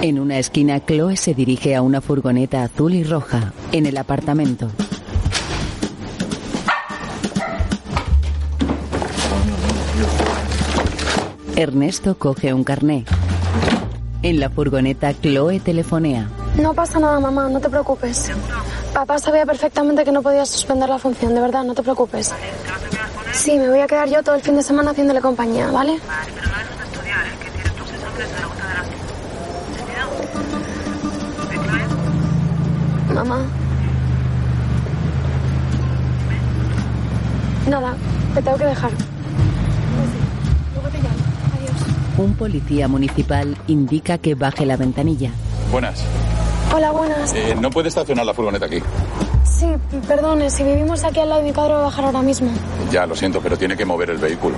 En 0.00 0.20
una 0.20 0.38
esquina, 0.38 0.78
Chloe 0.78 1.16
se 1.16 1.34
dirige 1.34 1.74
a 1.74 1.82
una 1.82 2.00
furgoneta 2.00 2.62
azul 2.62 2.94
y 2.94 3.02
roja. 3.02 3.52
En 3.72 3.84
el 3.84 3.96
apartamento. 3.96 4.70
Ernesto 11.56 12.16
coge 12.16 12.54
un 12.54 12.62
carné. 12.62 13.04
En 14.22 14.38
la 14.38 14.50
furgoneta, 14.50 15.12
Chloe 15.14 15.58
telefonea. 15.58 16.28
No 16.62 16.74
pasa 16.74 17.00
nada, 17.00 17.18
mamá, 17.18 17.48
no 17.48 17.58
te 17.58 17.68
preocupes. 17.68 18.30
Papá 18.94 19.18
sabía 19.18 19.44
perfectamente 19.46 20.04
que 20.04 20.12
no 20.12 20.22
podías 20.22 20.48
suspender 20.48 20.88
la 20.88 20.98
función, 20.98 21.34
de 21.34 21.40
verdad, 21.40 21.64
no 21.64 21.74
te 21.74 21.82
preocupes. 21.82 22.32
Sí, 23.32 23.58
me 23.58 23.68
voy 23.68 23.80
a 23.80 23.88
quedar 23.88 24.08
yo 24.08 24.22
todo 24.22 24.36
el 24.36 24.42
fin 24.42 24.54
de 24.54 24.62
semana 24.62 24.92
haciéndole 24.92 25.20
compañía, 25.20 25.72
¿vale? 25.72 25.98
Mamá. 33.18 33.44
Nada, 37.68 37.96
te 38.32 38.42
tengo 38.42 38.56
que 38.56 38.64
dejar. 38.64 38.90
Luego 40.74 40.88
te 40.88 40.98
llamo. 40.98 41.16
Adiós. 41.58 42.16
Un 42.16 42.34
policía 42.34 42.86
municipal 42.86 43.56
indica 43.66 44.18
que 44.18 44.36
baje 44.36 44.64
la 44.64 44.76
ventanilla. 44.76 45.32
Buenas. 45.72 46.04
Hola, 46.72 46.92
buenas. 46.92 47.34
Eh, 47.34 47.56
no 47.60 47.70
puede 47.70 47.88
estacionar 47.88 48.24
la 48.24 48.34
furgoneta 48.34 48.66
aquí. 48.66 48.80
Sí, 49.42 49.66
perdone, 50.06 50.48
si 50.48 50.62
vivimos 50.62 51.02
aquí 51.02 51.18
al 51.18 51.30
lado, 51.30 51.42
mi 51.42 51.50
padre 51.50 51.72
va 51.72 51.80
a 51.80 51.82
bajar 51.84 52.04
ahora 52.04 52.22
mismo. 52.22 52.48
Ya, 52.92 53.04
lo 53.04 53.16
siento, 53.16 53.40
pero 53.40 53.56
tiene 53.56 53.76
que 53.76 53.84
mover 53.84 54.10
el 54.10 54.18
vehículo. 54.18 54.56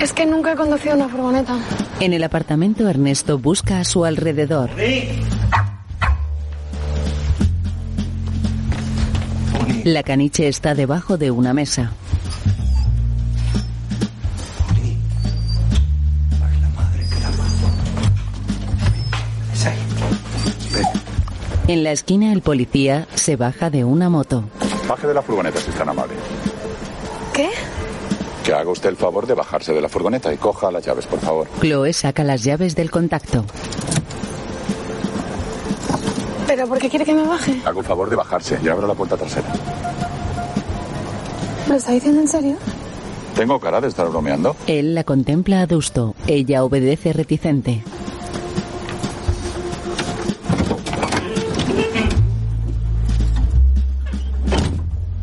Es 0.00 0.12
que 0.12 0.26
nunca 0.26 0.52
he 0.52 0.56
conducido 0.56 0.94
una 0.94 1.08
furgoneta. 1.08 1.56
En 1.98 2.12
el 2.12 2.22
apartamento, 2.22 2.86
Ernesto 2.88 3.38
busca 3.38 3.80
a 3.80 3.84
su 3.84 4.04
alrededor. 4.04 4.70
La 9.88 10.02
caniche 10.02 10.48
está 10.48 10.74
debajo 10.74 11.16
de 11.16 11.30
una 11.30 11.54
mesa. 11.54 11.92
En 21.68 21.84
la 21.84 21.92
esquina, 21.92 22.34
el 22.34 22.42
policía 22.42 23.08
se 23.14 23.36
baja 23.36 23.70
de 23.70 23.84
una 23.84 24.10
moto. 24.10 24.44
Baje 24.86 25.06
de 25.06 25.14
la 25.14 25.22
furgoneta 25.22 25.58
si 25.58 25.70
es 25.70 25.76
tan 25.76 25.88
amable. 25.88 26.16
¿Qué? 27.32 27.48
Que 28.44 28.52
haga 28.52 28.70
usted 28.70 28.90
el 28.90 28.96
favor 28.96 29.26
de 29.26 29.32
bajarse 29.32 29.72
de 29.72 29.80
la 29.80 29.88
furgoneta 29.88 30.30
y 30.34 30.36
coja 30.36 30.70
las 30.70 30.84
llaves, 30.84 31.06
por 31.06 31.20
favor. 31.20 31.48
Chloe 31.62 31.94
saca 31.94 32.24
las 32.24 32.44
llaves 32.44 32.76
del 32.76 32.90
contacto. 32.90 33.46
¿Pero 36.48 36.66
por 36.66 36.78
qué 36.78 36.88
quiere 36.88 37.04
que 37.04 37.14
me 37.14 37.26
baje? 37.26 37.60
Haga 37.66 37.76
un 37.76 37.84
favor 37.84 38.08
de 38.08 38.16
bajarse 38.16 38.58
y 38.64 38.68
abra 38.68 38.86
la 38.86 38.94
puerta 38.94 39.18
trasera. 39.18 39.52
¿Me 41.66 41.74
lo 41.74 41.76
está 41.76 41.92
diciendo 41.92 42.22
en 42.22 42.28
serio? 42.28 42.56
¿Tengo 43.36 43.60
cara 43.60 43.82
de 43.82 43.88
estar 43.88 44.08
bromeando? 44.08 44.56
Él 44.66 44.94
la 44.94 45.04
contempla 45.04 45.60
adusto. 45.60 46.14
Ella 46.26 46.64
obedece 46.64 47.12
reticente. 47.12 47.84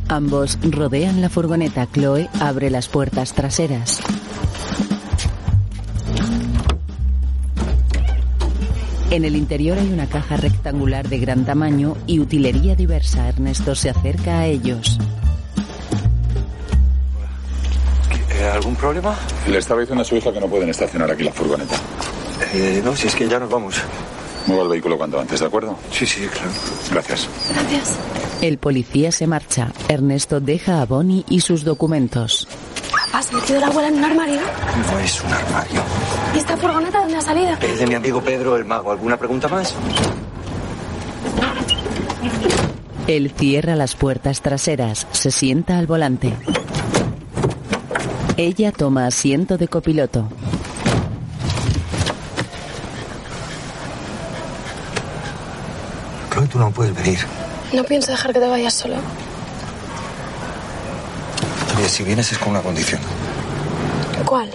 Ambos 0.07 0.59
rodean 0.61 1.21
la 1.21 1.29
furgoneta. 1.29 1.87
Chloe 1.91 2.29
abre 2.39 2.69
las 2.69 2.87
puertas 2.87 3.33
traseras. 3.33 3.99
En 9.11 9.23
el 9.23 9.35
interior 9.35 9.77
hay 9.77 9.91
una 9.91 10.07
caja 10.07 10.35
rectangular 10.35 11.07
de 11.07 11.19
gran 11.19 11.45
tamaño 11.45 11.95
y 12.07 12.19
utilería 12.19 12.75
diversa. 12.75 13.29
Ernesto 13.29 13.75
se 13.75 13.89
acerca 13.89 14.39
a 14.39 14.47
ellos. 14.47 14.97
Eh, 18.31 18.45
¿Algún 18.45 18.75
problema? 18.75 19.15
Le 19.47 19.59
estaba 19.59 19.81
diciendo 19.81 20.01
a 20.01 20.05
su 20.05 20.15
hija 20.15 20.33
que 20.33 20.39
no 20.39 20.47
pueden 20.47 20.69
estacionar 20.69 21.09
aquí 21.11 21.23
la 21.23 21.31
furgoneta. 21.31 21.75
Eh, 22.53 22.81
no, 22.83 22.95
si 22.95 23.07
es 23.07 23.15
que 23.15 23.27
ya 23.29 23.39
nos 23.39 23.49
vamos. 23.49 23.75
Mueva 24.47 24.63
el 24.63 24.69
vehículo 24.69 24.97
cuanto 24.97 25.19
antes, 25.19 25.39
¿de 25.39 25.45
acuerdo? 25.45 25.77
Sí, 25.91 26.05
sí, 26.05 26.27
claro. 26.27 26.49
Gracias. 26.91 27.29
Gracias. 27.53 27.97
El 28.41 28.57
policía 28.57 29.11
se 29.11 29.27
marcha. 29.27 29.71
Ernesto 29.87 30.39
deja 30.39 30.81
a 30.81 30.85
Bonnie 30.85 31.25
y 31.29 31.41
sus 31.41 31.63
documentos. 31.63 32.47
¿Has 33.15 33.31
metido 33.31 33.59
a 33.59 33.61
la 33.61 33.67
abuela 33.67 33.87
en 33.87 33.95
un 33.95 34.03
armario? 34.03 34.41
No 34.91 34.99
es 34.99 35.23
un 35.23 35.31
armario. 35.31 35.81
¿Y 36.33 36.37
esta 36.37 36.57
furgoneta 36.57 36.99
dónde 36.99 37.15
ha 37.15 37.21
salido? 37.21 37.53
Es 37.61 37.79
de 37.79 37.87
mi 37.87 37.93
amigo 37.93 38.21
Pedro 38.21 38.57
el 38.57 38.65
Mago. 38.65 38.91
¿Alguna 38.91 39.15
pregunta 39.15 39.47
más? 39.47 39.73
Él 43.07 43.31
cierra 43.37 43.77
las 43.77 43.95
puertas 43.95 44.41
traseras, 44.41 45.07
se 45.13 45.31
sienta 45.31 45.77
al 45.77 45.87
volante. 45.87 46.33
Ella 48.35 48.73
toma 48.73 49.07
asiento 49.07 49.57
de 49.57 49.69
copiloto. 49.69 50.27
Chloe, 56.33 56.47
tú 56.47 56.59
no 56.59 56.69
puedes 56.69 56.93
venir. 56.93 57.19
No 57.71 57.85
pienso 57.85 58.11
dejar 58.11 58.33
que 58.33 58.41
te 58.41 58.47
vayas 58.49 58.73
solo. 58.73 58.97
Oye, 61.85 61.93
si 61.93 62.03
vienes 62.03 62.31
es 62.31 62.39
con 62.39 62.49
una 62.49 62.61
condición. 62.61 62.99
¿Cuál? 64.25 64.49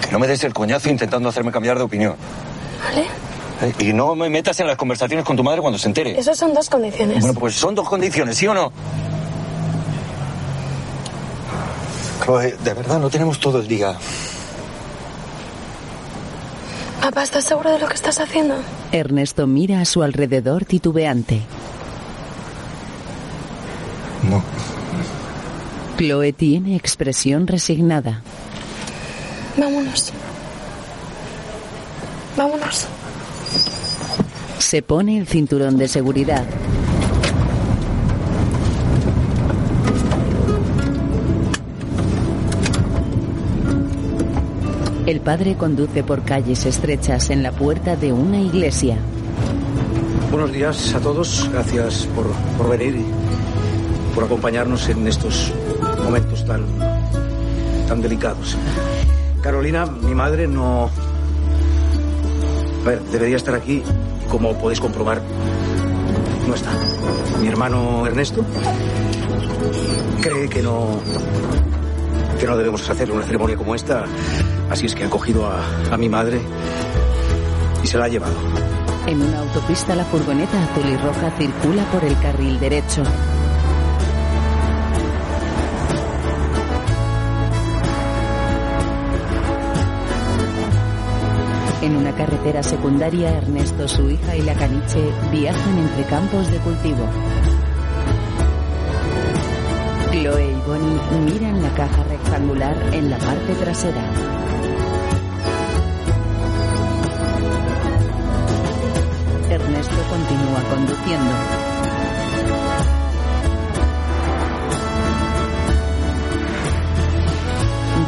Que 0.00 0.12
no 0.12 0.20
me 0.20 0.28
des 0.28 0.44
el 0.44 0.54
coñazo 0.54 0.88
intentando 0.88 1.28
hacerme 1.28 1.50
cambiar 1.50 1.76
de 1.76 1.82
opinión. 1.82 2.14
¿Vale? 2.84 3.04
Eh, 3.62 3.88
Y 3.88 3.92
no 3.92 4.14
me 4.14 4.28
metas 4.30 4.60
en 4.60 4.68
las 4.68 4.76
conversaciones 4.76 5.24
con 5.26 5.36
tu 5.36 5.42
madre 5.42 5.60
cuando 5.60 5.76
se 5.76 5.88
entere. 5.88 6.16
Esas 6.16 6.38
son 6.38 6.54
dos 6.54 6.70
condiciones. 6.70 7.18
Bueno, 7.18 7.36
pues 7.36 7.56
son 7.56 7.74
dos 7.74 7.88
condiciones, 7.88 8.36
¿sí 8.36 8.46
o 8.46 8.54
no? 8.54 8.70
Chloe, 12.24 12.56
de 12.62 12.74
verdad, 12.74 13.00
no 13.00 13.10
tenemos 13.10 13.40
todo 13.40 13.58
el 13.58 13.66
día. 13.66 13.96
Papá, 17.02 17.24
¿estás 17.24 17.42
seguro 17.42 17.72
de 17.72 17.80
lo 17.80 17.88
que 17.88 17.94
estás 17.94 18.20
haciendo? 18.20 18.54
Ernesto 18.92 19.48
mira 19.48 19.80
a 19.80 19.84
su 19.84 20.04
alrededor 20.04 20.64
titubeante. 20.64 21.42
No. 24.30 24.44
Chloe 25.98 26.32
tiene 26.32 26.76
expresión 26.76 27.48
resignada. 27.48 28.22
Vámonos. 29.56 30.12
Vámonos. 32.36 32.86
Se 34.60 34.80
pone 34.80 35.18
el 35.18 35.26
cinturón 35.26 35.76
de 35.76 35.88
seguridad. 35.88 36.44
El 45.04 45.20
padre 45.20 45.56
conduce 45.56 46.04
por 46.04 46.22
calles 46.22 46.64
estrechas 46.64 47.30
en 47.30 47.42
la 47.42 47.50
puerta 47.50 47.96
de 47.96 48.12
una 48.12 48.40
iglesia. 48.40 48.98
Buenos 50.30 50.52
días 50.52 50.94
a 50.94 51.00
todos. 51.00 51.50
Gracias 51.52 52.06
por, 52.14 52.26
por 52.56 52.68
venir 52.78 52.94
y 52.94 54.14
por 54.14 54.24
acompañarnos 54.24 54.88
en 54.90 55.08
estos 55.08 55.52
momentos 56.08 56.42
tan, 56.46 56.64
tan 57.86 58.00
delicados. 58.00 58.56
Carolina, 59.42 59.84
mi 59.84 60.14
madre, 60.14 60.48
no. 60.48 60.88
A 62.82 62.88
ver, 62.88 63.02
debería 63.12 63.36
estar 63.36 63.54
aquí. 63.54 63.82
Como 64.30 64.54
podéis 64.58 64.80
comprobar, 64.80 65.20
no 66.46 66.54
está. 66.54 66.70
Mi 67.42 67.48
hermano 67.48 68.06
Ernesto 68.06 68.42
cree 70.22 70.48
que 70.48 70.62
no. 70.62 70.98
que 72.40 72.46
no 72.46 72.56
debemos 72.56 72.88
hacer 72.88 73.10
una 73.10 73.24
ceremonia 73.24 73.56
como 73.56 73.74
esta. 73.74 74.06
Así 74.70 74.86
es 74.86 74.94
que 74.94 75.04
ha 75.04 75.10
cogido 75.10 75.46
a, 75.46 75.60
a 75.92 75.96
mi 75.98 76.08
madre 76.08 76.40
y 77.82 77.86
se 77.86 77.98
la 77.98 78.06
ha 78.06 78.08
llevado. 78.08 78.34
En 79.06 79.20
una 79.20 79.40
autopista 79.40 79.94
la 79.94 80.04
furgoneta 80.06 80.62
azul 80.64 80.84
y 80.90 80.96
roja 80.96 81.30
circula 81.38 81.84
por 81.92 82.02
el 82.02 82.18
carril 82.20 82.58
derecho. 82.60 83.02
Una 91.98 92.12
carretera 92.14 92.62
secundaria, 92.62 93.36
Ernesto, 93.38 93.88
su 93.88 94.08
hija 94.08 94.36
y 94.36 94.42
la 94.42 94.54
caniche 94.54 95.12
viajan 95.32 95.78
entre 95.78 96.04
campos 96.04 96.48
de 96.50 96.58
cultivo. 96.58 97.04
Chloe 100.12 100.52
y 100.52 100.60
Bonnie 100.66 101.32
miran 101.32 101.60
la 101.60 101.70
caja 101.70 102.04
rectangular 102.04 102.76
en 102.92 103.10
la 103.10 103.18
parte 103.18 103.52
trasera. 103.54 104.02
Ernesto 109.50 109.96
continúa 110.08 110.62
conduciendo. 110.70 111.32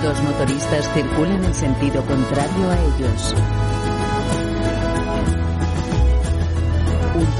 Dos 0.02 0.22
motoristas 0.22 0.88
circulan 0.94 1.44
en 1.44 1.54
sentido 1.54 2.02
contrario 2.06 2.70
a 2.70 2.96
ellos. 2.96 3.34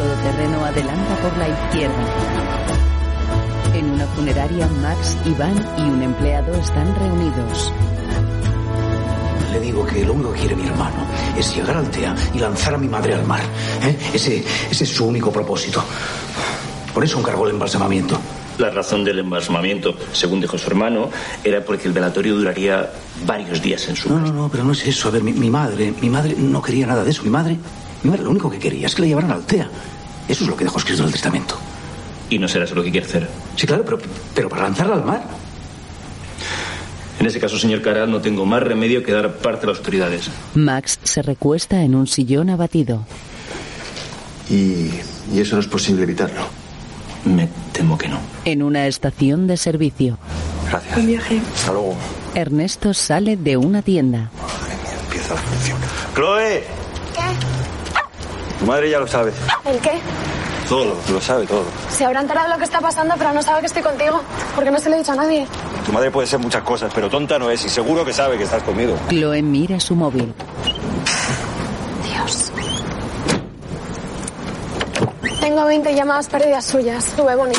Todoterreno 0.01 0.65
adelanta 0.65 1.15
por 1.17 1.37
la 1.37 1.49
izquierda. 1.49 2.05
En 3.75 3.91
una 3.91 4.07
funeraria, 4.07 4.67
Max, 4.81 5.17
Iván 5.27 5.55
y 5.77 5.83
un 5.83 6.03
empleado 6.03 6.55
están 6.55 6.95
reunidos. 6.97 7.73
Le 9.53 9.61
digo 9.61 9.85
que 9.87 10.05
lo 10.05 10.15
único 10.15 10.33
que 10.33 10.41
quiere 10.41 10.57
mi 10.57 10.67
hermano 10.67 11.05
es 11.37 11.55
llegar 11.55 11.77
al 11.77 11.91
TEA 11.91 12.15
y 12.33 12.39
lanzar 12.39 12.75
a 12.75 12.79
mi 12.79 12.89
madre 12.89 13.15
al 13.15 13.27
mar. 13.27 13.43
¿eh? 13.83 13.97
Ese, 14.15 14.43
ese 14.71 14.85
es 14.85 14.91
su 14.91 15.07
único 15.07 15.31
propósito. 15.31 15.85
Por 16.95 17.05
eso 17.05 17.19
encargó 17.19 17.45
el 17.45 17.53
embalsamamiento. 17.53 18.19
La 18.59 18.71
razón 18.71 19.05
del 19.05 19.19
embalsamamiento, 19.19 19.95
según 20.13 20.41
dijo 20.41 20.57
su 20.57 20.67
hermano, 20.67 21.11
era 21.45 21.63
porque 21.65 21.89
el 21.89 21.95
velatorio 21.95 22.37
duraría 22.37 22.91
varios 23.27 23.63
días 23.63 23.87
en 23.89 23.97
su 23.97 24.09
No, 24.09 24.19
no, 24.21 24.33
no, 24.33 24.49
pero 24.51 24.65
no 24.65 24.73
es 24.73 24.87
eso. 24.87 25.09
A 25.09 25.11
ver, 25.11 25.23
mi, 25.23 25.33
mi 25.33 25.51
madre, 25.51 25.93
mi 26.01 26.11
madre 26.11 26.35
no 26.39 26.61
quería 26.61 26.87
nada 26.87 27.05
de 27.05 27.11
eso. 27.11 27.23
Mi 27.23 27.31
madre, 27.31 27.59
mi 28.03 28.11
madre 28.11 28.25
lo 28.25 28.31
único 28.31 28.51
que 28.51 28.59
quería 28.59 28.87
es 28.87 28.95
que 28.95 29.03
le 29.03 29.09
llevaran 29.09 29.31
al 29.31 29.43
TEA. 29.45 29.69
Eso 30.29 30.45
es 30.45 30.51
lo 30.51 30.57
que 30.57 30.65
dejó 30.65 30.79
escrito 30.79 31.03
en 31.03 31.07
el 31.09 31.13
testamento. 31.13 31.59
Y 32.29 32.39
no 32.39 32.47
será 32.49 32.65
eso 32.65 32.75
lo 32.75 32.83
que 32.83 32.91
quiere 32.91 33.07
hacer. 33.07 33.29
Sí, 33.57 33.67
claro, 33.67 33.85
pero, 33.85 33.99
pero 34.35 34.49
para 34.49 34.63
lanzarla 34.63 34.95
al 34.95 35.05
mar. 35.05 35.23
En 37.19 37.27
ese 37.27 37.39
caso, 37.39 37.59
señor 37.59 37.83
Caral, 37.83 38.11
no 38.11 38.21
tengo 38.21 38.47
más 38.47 38.63
remedio 38.63 39.03
que 39.03 39.13
dar 39.13 39.35
parte 39.39 39.67
a 39.67 39.71
las 39.71 39.79
autoridades. 39.79 40.31
Max 40.55 40.99
se 41.03 41.21
recuesta 41.23 41.83
en 41.83 41.95
un 41.95 42.07
sillón 42.07 42.49
abatido. 42.49 43.05
Y, 44.49 44.91
y 45.33 45.41
eso 45.41 45.57
no 45.57 45.61
es 45.61 45.67
posible 45.69 46.05
evitarlo. 46.05 46.43
Me 47.25 47.49
temo 47.73 47.99
que 47.99 48.09
no. 48.09 48.19
En 48.47 48.63
una 48.63 48.87
estación 48.87 49.47
de 49.47 49.57
servicio, 49.57 50.19
Gracias. 50.71 50.95
Buen 50.95 51.07
viaje. 51.09 51.41
Hasta 51.55 51.73
luego. 51.73 51.97
Ernesto 52.35 52.95
sale 52.95 53.37
de 53.37 53.57
una 53.57 53.83
tienda. 53.83 54.31
Empieza 55.05 55.35
la 55.35 55.41
función. 55.41 55.79
¡Chloe! 56.15 56.80
Tu 58.61 58.67
madre 58.67 58.91
ya 58.91 58.99
lo 59.01 59.07
sabe. 59.07 59.33
¿El 59.65 59.79
qué? 59.81 59.93
Todo. 60.69 60.95
Lo 61.11 61.21
sabe 61.21 61.47
todo. 61.47 61.65
Se 61.91 62.05
habrá 62.05 62.21
enterado 62.21 62.47
de 62.47 62.53
lo 62.55 62.59
que 62.59 62.65
está 62.65 62.81
pasando, 62.81 63.15
pero 63.19 63.33
no 63.33 63.43
sabe 63.43 63.61
que 63.61 63.67
estoy 63.67 63.83
contigo. 63.83 64.21
Porque 64.55 64.71
no 64.71 64.79
se 64.79 64.91
lo 64.91 64.97
he 64.97 64.99
dicho 64.99 65.13
a 65.13 65.17
nadie. 65.17 65.47
Tu 65.85 65.93
madre 65.93 66.11
puede 66.11 66.27
ser 66.29 66.39
muchas 66.39 66.63
cosas, 66.63 66.93
pero 66.95 67.09
tonta 67.09 67.39
no 67.39 67.51
es 67.51 67.65
y 67.65 67.69
seguro 67.69 68.05
que 68.05 68.13
sabe 68.13 68.37
que 68.37 68.45
estás 68.45 68.63
conmigo. 68.63 68.97
Chloe 69.09 69.43
mira 69.43 69.81
su 69.81 69.97
móvil. 69.97 70.33
Dios. 72.05 72.53
Tengo 75.41 75.65
20 75.65 75.95
llamadas 75.95 76.29
perdidas 76.29 76.65
suyas. 76.67 77.05
Sube, 77.17 77.35
Bonnie. 77.35 77.57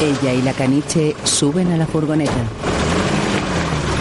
Ella 0.00 0.32
y 0.32 0.42
la 0.42 0.52
caniche 0.54 1.14
suben 1.24 1.72
a 1.72 1.76
la 1.76 1.86
furgoneta. 1.86 2.32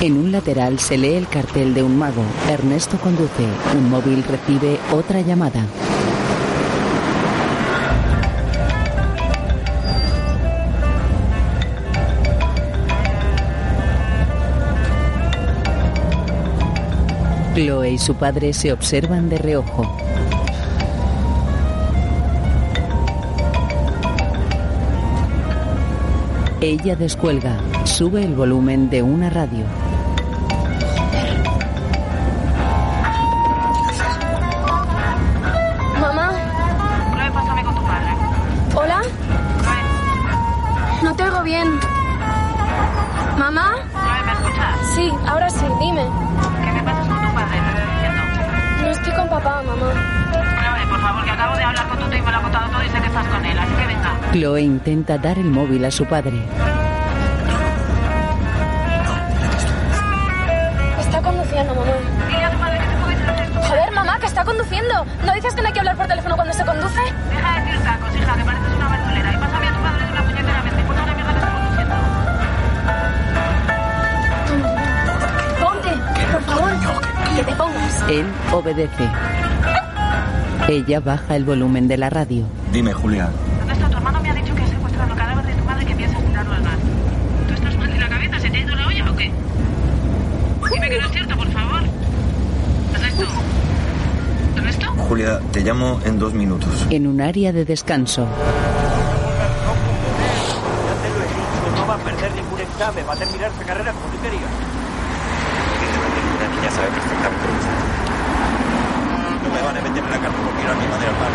En 0.02 0.18
un 0.18 0.32
lateral 0.32 0.80
se 0.80 0.98
lee 0.98 1.16
el 1.16 1.28
cartel 1.28 1.74
de 1.74 1.84
un 1.84 1.98
mago. 1.98 2.24
Ernesto 2.50 2.98
conduce. 2.98 3.44
Un 3.78 3.90
móvil 3.90 4.24
recibe 4.24 4.80
otra 4.92 5.22
llamada. 5.22 5.66
Chloe 17.66 17.94
y 17.94 17.98
su 17.98 18.14
padre 18.14 18.54
se 18.54 18.72
observan 18.72 19.28
de 19.28 19.40
reojo. 19.40 19.98
Ella 26.62 26.96
descuelga, 26.96 27.58
sube 27.86 28.24
el 28.24 28.36
volumen 28.36 28.92
de 28.92 29.02
una 29.02 29.32
radio. 29.32 29.66
Chloe 54.56 54.64
intenta 54.64 55.18
dar 55.18 55.38
el 55.38 55.50
móvil 55.52 55.84
a 55.84 55.92
su 55.92 56.06
padre. 56.06 56.38
Está 60.98 61.22
conduciendo, 61.22 61.76
mamá. 61.76 61.92
Dile 62.30 62.44
a 62.46 62.52
tu 62.52 62.58
padre 62.60 62.80
que 62.80 62.86
te 62.88 62.96
puedes 63.04 63.20
hacer 63.20 63.44
esto. 63.48 63.62
Joder, 63.62 63.92
mamá, 63.92 64.18
que 64.18 64.26
está 64.28 64.46
conduciendo. 64.46 65.06
¿No 65.26 65.34
dices 65.34 65.54
que 65.56 65.62
no 65.62 65.68
hay 65.68 65.74
que 65.74 65.80
hablar 65.80 65.98
por 65.98 66.08
teléfono 66.08 66.36
cuando 66.38 66.54
se 66.54 66.64
conduce? 66.64 67.02
Deja 67.32 67.60
de 67.60 67.66
decir 67.66 67.84
tacos, 67.84 68.16
hija, 68.16 68.38
que 68.38 68.44
pareces 68.46 68.76
una 68.78 68.90
verdulera. 68.90 69.34
Y 69.34 69.38
pásame 69.38 69.68
a 69.68 69.74
tu 69.74 69.82
padre 69.82 70.06
de 70.06 70.12
una 70.14 70.24
puñetera 70.24 70.62
vez. 70.62 70.74
Me 70.74 70.84
pone 70.84 71.04
una 71.04 71.14
mierda 71.16 71.32
que 71.34 71.40
está 71.40 71.52
conduciendo. 71.52 71.96
Ponte, 75.66 75.92
por 76.32 76.42
favor. 76.44 76.72
Que 77.36 77.44
te 77.44 77.56
pongas. 77.56 78.04
Él 78.10 78.26
obedece. 78.54 79.10
Ella 80.70 81.00
baja 81.02 81.36
el 81.36 81.44
volumen 81.44 81.90
de 81.90 81.98
la 81.98 82.10
radio. 82.10 82.46
Dime, 82.72 82.94
Julia. 82.94 83.30
¿Dónde 83.60 83.74
está 83.74 83.90
tu 83.90 83.98
hermano? 83.98 84.22
Me 84.22 84.30
ha 84.30 84.34
dicho 84.34 84.56
que 84.56 84.64
ha 84.64 84.68
secuestrado 84.68 85.12
el 85.12 85.18
cadáver 85.18 85.46
de 85.46 85.54
tu 85.54 85.64
madre 85.64 85.84
y 85.84 85.88
que 85.88 85.96
piensas 85.96 86.24
tirarlo 86.24 86.54
al 86.54 86.64
mar. 86.64 86.78
¿Tú 87.48 87.54
estás 87.54 87.78
mal 87.78 87.92
de 87.92 88.00
la 88.00 88.10
cabeza? 88.10 88.40
¿Se 88.40 88.50
te 88.50 88.58
ha 88.58 88.62
ido 88.62 88.76
la 88.76 88.88
olla 88.88 89.12
o 89.12 89.16
qué? 89.16 89.32
Dime 90.74 90.90
que 90.90 91.00
no 91.00 91.06
es 91.06 91.12
cierto, 91.12 91.38
por 91.38 91.52
favor. 91.52 91.82
¿Ernesto? 92.96 93.26
¿Ernesto? 94.56 94.92
Julia, 95.08 95.40
te 95.56 95.62
llamo 95.62 96.02
en 96.04 96.20
dos 96.20 96.34
minutos. 96.34 96.86
En 96.90 97.08
un 97.08 97.22
área 97.22 97.54
de 97.54 97.64
descanso, 97.64 98.28
No 101.78 101.88
va 101.88 101.96
a 101.96 101.98
perder 101.98 102.36
ningún 102.36 102.60
examen, 102.60 103.06
va 103.08 103.14
a 103.14 103.16
terminar 103.16 103.50
esta 103.52 103.64
carrera 103.64 103.94
como 103.94 104.06
tú 104.08 104.22
querías. 104.22 104.44
Una 106.36 106.48
niña 106.56 106.72
sabe 106.72 106.88
perfectamente 106.90 107.46
lo 107.48 107.54
que 107.54 107.60
está 107.60 107.72
haciendo. 107.72 107.96
No 109.48 109.56
me 109.56 109.62
van 109.62 109.78
a 109.78 109.82
meter 109.82 110.04
en 110.04 110.12
la 110.12 110.20
cárcel 110.20 110.42
por 110.42 110.54
tirar 110.60 110.76
mi 110.76 110.88
madre 110.88 111.08
al 111.08 111.14
mar. 111.14 111.32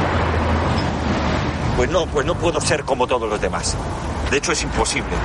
Pues 1.79 1.91
no, 1.91 2.05
pues 2.05 2.27
no 2.27 2.35
puedo 2.35 2.61
ser 2.61 2.85
como 2.85 3.07
todos 3.07 3.27
los 3.27 3.41
demás. 3.41 3.75
De 4.31 4.37
hecho, 4.37 4.53
es 4.53 4.63
imposible. 4.63 5.17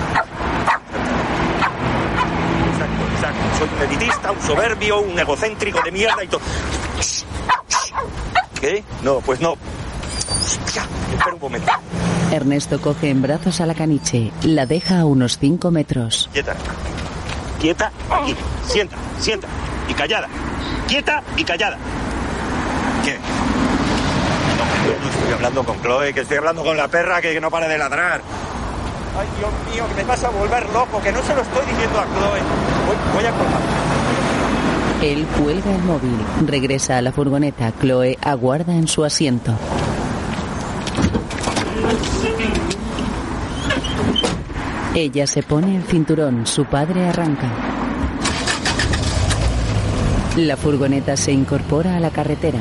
Exacto, 2.72 3.04
exacto. 3.14 3.44
Soy 3.58 3.68
un 3.76 3.82
elitista, 3.90 4.32
un 4.32 4.42
soberbio, 4.42 5.02
un 5.02 5.20
egocéntrico 5.20 5.82
de 5.84 5.92
mierda 5.92 6.24
y 6.24 6.28
todo. 6.28 6.40
No, 9.06 9.22
pues 9.22 9.40
no. 9.40 9.54
Hostia, 10.42 10.88
espera 11.12 11.36
un 11.36 11.40
momento. 11.40 11.72
Ernesto 12.32 12.82
coge 12.82 13.12
en 13.12 13.22
brazos 13.22 13.62
a 13.62 13.68
la 13.68 13.76
caniche, 13.76 14.32
la 14.42 14.66
deja 14.66 15.02
a 15.02 15.06
unos 15.06 15.38
5 15.38 15.70
metros. 15.70 16.28
Quieta. 16.34 16.56
Quieta, 17.62 17.92
aquí. 18.10 18.36
Sienta, 18.68 18.96
sienta. 19.20 19.48
Y 19.88 19.94
callada. 19.94 20.28
Quieta 20.88 21.22
y 21.38 21.44
callada. 21.44 21.78
¿Qué? 23.04 23.20
No, 24.58 25.04
no 25.04 25.10
estoy 25.12 25.34
hablando 25.34 25.64
con 25.64 25.80
Chloe, 25.84 26.12
que 26.12 26.22
estoy 26.22 26.38
hablando 26.38 26.64
con 26.64 26.76
la 26.76 26.88
perra 26.88 27.22
que 27.22 27.40
no 27.40 27.52
para 27.52 27.68
de 27.68 27.78
ladrar. 27.78 28.22
Ay, 29.20 29.28
Dios 29.38 29.52
mío, 29.72 29.88
que 29.88 30.02
me 30.02 30.04
vas 30.04 30.24
a 30.24 30.30
volver 30.30 30.68
loco, 30.72 31.00
que 31.00 31.12
no 31.12 31.22
se 31.22 31.36
lo 31.36 31.44
estoy 31.44 31.64
diciendo 31.68 32.00
a 32.00 32.06
Chloe. 32.06 32.42
Voy, 32.88 32.98
voy 33.14 33.26
a 33.28 33.32
colgar. 33.32 33.85
Él 35.06 35.24
cuelga 35.40 35.76
el 35.76 35.84
móvil, 35.84 36.18
regresa 36.48 36.98
a 36.98 37.02
la 37.04 37.12
furgoneta. 37.12 37.72
Chloe 37.80 38.18
aguarda 38.24 38.76
en 38.76 38.88
su 38.88 39.04
asiento. 39.04 39.54
Ella 44.96 45.28
se 45.28 45.44
pone 45.44 45.76
el 45.76 45.84
cinturón, 45.84 46.48
su 46.48 46.66
padre 46.66 47.08
arranca. 47.08 47.52
La 50.38 50.58
furgoneta 50.58 51.16
se 51.16 51.32
incorpora 51.32 51.98
a 51.98 52.00
la 52.00 52.10
carretera. 52.10 52.60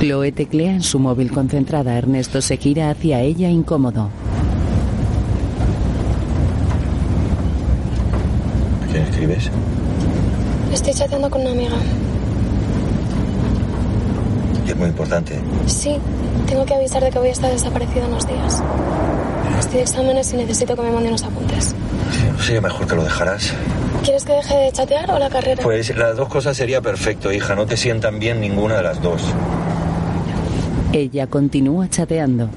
Chloe 0.00 0.32
teclea 0.32 0.72
en 0.72 0.82
su 0.82 0.98
móvil 0.98 1.30
concentrada. 1.30 1.96
Ernesto 1.96 2.42
se 2.42 2.56
gira 2.56 2.90
hacia 2.90 3.20
ella 3.20 3.48
incómodo. 3.48 4.10
Estoy 10.72 10.92
chateando 10.94 11.30
con 11.30 11.42
una 11.42 11.50
amiga. 11.50 11.76
Y 14.66 14.70
es 14.70 14.76
muy 14.76 14.88
importante. 14.88 15.38
Sí, 15.66 15.96
tengo 16.46 16.64
que 16.66 16.74
avisar 16.74 17.02
de 17.02 17.10
que 17.10 17.18
voy 17.18 17.28
a 17.28 17.32
estar 17.32 17.50
desaparecida 17.50 18.06
unos 18.06 18.26
días. 18.26 18.62
Estoy 19.58 19.76
de 19.76 19.82
exámenes 19.82 20.32
y 20.32 20.36
necesito 20.36 20.74
que 20.76 20.82
me 20.82 20.90
mande 20.90 21.08
unos 21.08 21.22
apuntes. 21.22 21.74
Sería 22.44 22.60
mejor 22.60 22.86
que 22.86 22.94
lo 22.94 23.04
dejaras. 23.04 23.52
¿Quieres 24.02 24.24
que 24.24 24.32
deje 24.32 24.54
de 24.54 24.72
chatear 24.72 25.10
o 25.10 25.18
la 25.18 25.28
carrera? 25.30 25.62
Pues 25.62 25.96
las 25.96 26.16
dos 26.16 26.28
cosas 26.28 26.56
sería 26.56 26.80
perfecto, 26.80 27.32
hija. 27.32 27.54
No 27.54 27.66
te 27.66 27.76
sientan 27.76 28.18
bien 28.18 28.40
ninguna 28.40 28.76
de 28.76 28.82
las 28.82 29.02
dos. 29.02 29.22
Ella 30.92 31.26
continúa 31.26 31.88
chateando. 31.88 32.48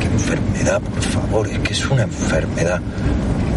Qué 0.00 0.06
enfermedad, 0.06 0.80
por 0.80 1.02
favor. 1.02 1.48
Es 1.48 1.58
que 1.60 1.72
es 1.72 1.90
una 1.90 2.02
enfermedad. 2.02 2.80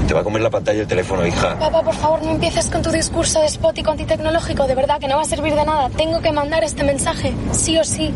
Te 0.07 0.13
va 0.13 0.19
a 0.21 0.23
comer 0.23 0.41
la 0.41 0.49
pantalla 0.51 0.81
el 0.81 0.87
teléfono, 0.87 1.25
hija. 1.25 1.57
Papá, 1.57 1.81
por 1.81 1.95
favor, 1.95 2.21
no 2.23 2.31
empieces 2.31 2.67
con 2.69 2.81
tu 2.83 2.91
discurso 2.91 3.41
despótico 3.41 3.91
antitecnológico. 3.91 4.67
De 4.67 4.75
verdad 4.75 4.99
que 4.99 5.07
no 5.07 5.15
va 5.15 5.23
a 5.23 5.25
servir 5.25 5.55
de 5.55 5.65
nada. 5.65 5.89
Tengo 5.89 6.21
que 6.21 6.31
mandar 6.31 6.63
este 6.63 6.83
mensaje, 6.83 7.33
sí 7.51 7.77
o 7.79 7.83
sí. 7.83 8.11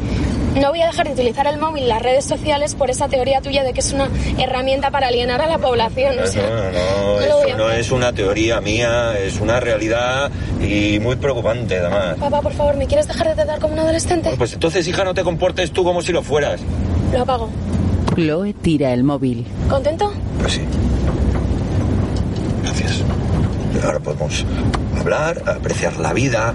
No 0.59 0.69
voy 0.69 0.81
a 0.81 0.87
dejar 0.87 1.07
de 1.07 1.13
utilizar 1.13 1.47
el 1.47 1.57
móvil 1.59 1.83
y 1.83 1.87
las 1.87 2.01
redes 2.01 2.25
sociales 2.25 2.75
por 2.75 2.89
esa 2.91 3.07
teoría 3.07 3.41
tuya 3.41 3.63
de 3.63 3.73
que 3.73 3.79
es 3.79 3.91
una 3.91 4.07
herramienta 4.37 4.91
para 4.91 5.07
alienar 5.07 5.41
a 5.41 5.47
la 5.47 5.57
población. 5.57 6.15
O 6.19 6.27
sea, 6.27 6.43
No, 6.47 6.55
no, 6.71 7.19
no 7.19 7.21
eso 7.21 7.57
no 7.57 7.69
es 7.71 7.91
una 7.91 8.13
teoría 8.13 8.59
mía, 8.61 9.17
es 9.19 9.39
una 9.39 9.59
realidad 9.59 10.29
y 10.61 10.99
muy 10.99 11.15
preocupante, 11.15 11.77
además. 11.79 12.17
papá, 12.19 12.41
por 12.41 12.53
favor, 12.53 12.75
¿me 12.77 12.85
quieres 12.87 13.07
dejar 13.07 13.29
de 13.29 13.35
tratar 13.35 13.59
como 13.59 13.73
un 13.73 13.79
adolescente? 13.79 14.31
Pues 14.37 14.53
entonces, 14.53 14.87
hija, 14.87 15.03
no 15.03 15.13
te 15.13 15.23
comportes 15.23 15.71
tú 15.71 15.83
como 15.83 16.01
si 16.01 16.11
lo 16.11 16.21
fueras. 16.23 16.61
Lo 17.13 17.21
apago. 17.21 17.49
Chloe 18.15 18.53
tira 18.53 18.91
el 18.93 19.03
móvil. 19.03 19.45
¿Contento? 19.69 20.11
Pues 20.41 20.53
sí. 20.53 20.61
Gracias. 22.63 23.03
Ahora 23.83 23.99
podemos 23.99 24.45
hablar, 24.99 25.41
apreciar 25.45 25.97
la 25.97 26.13
vida, 26.13 26.53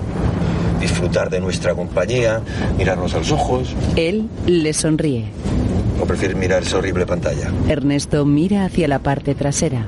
disfrutar 0.81 1.31
de 1.31 1.41
nuestra 1.41 1.75
compañía, 1.75 2.41
mirarnos 2.77 3.15
a 3.15 3.19
los 3.19 3.33
ojos. 3.33 3.75
Él 3.97 4.29
le 4.47 4.73
sonríe. 4.73 5.31
¿O 6.01 6.07
prefieres 6.07 6.37
mirar 6.37 6.63
esa 6.63 6.79
horrible 6.79 7.07
pantalla? 7.07 7.51
Ernesto 7.69 8.25
mira 8.27 8.65
hacia 8.65 8.89
la 8.89 8.99
parte 8.99 9.35
trasera. 9.35 9.87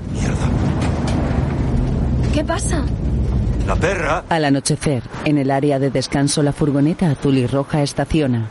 ¿Qué 2.33 2.45
pasa? 2.45 2.85
La 3.67 3.75
perra. 3.75 4.25
Al 4.29 4.45
anochecer, 4.45 5.03
en 5.25 5.39
el 5.39 5.51
área 5.51 5.79
de 5.79 5.91
descanso, 5.91 6.43
la 6.43 6.53
furgoneta 6.53 7.11
azul 7.11 7.37
y 7.37 7.47
roja 7.47 7.83
estaciona. 7.83 8.49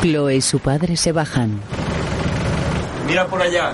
Chloe 0.00 0.36
y 0.36 0.40
su 0.40 0.60
padre 0.60 0.96
se 0.96 1.12
bajan. 1.12 1.60
Mira 3.08 3.26
por 3.26 3.40
allá. 3.40 3.72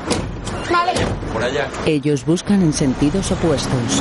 Vale. 0.71 0.93
Por 1.33 1.43
allá. 1.43 1.67
Ellos 1.87 2.25
buscan 2.25 2.63
en 2.63 2.73
sentidos 2.73 3.33
opuestos. 3.33 4.01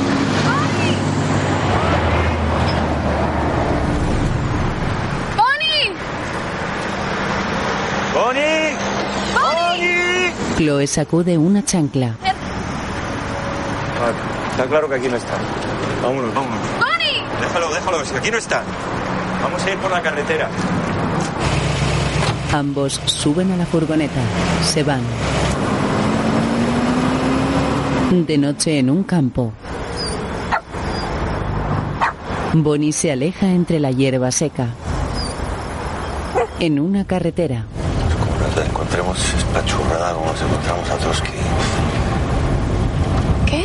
¡Bonnie! 5.36 5.92
¡Bonnie! 8.14 8.76
¡Bonnie! 9.34 10.32
Chloe 10.56 10.86
sacude 10.86 11.36
una 11.36 11.64
chancla. 11.64 12.14
Vale, 14.00 14.14
está 14.52 14.66
claro 14.66 14.88
que 14.88 14.94
aquí 14.94 15.08
no 15.08 15.16
está. 15.16 15.32
Vámonos, 16.00 16.32
vámonos. 16.32 16.60
¡Bonnie! 16.78 17.24
Déjalo, 17.40 17.74
déjalo, 17.74 18.04
si 18.04 18.14
aquí 18.14 18.30
no 18.30 18.38
está. 18.38 18.62
Vamos 19.42 19.60
a 19.64 19.70
ir 19.70 19.78
por 19.78 19.90
la 19.90 20.00
carretera. 20.00 20.48
Ambos 22.54 23.00
suben 23.06 23.50
a 23.50 23.56
la 23.56 23.66
furgoneta. 23.66 24.20
Se 24.62 24.84
van. 24.84 25.00
De 28.28 28.38
noche 28.38 28.78
en 28.78 28.90
un 28.90 29.02
campo. 29.02 29.52
Bonnie 32.52 32.92
se 32.92 33.10
aleja 33.10 33.46
entre 33.48 33.80
la 33.80 33.90
hierba 33.90 34.30
seca. 34.30 34.68
En 36.60 36.78
una 36.78 37.04
carretera. 37.04 37.64
Nos 38.40 38.56
la 38.56 38.66
encontremos 38.66 39.34
espachurrada 39.34 40.14
como 40.14 40.26
nos 40.26 40.40
encontramos 40.40 40.90
a 40.90 40.96
Trotsky. 40.98 41.32
¿Qué? 43.46 43.64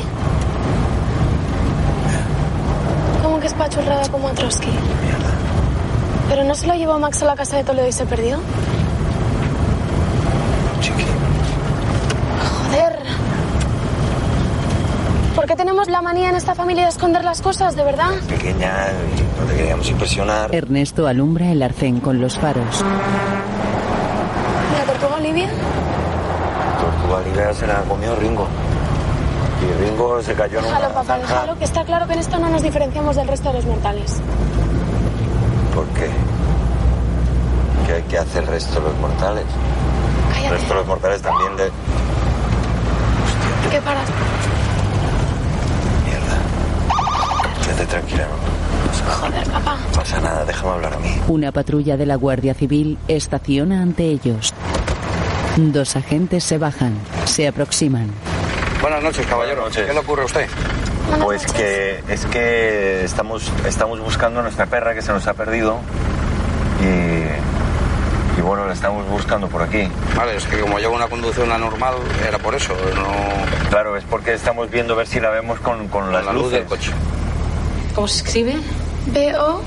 ¿Cómo 3.21 3.39
que 3.39 3.45
es 3.45 3.53
pachurrada 3.53 4.09
como 4.09 4.29
a 4.29 4.33
Trotsky? 4.33 4.71
¿Pero 6.29 6.43
no 6.43 6.53
se 6.53 6.67
lo 6.67 6.75
llevó 6.75 6.99
Max 6.99 7.23
a 7.23 7.25
la 7.25 7.35
casa 7.35 7.57
de 7.57 7.63
Toledo 7.63 7.87
y 7.87 7.91
se 7.91 8.05
perdió? 8.05 8.37
Joder. 12.67 12.99
¿Por 15.35 15.45
qué 15.47 15.55
tenemos 15.55 15.78
la 15.89 16.01
manía 16.01 16.29
en 16.29 16.35
esta 16.35 16.55
familia 16.55 16.83
de 16.83 16.89
esconder 16.89 17.23
las 17.23 17.41
cosas, 17.41 17.75
de 17.75 17.83
verdad? 17.83 18.11
Pequeña 18.27 18.87
y 19.17 19.39
no 19.39 19.45
te 19.47 19.55
queríamos 19.55 19.89
impresionar. 19.89 20.53
Ernesto 20.53 21.07
alumbra 21.07 21.51
el 21.51 21.61
arcén 21.61 21.99
con 21.99 22.19
los 22.21 22.37
faros. 22.37 22.83
¿Y 24.73 24.77
la 24.77 24.85
tortuga 24.85 25.15
Olivia? 25.17 25.49
Tortuga 26.79 27.17
Olivia 27.25 27.53
se 27.53 27.67
la 27.67 27.81
comió 27.83 28.15
Ringo. 28.15 28.47
Y 29.61 29.83
Ringo 29.83 30.21
se 30.21 30.33
cayó 30.33 30.59
en 30.59 30.65
una 30.65 30.75
Déjalo, 30.77 30.93
papá, 30.93 31.05
zanja. 31.17 31.27
déjalo, 31.33 31.57
que 31.57 31.65
está 31.65 31.83
claro 31.83 32.07
que 32.07 32.13
en 32.13 32.19
esto 32.19 32.39
no 32.39 32.49
nos 32.49 32.61
diferenciamos 32.63 33.15
del 33.15 33.27
resto 33.27 33.49
de 33.49 33.55
los 33.55 33.65
mortales. 33.65 34.21
¿Por 35.75 35.85
qué? 35.87 36.09
¿Qué 37.87 37.93
hay 37.93 38.01
que 38.03 38.17
hacer 38.17 38.43
el 38.43 38.49
resto 38.49 38.79
de 38.79 38.87
los 38.89 38.97
mortales? 38.99 39.45
El 40.45 40.49
resto 40.51 40.67
de 40.69 40.75
los 40.75 40.87
mortales 40.87 41.21
también 41.21 41.57
le... 41.57 41.63
¿Qué 43.71 43.81
paras? 43.81 44.07
Quédate 47.65 47.78
tranquila, 47.89 48.27
no 48.27 48.87
pasa 48.87 49.03
nada. 49.05 49.17
Joder, 49.17 49.47
papá. 49.49 49.77
No 49.85 49.91
pasa 49.99 50.21
nada, 50.21 50.45
déjame 50.45 50.71
hablar 50.71 50.93
a 50.93 50.99
mí. 50.99 51.21
Una 51.27 51.51
patrulla 51.51 51.97
de 51.97 52.05
la 52.05 52.15
Guardia 52.15 52.53
Civil 52.53 52.97
estaciona 53.07 53.81
ante 53.81 54.05
ellos. 54.05 54.53
Dos 55.57 55.95
agentes 55.95 56.43
se 56.43 56.57
bajan, 56.57 56.97
se 57.25 57.47
aproximan. 57.47 58.09
Buenas 58.81 59.03
noches, 59.03 59.25
caballero. 59.25 59.65
¿Qué 59.73 59.91
le 59.93 59.99
ocurre 59.99 60.21
a 60.21 60.25
usted? 60.25 60.47
Pues 61.21 61.45
que 61.51 62.01
es 62.07 62.25
que 62.27 63.03
estamos, 63.03 63.51
estamos 63.65 63.99
buscando 63.99 64.39
a 64.39 64.43
nuestra 64.43 64.67
perra 64.67 64.93
que 64.93 65.01
se 65.01 65.11
nos 65.11 65.25
ha 65.27 65.33
perdido 65.33 65.79
y, 66.81 68.39
y 68.39 68.41
bueno, 68.41 68.67
la 68.67 68.73
estamos 68.73 69.05
buscando 69.09 69.47
por 69.47 69.63
aquí. 69.63 69.89
Vale, 70.15 70.35
es 70.35 70.45
que 70.45 70.59
como 70.59 70.77
llevo 70.77 70.95
una 70.95 71.07
conducción 71.07 71.51
anormal, 71.51 71.95
era 72.27 72.37
por 72.37 72.53
eso, 72.53 72.73
no... 72.95 73.69
Claro, 73.69 73.97
es 73.97 74.03
porque 74.03 74.33
estamos 74.33 74.69
viendo 74.69 74.93
a 74.93 74.97
ver 74.97 75.07
si 75.07 75.19
la 75.19 75.29
vemos 75.31 75.59
con, 75.59 75.87
con 75.87 76.13
las 76.13 76.23
la 76.23 76.31
luz 76.31 76.51
del 76.51 76.65
coche. 76.65 76.91
¿Cómo 77.99 78.07
se 78.07 78.23
escribe? 78.23 78.55
B-O-N-N-I-E. 79.07 79.63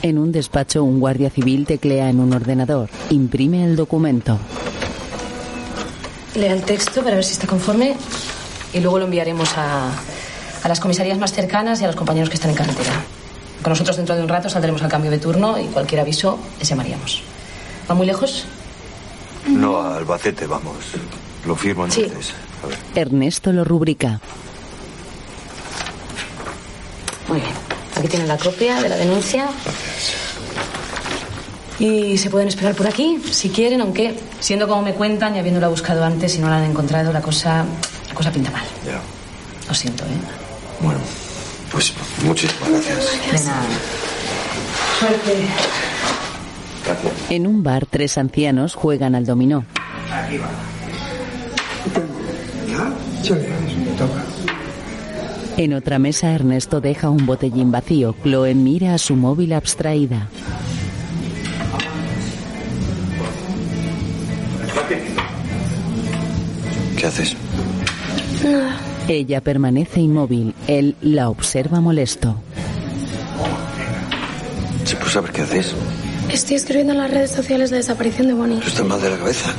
En 0.00 0.16
un 0.16 0.32
despacho, 0.32 0.82
un 0.84 1.00
guardia 1.00 1.28
civil 1.28 1.66
teclea 1.66 2.08
en 2.08 2.20
un 2.20 2.32
ordenador. 2.32 2.88
Imprime 3.10 3.62
el 3.62 3.76
documento. 3.76 4.38
Lea 6.34 6.54
el 6.54 6.62
texto 6.62 7.02
para 7.02 7.16
ver 7.16 7.24
si 7.24 7.34
está 7.34 7.46
conforme 7.46 7.94
y 8.72 8.80
luego 8.80 9.00
lo 9.00 9.04
enviaremos 9.04 9.52
a, 9.58 9.90
a 10.62 10.68
las 10.68 10.80
comisarías 10.80 11.18
más 11.18 11.34
cercanas 11.34 11.82
y 11.82 11.84
a 11.84 11.88
los 11.88 11.96
compañeros 11.96 12.30
que 12.30 12.36
están 12.36 12.52
en 12.52 12.56
carretera. 12.56 12.92
Con 13.60 13.72
nosotros 13.72 13.98
dentro 13.98 14.16
de 14.16 14.22
un 14.22 14.30
rato 14.30 14.48
saldremos 14.48 14.82
al 14.82 14.88
cambio 14.88 15.10
de 15.10 15.18
turno 15.18 15.58
y 15.58 15.66
cualquier 15.66 16.00
aviso 16.00 16.38
les 16.58 16.66
llamaríamos. 16.66 17.22
¿Va 17.90 17.94
muy 17.94 18.06
lejos? 18.06 18.46
No, 19.46 19.76
a 19.76 19.98
Albacete, 19.98 20.46
vamos. 20.46 20.76
Lo 21.44 21.54
firmo 21.54 21.84
entonces. 21.84 22.32
Ernesto 22.94 23.52
lo 23.52 23.64
rubrica. 23.64 24.20
Muy 27.28 27.40
bien. 27.40 27.52
Aquí 27.96 28.08
tienen 28.08 28.28
la 28.28 28.36
copia 28.36 28.80
de 28.80 28.88
la 28.88 28.96
denuncia. 28.96 29.48
Y 31.78 32.16
se 32.16 32.30
pueden 32.30 32.48
esperar 32.48 32.74
por 32.74 32.86
aquí, 32.86 33.20
si 33.30 33.50
quieren, 33.50 33.82
aunque 33.82 34.18
siendo 34.40 34.66
como 34.66 34.80
me 34.80 34.94
cuentan 34.94 35.36
y 35.36 35.38
habiéndola 35.38 35.68
buscado 35.68 36.04
antes 36.04 36.34
y 36.36 36.38
no 36.38 36.48
la 36.48 36.56
han 36.56 36.64
encontrado, 36.64 37.12
la 37.12 37.20
cosa, 37.20 37.66
la 38.08 38.14
cosa 38.14 38.32
pinta 38.32 38.50
mal. 38.50 38.64
Ya. 38.84 39.00
Lo 39.68 39.74
siento, 39.74 40.04
¿eh? 40.04 40.08
Bueno, 40.80 41.00
pues 41.70 41.92
muchísimas 42.24 42.70
gracias. 42.70 43.42
De 43.42 43.50
nada. 43.50 43.62
Suerte. 44.98 45.48
Gracias. 46.84 47.12
En 47.30 47.46
un 47.46 47.62
bar, 47.62 47.84
tres 47.84 48.16
ancianos 48.16 48.74
juegan 48.74 49.14
al 49.14 49.26
dominó. 49.26 49.64
Aquí 50.10 50.38
va. 50.38 50.48
En 55.56 55.72
otra 55.72 55.98
mesa, 55.98 56.32
Ernesto 56.32 56.80
deja 56.80 57.10
un 57.10 57.26
botellín 57.26 57.72
vacío. 57.72 58.14
Chloe 58.22 58.54
mira 58.54 58.94
a 58.94 58.98
su 58.98 59.16
móvil 59.16 59.52
abstraída. 59.52 60.28
¿Qué 66.96 67.06
haces? 67.06 67.36
Nada. 68.44 68.76
Ella 69.08 69.40
permanece 69.40 70.00
inmóvil. 70.00 70.54
Él 70.66 70.96
la 71.00 71.28
observa 71.30 71.80
molesto. 71.80 72.36
Sí, 74.84 74.96
pues 75.00 75.16
a 75.16 75.20
ver 75.20 75.32
qué 75.32 75.42
haces. 75.42 75.74
Estoy 76.30 76.56
escribiendo 76.56 76.92
en 76.92 76.98
las 76.98 77.10
redes 77.10 77.30
sociales 77.30 77.70
la 77.70 77.78
desaparición 77.78 78.26
de 78.28 78.34
Bonnie. 78.34 78.60
Tú 78.60 78.68
estás 78.68 78.84
mal 78.84 79.00
de 79.00 79.10
la 79.10 79.16
cabeza. 79.16 79.54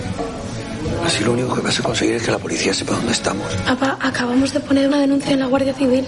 Así 1.07 1.23
lo 1.23 1.31
único 1.31 1.55
que 1.55 1.61
vas 1.61 1.79
a 1.79 1.83
conseguir 1.83 2.15
es 2.15 2.23
que 2.23 2.31
la 2.31 2.37
policía 2.37 2.73
sepa 2.73 2.91
dónde 2.91 3.13
estamos. 3.13 3.47
Papá, 3.65 3.97
acabamos 4.01 4.51
de 4.51 4.59
poner 4.59 4.89
una 4.89 4.99
denuncia 4.99 5.31
en 5.31 5.39
la 5.39 5.45
Guardia 5.45 5.73
Civil. 5.73 6.05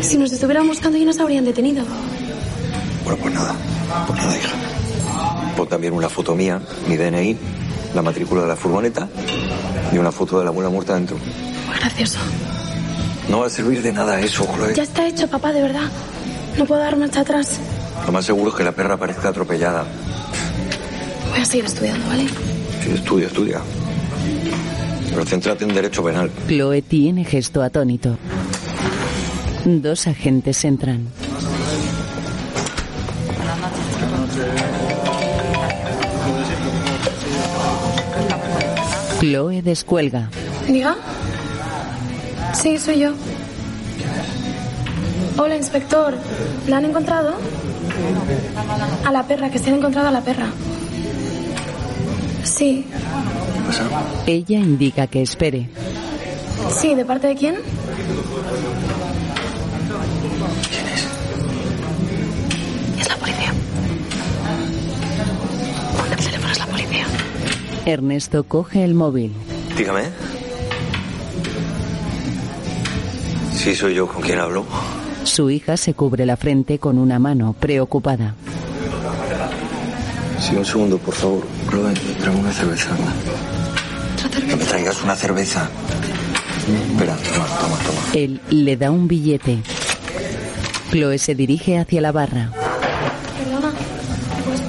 Si 0.00 0.16
nos 0.16 0.32
estuvieran 0.32 0.66
buscando 0.66 0.96
ya 0.96 1.04
nos 1.04 1.20
habrían 1.20 1.44
detenido. 1.44 1.84
Bueno, 3.04 3.18
pues 3.20 3.34
nada. 3.34 3.54
Pues 4.06 4.18
nada, 4.18 4.38
hija. 4.38 4.56
Pon 5.58 5.68
también 5.68 5.92
una 5.92 6.08
foto 6.08 6.34
mía, 6.34 6.58
mi 6.88 6.96
DNI, 6.96 7.36
la 7.94 8.00
matrícula 8.00 8.40
de 8.40 8.48
la 8.48 8.56
furgoneta 8.56 9.06
y 9.92 9.98
una 9.98 10.10
foto 10.10 10.38
de 10.38 10.44
la 10.44 10.50
abuela 10.50 10.70
muerta 10.70 10.94
dentro. 10.94 11.18
Gracioso. 11.78 12.18
No 13.28 13.40
va 13.40 13.46
a 13.46 13.50
servir 13.50 13.82
de 13.82 13.92
nada 13.92 14.20
eso, 14.20 14.48
Chloe. 14.54 14.72
Ya 14.74 14.84
está 14.84 15.06
hecho, 15.06 15.28
papá, 15.28 15.52
de 15.52 15.60
verdad. 15.60 15.90
No 16.56 16.64
puedo 16.64 16.80
dar 16.80 16.96
marcha 16.96 17.20
atrás. 17.20 17.58
Lo 18.06 18.10
más 18.12 18.24
seguro 18.24 18.52
es 18.52 18.56
que 18.56 18.64
la 18.64 18.72
perra 18.72 18.96
parezca 18.96 19.28
atropellada. 19.28 19.84
Voy 21.28 21.40
a 21.40 21.44
seguir 21.44 21.66
estudiando, 21.66 22.06
¿vale? 22.08 22.26
Sí, 22.82 22.90
estudia, 22.94 23.26
estudia. 23.26 23.60
Pero 25.10 25.24
céntrate 25.24 25.64
en 25.64 25.74
derecho 25.74 26.02
penal. 26.04 26.30
Chloe 26.46 26.82
tiene 26.82 27.24
gesto 27.24 27.62
atónito. 27.62 28.16
Dos 29.64 30.06
agentes 30.06 30.64
entran. 30.64 31.08
Chloe 39.20 39.62
descuelga. 39.62 40.30
¿Diga? 40.66 40.96
Sí, 42.54 42.78
soy 42.78 43.00
yo. 43.00 43.12
Hola, 45.36 45.56
inspector. 45.56 46.14
¿La 46.66 46.78
han 46.78 46.86
encontrado? 46.86 47.34
A 49.04 49.12
la 49.12 49.22
perra, 49.24 49.50
que 49.50 49.58
se 49.58 49.70
han 49.70 49.76
encontrado 49.76 50.08
a 50.08 50.10
la 50.10 50.20
perra. 50.22 50.46
Sí. 52.44 52.86
Ella 54.26 54.58
indica 54.58 55.06
que 55.06 55.22
espere. 55.22 55.68
Sí, 56.80 56.94
¿de 56.94 57.04
parte 57.04 57.28
de 57.28 57.34
quién? 57.36 57.54
Es 62.98 63.08
la 63.08 63.16
policía. 63.16 63.52
Cuelga 65.96 66.14
el 66.16 66.24
teléfono, 66.24 66.52
es 66.52 66.58
la 66.58 66.66
policía. 66.66 67.06
Ernesto 67.86 68.44
coge 68.44 68.84
el 68.84 68.94
móvil. 68.94 69.32
Dígame. 69.76 70.02
Sí, 73.54 73.74
soy 73.74 73.94
yo 73.94 74.06
con 74.06 74.22
quien 74.22 74.38
hablo. 74.38 74.64
Su 75.24 75.50
hija 75.50 75.76
se 75.76 75.94
cubre 75.94 76.24
la 76.26 76.36
frente 76.36 76.78
con 76.78 76.98
una 76.98 77.18
mano, 77.18 77.54
preocupada. 77.58 78.34
Sí, 80.38 80.56
un 80.56 80.64
segundo, 80.64 80.96
por 80.98 81.14
favor. 81.14 81.46
Chloe, 81.68 81.92
tráeme 82.20 82.40
una 82.40 82.52
cerveza. 82.52 82.90
Que 84.50 84.56
me 84.56 84.64
traigas 84.64 85.00
una 85.04 85.14
cerveza. 85.14 85.70
Espera, 86.90 87.16
toma, 87.16 87.46
toma, 87.46 87.76
toma. 87.78 88.00
Él 88.14 88.40
le 88.50 88.76
da 88.76 88.90
un 88.90 89.06
billete. 89.06 89.62
Chloe 90.90 91.18
se 91.18 91.36
dirige 91.36 91.78
hacia 91.78 92.00
la 92.00 92.10
barra. 92.10 92.50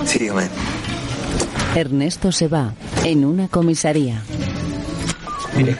Sí, 0.06 0.20
dígame. 0.20 0.50
Ernesto 1.74 2.32
se 2.32 2.48
va. 2.48 2.76
En 3.04 3.26
una 3.26 3.48
comisaría. 3.48 4.22
Mire, 5.56 5.76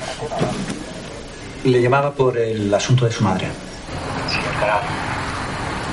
le 1.64 1.80
llamaba 1.80 2.12
por 2.12 2.36
el 2.40 2.74
asunto 2.74 3.06
de 3.06 3.12
su 3.12 3.24
madre. 3.24 3.46
Sí, 4.32 4.40
Alcalá. 4.52 4.82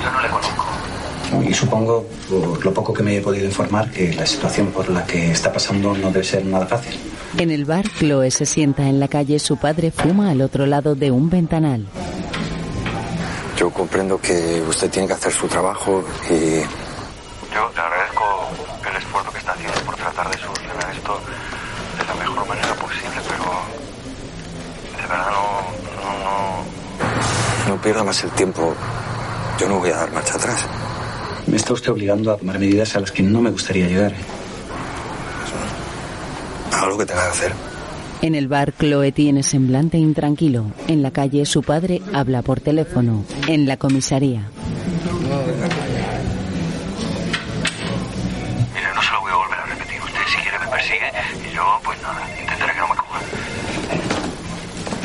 Yo 0.03 0.11
no 0.11 0.21
le 0.21 0.29
conozco. 0.29 1.47
Y 1.47 1.53
supongo, 1.53 2.07
por 2.27 2.65
lo 2.65 2.73
poco 2.73 2.91
que 2.91 3.03
me 3.03 3.17
he 3.17 3.21
podido 3.21 3.45
informar, 3.45 3.91
que 3.91 4.13
la 4.13 4.25
situación 4.25 4.71
por 4.71 4.89
la 4.89 5.05
que 5.05 5.29
está 5.29 5.53
pasando 5.53 5.95
no 5.95 6.07
debe 6.11 6.23
ser 6.23 6.43
nada 6.43 6.65
fácil. 6.65 6.97
En 7.37 7.51
el 7.51 7.65
bar, 7.65 7.85
Chloe 7.99 8.31
se 8.31 8.45
sienta 8.45 8.87
en 8.87 8.99
la 8.99 9.07
calle. 9.07 9.39
Su 9.39 9.57
padre 9.57 9.91
fuma 9.91 10.31
al 10.31 10.41
otro 10.41 10.65
lado 10.65 10.95
de 10.95 11.11
un 11.11 11.29
ventanal. 11.29 11.85
Yo 13.57 13.69
comprendo 13.69 14.19
que 14.19 14.63
usted 14.67 14.89
tiene 14.89 15.07
que 15.07 15.13
hacer 15.13 15.31
su 15.31 15.47
trabajo 15.47 16.03
y 16.29 16.61
Yo 17.53 17.71
le 17.75 17.81
agradezco 17.81 18.49
el 18.89 18.97
esfuerzo 18.97 19.31
que 19.31 19.37
está 19.39 19.51
haciendo 19.51 19.79
por 19.81 19.95
tratar 19.95 20.31
de 20.31 20.37
solucionar 20.37 20.95
esto 20.95 21.19
de 21.97 22.05
la 22.05 22.13
mejor 22.15 22.47
manera 22.47 22.73
posible, 22.75 23.09
pero 23.27 23.43
de 24.95 25.01
verdad 25.01 25.31
no, 25.31 26.03
no, 26.03 26.19
no. 27.67 27.75
no 27.75 27.81
pierda 27.81 28.03
más 28.03 28.23
el 28.23 28.31
tiempo. 28.31 28.73
Yo 29.59 29.67
no 29.67 29.79
voy 29.79 29.91
a 29.91 29.97
dar 29.97 30.11
marcha 30.11 30.35
atrás. 30.35 30.65
Me 31.47 31.57
está 31.57 31.73
usted 31.73 31.91
obligando 31.91 32.31
a 32.31 32.37
tomar 32.37 32.59
medidas 32.59 32.95
a 32.95 33.01
las 33.01 33.11
que 33.11 33.23
no 33.23 33.41
me 33.41 33.49
gustaría 33.49 33.87
llegar. 33.87 34.13
Haga 36.79 36.87
lo 36.87 36.97
que 36.97 37.05
tenga 37.05 37.23
que 37.23 37.29
hacer. 37.29 37.51
En 38.21 38.35
el 38.35 38.47
bar, 38.47 38.71
Chloe 38.71 39.11
tiene 39.11 39.43
semblante 39.43 39.97
intranquilo. 39.97 40.71
En 40.87 41.01
la 41.01 41.11
calle, 41.11 41.45
su 41.45 41.61
padre 41.61 42.01
habla 42.13 42.41
por 42.41 42.61
teléfono. 42.61 43.25
En 43.47 43.67
la 43.67 43.75
comisaría. 43.75 44.49
Mire, 48.73 48.93
no 48.95 49.01
se 49.01 49.11
lo 49.11 49.19
voy 49.19 49.31
a 49.31 49.35
volver 49.35 49.59
a 49.59 49.65
repetir. 49.65 50.01
Usted 50.01 50.21
si 50.29 50.37
quiere 50.37 50.57
me 50.57 50.67
persigue 50.67 51.11
y 51.51 51.53
yo, 51.53 51.81
pues 51.83 52.01
nada, 52.01 52.21
intentaré 52.39 52.73
que 52.73 52.79
no 52.79 52.87
me 52.87 52.95
coja. 52.95 53.19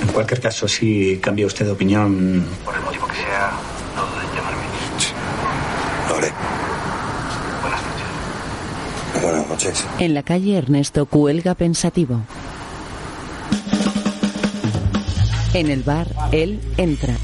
En 0.03 0.09
cualquier 0.12 0.41
caso, 0.41 0.68
si 0.68 1.18
cambia 1.18 1.47
usted 1.47 1.64
de 1.66 1.72
opinión, 1.72 2.47
Por 2.64 2.77
el 2.77 2.83
motivo 2.83 3.09
que 3.09 3.16
sea, 3.16 3.51
no 3.97 4.07
duden 4.07 4.29
en 4.29 4.37
llamarme. 4.37 4.62
Lo 6.09 6.16
haré. 6.18 6.33
Buenas 9.20 9.47
noches. 9.65 9.87
En 9.99 10.15
la 10.15 10.23
calle, 10.23 10.57
Ernesto 10.57 11.07
cuelga 11.07 11.55
pensativo. 11.55 12.21
En 15.53 15.71
el 15.71 15.83
bar, 15.83 16.09
él 16.33 16.61
entra. 16.77 17.15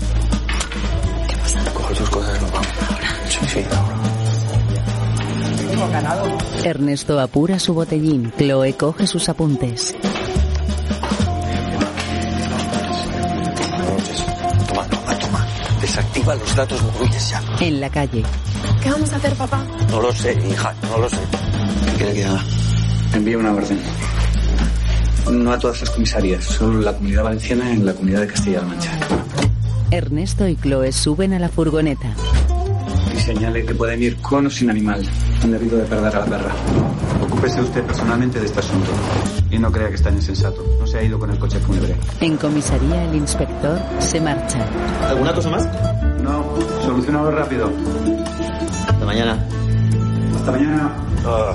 Coge 1.75 1.95
tus 1.95 2.11
cosas 2.11 2.39
y 2.39 2.43
nos 2.43 2.53
vamos. 2.53 2.69
Sí, 3.29 3.39
sí, 3.49 3.65
ahora. 3.77 3.97
Ernesto 6.65 7.19
apura 7.19 7.59
su 7.59 7.75
botellín. 7.75 8.33
Chloe 8.37 8.75
coge 8.75 9.07
sus 9.07 9.29
apuntes. 9.29 9.95
Toma, 14.69 14.87
toma, 14.87 15.19
toma. 15.19 15.47
Desactiva 15.81 16.35
los 16.35 16.55
datos 16.55 16.83
móviles 16.83 17.31
ya. 17.31 17.43
En 17.61 17.81
la 17.81 17.91
calle, 17.91 18.23
¿Qué 18.83 18.91
vamos 18.91 19.13
a 19.13 19.17
hacer, 19.17 19.35
papá? 19.35 19.63
No 19.91 20.01
lo 20.01 20.13
sé, 20.13 20.33
hija, 20.49 20.75
no 20.91 20.99
lo 20.99 21.09
sé. 21.09 21.19
¿Qué 22.01 22.07
quiere 22.07 22.21
que 22.21 22.25
haga? 22.25 22.43
Envíe 23.13 23.35
una 23.35 23.53
orden. 23.53 23.79
No 25.31 25.53
a 25.53 25.59
todas 25.59 25.83
las 25.83 25.91
comisarías, 25.91 26.43
solo 26.43 26.81
la 26.81 26.95
comunidad 26.95 27.25
valenciana 27.25 27.71
en 27.71 27.85
la 27.85 27.93
comunidad 27.93 28.23
de 28.23 28.27
Castilla-La 28.29 28.67
Mancha. 28.67 28.91
Ernesto 29.91 30.49
y 30.49 30.57
Chloe 30.57 30.93
suben 30.93 31.35
a 31.35 31.39
la 31.39 31.51
furgoneta. 31.51 32.15
Y 33.15 33.21
señale 33.21 33.67
que 33.67 33.75
pueden 33.75 34.03
ir 34.03 34.17
con 34.17 34.47
o 34.47 34.51
sin 34.51 34.71
animal. 34.71 35.07
Han 35.43 35.51
debido 35.51 35.77
de 35.77 35.85
perder 35.85 36.17
a 36.17 36.21
la 36.21 36.25
perra. 36.25 36.53
Ocúpese 37.23 37.61
usted 37.61 37.85
personalmente 37.85 38.41
de 38.41 38.47
este 38.47 38.61
asunto. 38.61 38.91
Y 39.51 39.59
no 39.59 39.71
crea 39.71 39.91
que 39.91 39.97
está 39.97 40.09
insensato. 40.11 40.65
No 40.81 40.87
se 40.87 41.01
ha 41.01 41.03
ido 41.03 41.19
con 41.19 41.31
el 41.31 41.39
coche 41.39 41.59
fúnebre. 41.59 41.95
En 42.23 42.39
comisaría 42.39 43.05
el 43.05 43.15
inspector 43.15 43.79
se 43.99 44.23
marcha. 44.23 44.65
¿Alguna 45.07 45.35
cosa 45.35 45.51
más? 45.51 45.69
No, 46.23 46.47
solucionado 46.83 47.31
rápido. 47.31 47.71
Hasta 48.89 49.05
mañana. 49.05 49.47
Hasta 50.35 50.51
mañana. 50.51 50.93
Ah, 51.27 51.53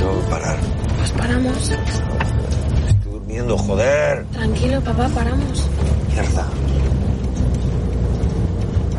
que 0.00 0.30
parar. 0.30 0.56
Pues 0.98 1.10
paramos. 1.12 1.56
Estoy 1.56 3.12
durmiendo, 3.12 3.58
joder. 3.58 4.24
Tranquilo, 4.32 4.80
papá, 4.80 5.08
paramos. 5.08 5.68
Mierda. 6.12 6.46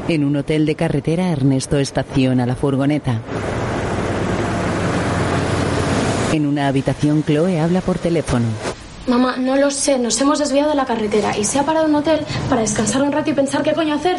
En 0.07 0.23
un 0.23 0.35
hotel 0.35 0.65
de 0.65 0.75
carretera, 0.75 1.29
Ernesto 1.29 1.77
estaciona 1.77 2.45
la 2.45 2.55
furgoneta. 2.55 3.19
En 6.33 6.45
una 6.45 6.67
habitación, 6.67 7.23
Chloe 7.23 7.59
habla 7.59 7.81
por 7.81 7.97
teléfono. 7.97 8.45
Mamá, 9.07 9.35
no 9.37 9.55
lo 9.55 9.71
sé, 9.71 9.97
nos 9.97 10.19
hemos 10.21 10.39
desviado 10.39 10.69
de 10.69 10.75
la 10.75 10.85
carretera 10.85 11.37
y 11.37 11.43
se 11.43 11.59
ha 11.59 11.65
parado 11.65 11.87
un 11.87 11.95
hotel 11.95 12.21
para 12.49 12.61
descansar 12.61 13.01
un 13.01 13.11
rato 13.11 13.31
y 13.31 13.33
pensar 13.33 13.63
qué 13.63 13.73
coño 13.73 13.95
hacer. 13.95 14.17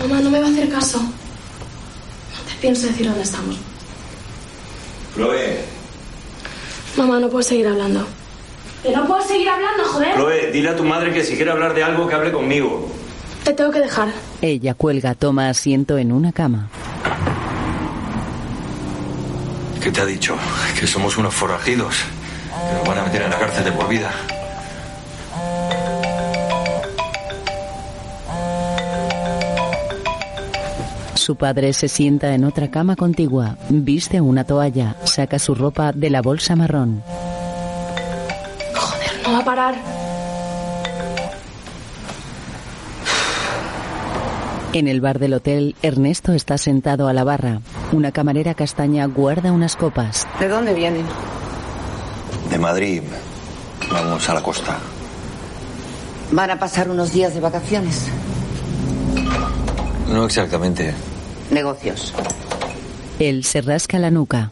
Mamá, 0.00 0.20
no 0.20 0.30
me 0.30 0.40
va 0.40 0.46
a 0.46 0.50
hacer 0.50 0.68
caso. 0.70 0.98
No 1.00 2.50
te 2.50 2.60
pienso 2.60 2.86
decir 2.86 3.06
dónde 3.06 3.22
estamos. 3.22 3.56
Chloe, 5.14 5.73
Mamá, 6.96 7.18
no 7.18 7.28
puedo 7.28 7.42
seguir 7.42 7.66
hablando. 7.66 8.06
Que 8.82 8.90
no 8.90 9.06
puedo 9.06 9.22
seguir 9.22 9.48
hablando, 9.48 9.84
joder. 9.84 10.14
Chloe, 10.14 10.50
dile 10.52 10.68
a 10.68 10.76
tu 10.76 10.84
madre 10.84 11.12
que 11.12 11.24
si 11.24 11.36
quiere 11.36 11.50
hablar 11.50 11.74
de 11.74 11.82
algo, 11.82 12.06
que 12.06 12.14
hable 12.14 12.30
conmigo. 12.32 12.88
Te 13.44 13.52
tengo 13.52 13.70
que 13.70 13.80
dejar. 13.80 14.08
Ella 14.42 14.74
cuelga, 14.74 15.14
toma 15.14 15.48
asiento 15.48 15.98
en 15.98 16.12
una 16.12 16.32
cama. 16.32 16.68
¿Qué 19.82 19.90
te 19.90 20.00
ha 20.00 20.06
dicho? 20.06 20.36
Que 20.78 20.86
somos 20.86 21.18
unos 21.18 21.34
forajidos. 21.34 21.96
Que 22.68 22.74
nos 22.78 22.88
van 22.88 22.98
a 22.98 23.02
meter 23.04 23.22
en 23.22 23.30
la 23.30 23.38
cárcel 23.38 23.64
de 23.64 23.72
por 23.72 23.88
vida. 23.88 24.10
Su 31.24 31.36
padre 31.36 31.72
se 31.72 31.88
sienta 31.88 32.34
en 32.34 32.44
otra 32.44 32.70
cama 32.70 32.96
contigua, 32.96 33.56
viste 33.70 34.20
una 34.20 34.44
toalla, 34.44 34.94
saca 35.04 35.38
su 35.38 35.54
ropa 35.54 35.90
de 35.90 36.10
la 36.10 36.20
bolsa 36.20 36.54
marrón. 36.54 37.02
No 39.24 39.32
va 39.32 39.38
a 39.38 39.44
parar. 39.46 39.74
En 44.74 44.86
el 44.86 45.00
bar 45.00 45.18
del 45.18 45.32
hotel, 45.32 45.74
Ernesto 45.80 46.34
está 46.34 46.58
sentado 46.58 47.08
a 47.08 47.14
la 47.14 47.24
barra. 47.24 47.62
Una 47.92 48.12
camarera 48.12 48.52
castaña 48.52 49.06
guarda 49.06 49.50
unas 49.50 49.76
copas. 49.76 50.28
¿De 50.38 50.48
dónde 50.48 50.74
vienen? 50.74 51.06
De 52.50 52.58
Madrid. 52.58 53.00
Vamos 53.90 54.28
a 54.28 54.34
la 54.34 54.42
costa. 54.42 54.76
¿Van 56.32 56.50
a 56.50 56.58
pasar 56.58 56.90
unos 56.90 57.14
días 57.14 57.32
de 57.32 57.40
vacaciones? 57.40 58.08
No 60.06 60.26
exactamente. 60.26 60.92
Negocios. 61.54 62.12
Él 63.20 63.44
se 63.44 63.62
rasca 63.62 63.98
la 63.98 64.10
nuca. 64.10 64.50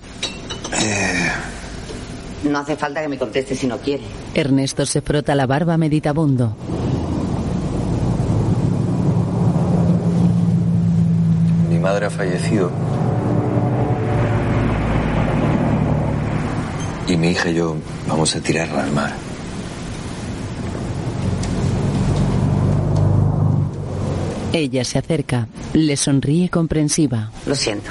No 2.44 2.58
hace 2.58 2.76
falta 2.76 3.02
que 3.02 3.08
me 3.08 3.18
conteste 3.18 3.56
si 3.56 3.66
no 3.66 3.78
quiere. 3.78 4.04
Ernesto 4.34 4.86
se 4.86 5.00
frota 5.02 5.34
la 5.34 5.46
barba 5.46 5.76
meditabundo. 5.76 6.56
Mi 11.68 11.78
madre 11.78 12.06
ha 12.06 12.10
fallecido. 12.10 12.70
Y 17.08 17.16
mi 17.16 17.30
hija 17.30 17.50
y 17.50 17.54
yo 17.54 17.76
vamos 18.06 18.34
a 18.36 18.40
tirarla 18.40 18.84
al 18.84 18.92
mar. 18.92 19.31
Ella 24.52 24.84
se 24.84 24.98
acerca, 24.98 25.48
le 25.72 25.96
sonríe 25.96 26.50
comprensiva. 26.50 27.30
Lo 27.46 27.54
siento. 27.54 27.90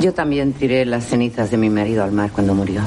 Yo 0.00 0.14
también 0.14 0.52
tiré 0.54 0.86
las 0.86 1.04
cenizas 1.04 1.50
de 1.50 1.58
mi 1.58 1.68
marido 1.68 2.02
al 2.02 2.12
mar 2.12 2.30
cuando 2.32 2.54
murió. 2.54 2.80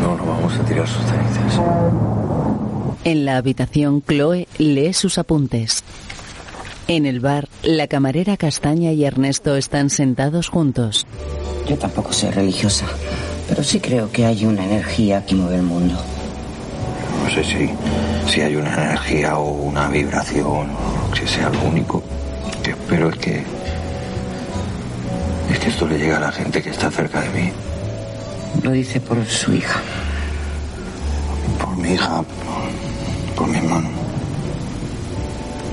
No, 0.00 0.16
no 0.16 0.24
vamos 0.24 0.54
a 0.54 0.64
tirar 0.64 0.86
sus 0.86 1.04
cenizas. 1.04 1.60
En 3.04 3.24
la 3.24 3.36
habitación, 3.36 4.00
Chloe 4.00 4.46
lee 4.58 4.92
sus 4.92 5.18
apuntes. 5.18 5.82
En 6.86 7.04
el 7.04 7.20
bar, 7.20 7.48
la 7.62 7.88
camarera 7.88 8.36
castaña 8.36 8.92
y 8.92 9.04
Ernesto 9.04 9.56
están 9.56 9.90
sentados 9.90 10.48
juntos. 10.48 11.06
Yo 11.68 11.76
tampoco 11.76 12.12
soy 12.12 12.30
religiosa, 12.30 12.86
pero 13.48 13.62
sí 13.62 13.80
creo 13.80 14.10
que 14.10 14.24
hay 14.24 14.46
una 14.46 14.64
energía 14.64 15.26
que 15.26 15.34
mueve 15.34 15.56
el 15.56 15.62
mundo. 15.62 15.96
No 17.28 17.34
sé 17.34 17.44
si, 17.44 17.68
si 18.26 18.40
hay 18.40 18.56
una 18.56 18.72
energía 18.72 19.36
o 19.36 19.50
una 19.50 19.86
vibración 19.88 20.70
o 20.70 21.10
que 21.12 21.26
sea 21.28 21.50
lo 21.50 21.62
único 21.64 22.02
que 22.62 22.70
espero 22.70 23.10
es 23.10 23.16
que 23.18 23.44
es 25.50 25.58
que 25.58 25.68
esto 25.68 25.86
le 25.86 25.98
llegue 25.98 26.14
a 26.14 26.20
la 26.20 26.32
gente 26.32 26.62
que 26.62 26.70
está 26.70 26.90
cerca 26.90 27.20
de 27.20 27.28
mí. 27.28 27.52
Lo 28.62 28.70
dice 28.70 28.98
por 29.02 29.22
su 29.26 29.52
hija. 29.52 29.78
Por 31.60 31.76
mi 31.76 31.92
hija, 31.92 32.22
por, 32.22 33.34
por 33.36 33.48
mi 33.48 33.58
hermano. 33.58 33.90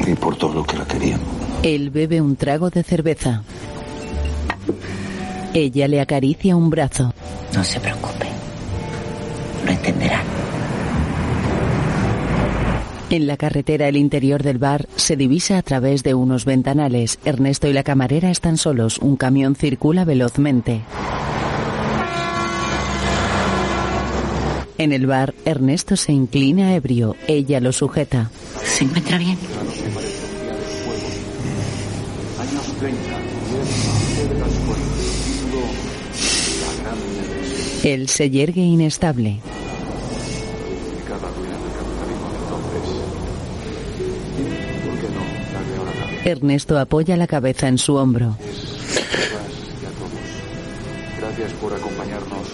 Y 0.06 0.14
por 0.16 0.36
todo 0.36 0.56
lo 0.56 0.64
que 0.66 0.78
la 0.78 0.84
querían. 0.84 1.22
Él 1.64 1.90
bebe 1.90 2.20
un 2.20 2.36
trago 2.36 2.70
de 2.70 2.84
cerveza. 2.84 3.44
Ella 5.54 5.88
le 5.88 6.02
acaricia 6.02 6.54
un 6.58 6.70
brazo. 6.70 7.14
No 7.54 7.64
se 7.64 7.80
preocupe. 7.80 8.28
Lo 9.66 9.72
entenderá. 9.72 10.22
En 13.12 13.28
la 13.28 13.38
carretera 13.38 13.88
el 13.88 13.98
interior 13.98 14.42
del 14.42 14.58
bar 14.58 14.88
se 14.96 15.16
divisa 15.16 15.60
a 15.60 15.62
través 15.62 16.02
de 16.02 16.16
unos 16.16 16.44
ventanales. 16.44 17.20
Ernesto 17.24 17.68
y 17.68 17.74
la 17.74 17.84
camarera 17.84 18.32
están 18.32 18.58
solos. 18.58 18.98
Un 18.98 19.16
camión 19.16 19.56
circula 19.56 20.06
velozmente. 20.06 20.82
En 24.78 24.92
el 24.92 25.06
bar, 25.06 25.34
Ernesto 25.46 25.96
se 25.96 26.12
inclina 26.12 26.76
ebrio. 26.76 27.16
Ella 27.28 27.62
lo 27.62 27.72
sujeta. 27.72 28.32
¿Se 28.64 28.84
encuentra 28.84 29.18
bien? 29.20 29.38
Él 37.84 38.10
se 38.10 38.30
yergue 38.32 38.62
inestable. 38.62 39.40
Ernesto 46.26 46.80
apoya 46.80 47.16
la 47.18 47.28
cabeza 47.28 47.68
en 47.68 47.78
su 47.78 47.94
hombro. 47.94 48.36
Gracias 51.20 51.54
por 51.54 51.72
acompañarnos 51.72 52.48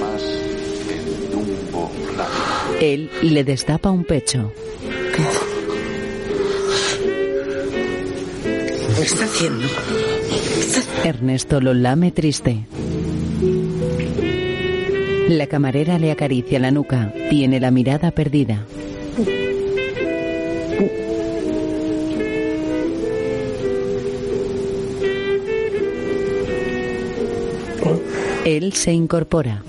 más 0.00 0.22
en 0.88 1.30
Dumbo. 1.32 1.90
Él 2.80 3.10
le 3.22 3.42
destapa 3.42 3.90
un 3.90 4.04
pecho. 4.04 4.52
¿Qué 8.96 9.02
está 9.02 9.24
haciendo? 9.24 9.66
Ernesto 11.02 11.60
lo 11.60 11.74
lame 11.74 12.12
triste. 12.12 12.66
La 15.28 15.48
camarera 15.48 15.98
le 15.98 16.12
acaricia 16.12 16.60
la 16.60 16.70
nuca. 16.70 17.12
Tiene 17.30 17.58
la 17.58 17.72
mirada 17.72 18.12
perdida. 18.12 18.64
Él 28.44 28.72
se 28.72 28.92
incorpora. 28.92 29.62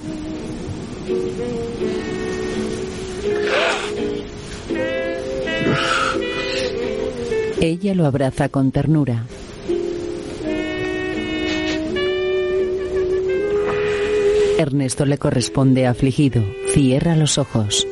Ella 7.61 7.93
lo 7.93 8.05
abraza 8.07 8.49
con 8.49 8.71
ternura. 8.71 9.25
Ernesto 14.57 15.05
le 15.05 15.17
corresponde 15.17 15.85
afligido. 15.85 16.43
Cierra 16.73 17.15
los 17.15 17.37
ojos. 17.37 17.87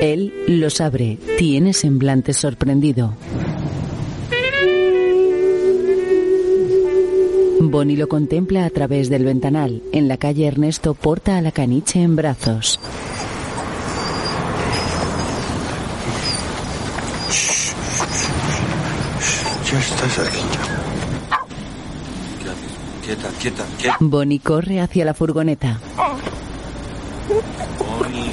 Él 0.00 0.32
los 0.48 0.80
abre, 0.80 1.18
tiene 1.38 1.74
semblante 1.74 2.32
sorprendido. 2.32 3.14
Bonnie 7.70 7.96
lo 7.96 8.08
contempla 8.08 8.64
a 8.64 8.70
través 8.70 9.08
del 9.08 9.24
ventanal. 9.24 9.82
En 9.92 10.08
la 10.08 10.16
calle 10.16 10.46
Ernesto 10.46 10.94
porta 10.94 11.38
a 11.38 11.42
la 11.42 11.52
caniche 11.52 12.02
en 12.02 12.16
brazos. 12.16 12.80
Ya 19.70 19.78
estás 19.78 20.18
aquí. 20.18 20.38
Quieta, 23.04 23.28
quieta, 23.40 23.64
quieta. 23.78 23.96
Bonnie 24.00 24.40
corre 24.40 24.80
hacia 24.80 25.04
la 25.04 25.14
furgoneta. 25.14 25.80
Bonnie. 27.78 28.32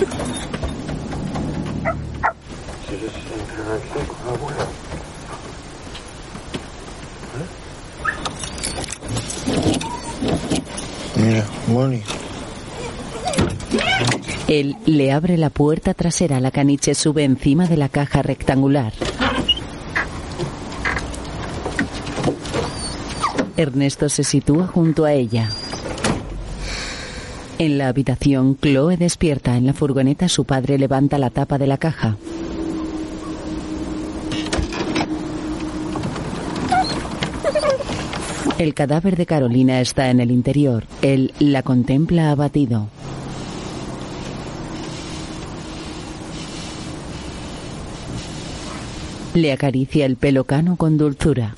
Él 14.47 14.75
le 14.85 15.11
abre 15.11 15.37
la 15.37 15.49
puerta 15.49 15.93
trasera. 15.93 16.39
La 16.39 16.51
caniche 16.51 16.95
sube 16.95 17.23
encima 17.23 17.67
de 17.67 17.77
la 17.77 17.89
caja 17.89 18.21
rectangular. 18.21 18.93
Ernesto 23.55 24.09
se 24.09 24.23
sitúa 24.23 24.67
junto 24.67 25.05
a 25.05 25.13
ella. 25.13 25.49
En 27.59 27.77
la 27.77 27.89
habitación, 27.89 28.57
Chloe 28.57 28.95
despierta. 28.95 29.57
En 29.57 29.65
la 29.65 29.73
furgoneta, 29.73 30.29
su 30.29 30.45
padre 30.45 30.77
levanta 30.77 31.17
la 31.17 31.29
tapa 31.29 31.57
de 31.57 31.67
la 31.67 31.77
caja. 31.77 32.15
El 38.59 38.73
cadáver 38.73 39.15
de 39.15 39.25
Carolina 39.25 39.79
está 39.79 40.09
en 40.09 40.19
el 40.19 40.31
interior. 40.31 40.83
Él 41.01 41.33
la 41.39 41.63
contempla 41.63 42.29
abatido. 42.29 42.89
Le 49.33 49.53
acaricia 49.53 50.05
el 50.05 50.17
pelo 50.17 50.43
cano 50.43 50.75
con 50.75 50.97
dulzura. 50.97 51.55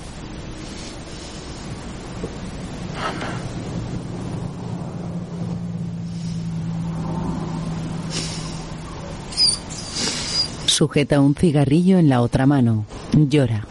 Sujeta 10.66 11.20
un 11.20 11.34
cigarrillo 11.34 11.98
en 11.98 12.08
la 12.08 12.20
otra 12.20 12.46
mano. 12.46 12.84
Llora. 13.12 13.66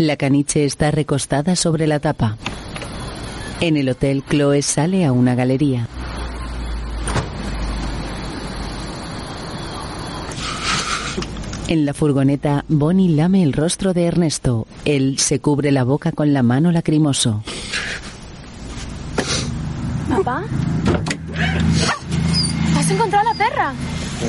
La 0.00 0.16
caniche 0.16 0.64
está 0.64 0.90
recostada 0.90 1.56
sobre 1.56 1.86
la 1.86 2.00
tapa. 2.00 2.38
En 3.60 3.76
el 3.76 3.86
hotel, 3.90 4.24
Chloe 4.26 4.62
sale 4.62 5.04
a 5.04 5.12
una 5.12 5.34
galería. 5.34 5.88
En 11.68 11.84
la 11.84 11.92
furgoneta, 11.92 12.64
Bonnie 12.68 13.14
lame 13.14 13.42
el 13.42 13.52
rostro 13.52 13.92
de 13.92 14.06
Ernesto. 14.06 14.66
Él 14.86 15.18
se 15.18 15.38
cubre 15.38 15.70
la 15.70 15.84
boca 15.84 16.12
con 16.12 16.32
la 16.32 16.42
mano 16.42 16.72
lacrimoso. 16.72 17.42
¿Papá? 20.08 20.44
¿Has 22.74 22.90
encontrado 22.90 23.28
la 23.28 23.34
perra? 23.34 23.74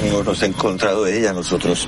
No 0.09 0.23
nos 0.23 0.41
ha 0.41 0.45
encontrado 0.45 1.05
ella, 1.05 1.33
nosotros. 1.33 1.87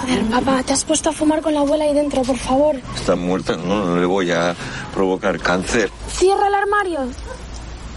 Joder, 0.00 0.22
papá, 0.26 0.62
te 0.62 0.72
has 0.72 0.84
puesto 0.84 1.10
a 1.10 1.12
fumar 1.12 1.42
con 1.42 1.54
la 1.54 1.60
abuela 1.60 1.84
ahí 1.84 1.92
dentro, 1.94 2.22
por 2.22 2.36
favor. 2.38 2.76
Está 2.94 3.16
muerta, 3.16 3.56
no, 3.56 3.84
no 3.84 3.96
le 3.98 4.06
voy 4.06 4.30
a 4.30 4.54
provocar 4.94 5.38
cáncer. 5.40 5.90
Cierra 6.10 6.46
el 6.48 6.54
armario. 6.54 7.00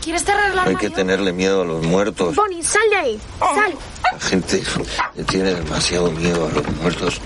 ¿Quieres 0.03 0.23
cerrar 0.23 0.49
el 0.49 0.55
No 0.55 0.61
hay 0.61 0.67
armario? 0.69 0.89
que 0.89 0.95
tenerle 0.95 1.31
miedo 1.33 1.61
a 1.61 1.65
los 1.65 1.83
muertos. 1.85 2.35
Bonnie, 2.35 2.63
sal 2.63 2.81
de 2.89 2.95
ahí. 2.95 3.19
Sal. 3.39 3.73
La 4.13 4.19
gente 4.19 4.63
le 5.15 5.23
tiene 5.25 5.53
demasiado 5.53 6.09
miedo 6.11 6.47
a 6.47 6.49
los 6.51 6.67
muertos. 6.81 7.21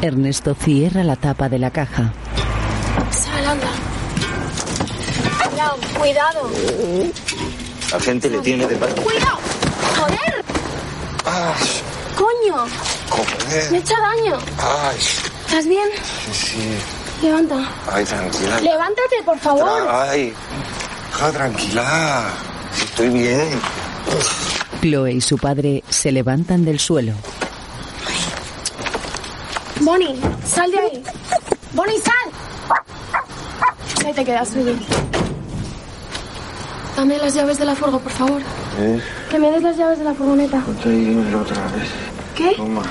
Ernesto 0.00 0.54
cierra 0.58 1.04
la 1.04 1.14
tapa 1.16 1.48
de 1.48 1.58
la 1.60 1.70
caja. 1.70 2.12
Sal, 3.10 3.46
anda. 3.46 3.68
Cuidado, 5.48 5.76
cuidado. 5.98 6.50
La 7.92 8.00
gente 8.00 8.30
le 8.30 8.38
tiene 8.38 8.66
demasiado... 8.66 9.02
¡Cuidado! 9.02 9.38
¡Joder! 9.98 10.44
¡Ay! 11.26 11.82
¡Coño! 12.16 12.66
Joder. 13.10 13.70
Me 13.70 13.76
he 13.76 13.80
hecho 13.80 13.94
daño. 13.94 14.38
¡Ay! 14.58 14.96
¿Estás 15.46 15.66
bien? 15.66 15.88
Sí. 16.32 16.78
Levanta. 17.22 17.68
Ay, 17.92 18.04
tranquila. 18.04 18.60
Levántate, 18.60 19.22
por 19.24 19.38
favor. 19.38 19.88
Ay. 19.90 20.34
Ja, 21.12 21.30
tranquila. 21.30 22.30
Estoy 22.82 23.10
bien. 23.10 23.60
Chloe 24.80 25.12
y 25.12 25.20
su 25.20 25.36
padre 25.36 25.84
se 25.90 26.10
levantan 26.10 26.64
del 26.64 26.80
suelo. 26.80 27.12
Bonnie, 29.80 30.18
sal 30.46 30.70
de 30.70 30.78
ahí. 30.78 31.02
Bonnie, 31.72 32.00
sal. 32.00 32.14
Ahí 34.06 34.14
te 34.14 34.24
quedas, 34.24 34.54
Billy. 34.54 34.78
Dame 36.96 37.18
las 37.18 37.34
llaves 37.34 37.58
de 37.58 37.64
la 37.64 37.74
furgo, 37.74 37.98
por 37.98 38.12
favor. 38.12 38.42
¿Eh? 38.78 39.00
Que 39.30 39.38
me 39.38 39.50
des 39.50 39.62
las 39.62 39.76
llaves 39.76 39.98
de 39.98 40.04
la 40.04 40.14
furgoneta. 40.14 40.60
Ponte 40.60 40.88
ahí 40.88 41.04
dímelo 41.04 41.40
otra 41.40 41.62
vez. 41.68 41.88
¿Qué? 42.36 42.52
Toma. 42.56 42.82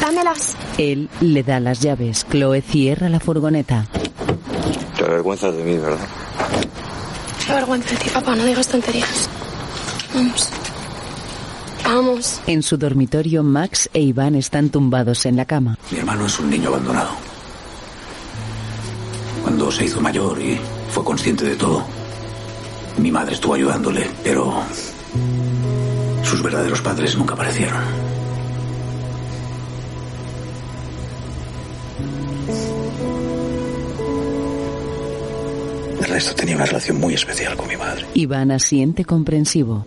Dámelas. 0.00 0.56
Él 0.78 1.08
le 1.20 1.42
da 1.42 1.60
las 1.60 1.80
llaves. 1.80 2.26
Chloe 2.30 2.62
cierra 2.62 3.08
la 3.08 3.20
furgoneta. 3.20 3.86
Te 4.96 5.04
avergüenzas 5.04 5.56
de 5.56 5.62
mí, 5.62 5.76
¿verdad? 5.76 6.06
Qué 7.46 7.52
vergüenza 7.52 7.90
de 7.90 7.96
ti, 7.96 8.10
papá. 8.10 8.34
No 8.34 8.44
digas 8.44 8.68
tonterías. 8.68 9.28
Vamos. 10.14 10.48
Vamos. 11.84 12.40
En 12.46 12.62
su 12.62 12.76
dormitorio, 12.76 13.42
Max 13.42 13.90
e 13.92 14.00
Iván 14.00 14.34
están 14.34 14.70
tumbados 14.70 15.26
en 15.26 15.36
la 15.36 15.44
cama. 15.44 15.76
Mi 15.90 15.98
hermano 15.98 16.26
es 16.26 16.38
un 16.38 16.50
niño 16.50 16.68
abandonado. 16.68 17.10
Cuando 19.42 19.70
se 19.70 19.84
hizo 19.84 20.00
mayor 20.00 20.40
y 20.40 20.58
fue 20.94 21.02
consciente 21.02 21.44
de 21.44 21.56
todo, 21.56 21.82
mi 22.98 23.10
madre 23.10 23.34
estuvo 23.34 23.54
ayudándole, 23.54 24.08
pero 24.22 24.62
sus 26.22 26.40
verdaderos 26.40 26.80
padres 26.82 27.18
nunca 27.18 27.34
aparecieron. 27.34 27.82
Ernesto 36.00 36.34
tenía 36.36 36.54
una 36.54 36.66
relación 36.66 37.00
muy 37.00 37.14
especial 37.14 37.56
con 37.56 37.66
mi 37.66 37.76
madre. 37.76 38.06
Iván 38.14 38.52
asiente 38.52 39.04
comprensivo. 39.04 39.84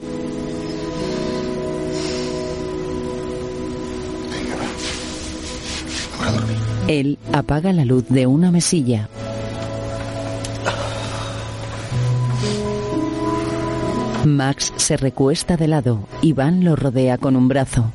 Él 6.89 7.17
apaga 7.31 7.71
la 7.71 7.85
luz 7.85 8.03
de 8.09 8.27
una 8.27 8.51
mesilla. 8.51 9.07
Max 14.35 14.73
se 14.75 14.97
recuesta 14.97 15.57
de 15.57 15.67
lado. 15.67 16.07
Iván 16.21 16.63
lo 16.63 16.75
rodea 16.75 17.17
con 17.17 17.35
un 17.35 17.47
brazo. 17.47 17.91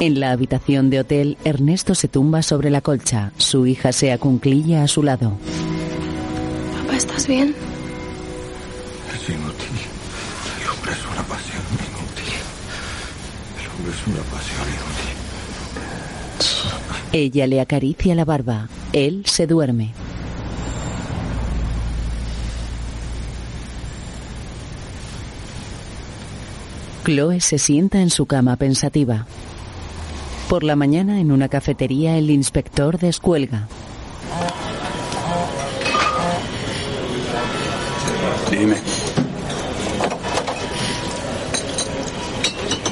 En 0.00 0.18
la 0.18 0.30
habitación 0.30 0.90
de 0.90 1.00
hotel, 1.00 1.36
Ernesto 1.44 1.94
se 1.94 2.08
tumba 2.08 2.42
sobre 2.42 2.70
la 2.70 2.80
colcha. 2.80 3.32
Su 3.36 3.66
hija 3.66 3.92
se 3.92 4.12
acunclilla 4.12 4.82
a 4.82 4.88
su 4.88 5.02
lado. 5.02 5.32
Papá, 6.82 6.96
¿estás 6.96 7.26
bien? 7.26 7.54
Es 9.14 9.28
inútil. 9.28 9.68
El 10.62 10.68
hombre 10.70 10.92
es 10.92 11.06
una 11.12 11.22
pasión 11.22 11.62
inútil. 11.72 12.32
El 13.60 13.68
hombre 13.68 13.92
es 13.92 14.06
una 14.06 14.22
pasión 14.30 14.68
inútil. 14.68 15.10
Ella 17.12 17.46
le 17.46 17.60
acaricia 17.60 18.14
la 18.14 18.24
barba. 18.24 18.68
Él 18.92 19.24
se 19.26 19.46
duerme. 19.46 19.92
Chloe 27.10 27.40
se 27.40 27.58
sienta 27.58 28.02
en 28.02 28.08
su 28.08 28.26
cama 28.26 28.54
pensativa. 28.54 29.26
Por 30.48 30.62
la 30.62 30.76
mañana, 30.76 31.18
en 31.18 31.32
una 31.32 31.48
cafetería, 31.48 32.16
el 32.16 32.30
inspector 32.30 33.00
descuelga. 33.00 33.66
Dime. 38.48 38.76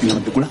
¿Y 0.02 0.06
la 0.06 0.14
matrícula? 0.14 0.48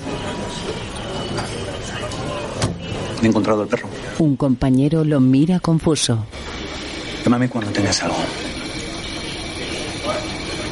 He 3.22 3.26
encontrado 3.26 3.60
al 3.60 3.68
perro. 3.68 3.86
Un 4.18 4.36
compañero 4.36 5.04
lo 5.04 5.20
mira 5.20 5.60
confuso. 5.60 6.24
Llámame 7.22 7.50
cuando 7.50 7.70
tengas 7.70 8.02
algo. 8.02 8.16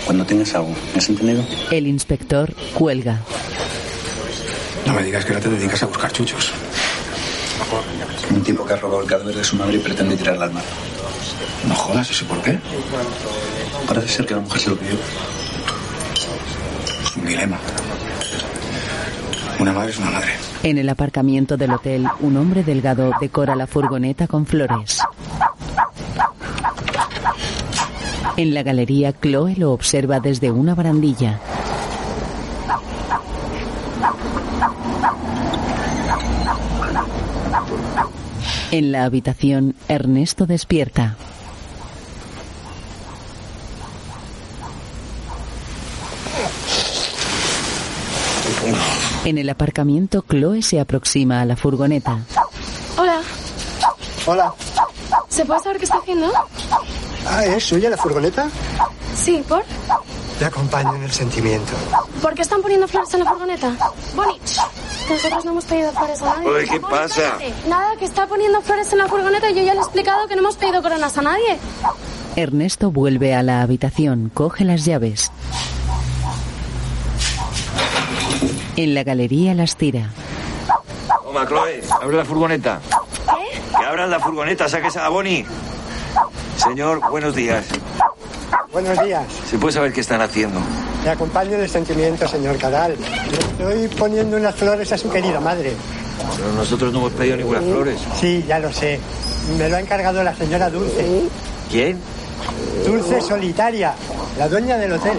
Cuando 0.07 0.25
tengas 0.25 0.55
algo. 0.55 0.75
¿Me 0.93 0.99
has 0.99 1.09
entendido? 1.09 1.45
El 1.71 1.87
inspector 1.87 2.55
cuelga. 2.75 3.21
No 4.87 4.95
me 4.95 5.03
digas 5.03 5.25
que 5.25 5.33
ahora 5.33 5.43
te 5.43 5.51
dedicas 5.51 5.83
a 5.83 5.87
buscar 5.87 6.13
chuchos. 6.13 6.53
Un 8.31 8.43
tipo 8.43 8.65
que 8.65 8.73
ha 8.73 8.77
robado 8.77 9.03
el 9.03 9.09
cadáver 9.09 9.35
de 9.35 9.45
su 9.45 9.57
madre 9.57 9.77
y 9.77 9.79
pretende 9.81 10.17
tirarla 10.17 10.45
al 10.45 10.53
mar. 10.53 10.65
No 11.67 11.75
jodas, 11.75 12.09
¿eso 12.09 12.25
por 12.27 12.41
qué? 12.41 12.59
Parece 13.89 14.09
ser 14.09 14.27
que 14.27 14.35
la 14.35 14.41
mujer 14.41 14.61
se 14.61 14.71
lo 14.71 14.77
pidió. 14.77 14.95
Es 17.05 17.17
un 17.17 17.27
dilema. 17.27 17.59
Una 19.59 19.73
madre 19.73 19.91
es 19.91 19.99
una 19.99 20.11
madre. 20.11 20.33
En 20.63 20.79
el 20.79 20.89
aparcamiento 20.89 21.57
del 21.57 21.73
hotel, 21.73 22.07
un 22.21 22.37
hombre 22.37 22.63
delgado 22.63 23.11
decora 23.21 23.57
la 23.57 23.67
furgoneta 23.67 24.29
con 24.29 24.47
flores. 24.47 25.01
En 28.37 28.53
la 28.53 28.63
galería, 28.63 29.15
Chloe 29.15 29.55
lo 29.57 29.73
observa 29.73 30.21
desde 30.21 30.51
una 30.51 30.75
barandilla. 30.75 31.41
En 38.71 38.93
la 38.93 39.05
habitación, 39.05 39.75
Ernesto 39.89 40.45
despierta. 40.45 41.17
En 49.25 49.39
el 49.39 49.49
aparcamiento, 49.49 50.23
Chloe 50.29 50.61
se 50.61 50.79
aproxima 50.79 51.41
a 51.41 51.47
la 51.47 51.57
furgoneta. 51.57 52.19
Hola, 52.99 53.21
Hola. 54.27 54.53
¿se 55.29 55.45
puede 55.47 55.61
saber 55.61 55.79
qué 55.79 55.85
está 55.85 55.99
haciendo? 55.99 56.31
Ah, 57.29 57.45
¿es 57.45 57.65
suya 57.65 57.91
la 57.91 57.97
furgoneta? 57.97 58.49
Sí, 59.15 59.43
¿por? 59.49 59.65
Te 60.39 60.45
acompaño 60.45 60.95
en 60.97 61.03
el 61.05 61.11
sentimiento. 61.13 61.73
¿Por 62.21 62.35
qué 62.35 62.43
están 62.43 62.63
poniendo 62.63 62.87
flores 62.87 63.13
en 63.15 63.21
la 63.25 63.31
furgoneta? 63.31 63.73
Bonnie, 64.15 64.39
nosotros 65.09 65.45
no 65.45 65.51
hemos 65.53 65.65
pedido 65.65 65.93
flores 65.93 66.21
a 66.23 66.27
nadie. 66.27 66.49
Oye, 66.49 66.65
¿qué 66.69 66.79
Bonnie, 66.79 66.97
pasa? 66.99 67.23
cállate. 67.39 67.69
Nada, 67.69 67.97
que 67.99 68.05
está 68.05 68.27
poniendo 68.27 68.61
flores 68.61 68.93
en 68.93 68.99
la 68.99 69.09
furgoneta 69.09 69.51
y 69.51 69.55
yo 69.55 69.63
ya 69.63 69.73
le 69.73 69.81
he 69.81 69.83
explicado 69.83 70.29
que 70.29 70.35
no 70.37 70.43
hemos 70.43 70.57
pedido 70.57 70.83
coronas 70.83 71.17
a 71.19 71.23
nadie. 71.23 71.59
Ernesto 72.37 72.91
vuelve 72.91 73.35
a 73.35 73.43
la 73.43 73.63
habitación, 73.63 74.31
coge 74.33 74.65
las 74.65 74.85
llaves. 74.85 75.33
En 78.77 78.95
la 78.95 79.05
galería 79.05 79.55
las 79.55 79.77
tira. 79.77 80.11
Toma, 81.25 81.47
Chloe, 81.47 81.83
abre 82.03 82.17
la 82.19 82.25
furgoneta. 82.27 82.81
¿Qué? 82.91 83.61
Que 83.79 83.85
abran 83.87 84.11
la 84.11 84.21
furgoneta, 84.21 84.69
saques 84.69 84.97
a 84.99 85.09
Bonnie. 85.09 85.47
Señor, 86.69 87.01
buenos 87.11 87.35
días. 87.35 87.65
Buenos 88.73 89.03
días. 89.05 89.25
¿Se 89.49 89.59
puede 89.59 89.73
saber 89.73 89.93
qué 89.93 90.01
están 90.01 90.21
haciendo? 90.21 90.61
Te 91.03 91.11
acompaño 91.11 91.57
el 91.57 91.69
sentimiento, 91.69 92.27
señor 92.27 92.59
Cadal. 92.59 92.97
Le 93.31 93.39
estoy 93.39 93.89
poniendo 93.97 94.37
unas 94.37 94.55
flores 94.55 94.91
a 94.93 94.99
su 94.99 95.09
querida 95.09 95.41
madre. 95.41 95.73
Pero 96.37 96.53
nosotros 96.53 96.93
no 96.93 96.99
hemos 96.99 97.13
pedido 97.13 97.37
ninguna 97.37 97.61
flores. 97.61 98.01
Sí, 98.21 98.45
ya 98.47 98.59
lo 98.59 98.73
sé. 98.73 98.99
Me 99.57 99.69
lo 99.69 99.77
ha 99.77 99.81
encargado 99.81 100.23
la 100.25 100.35
señora 100.35 100.69
Dulce. 100.69 101.23
¿Quién? 101.71 101.99
Dulce 102.85 103.21
Solitaria, 103.21 103.95
la 104.37 104.49
dueña 104.49 104.77
del 104.77 104.93
hotel. 104.93 105.19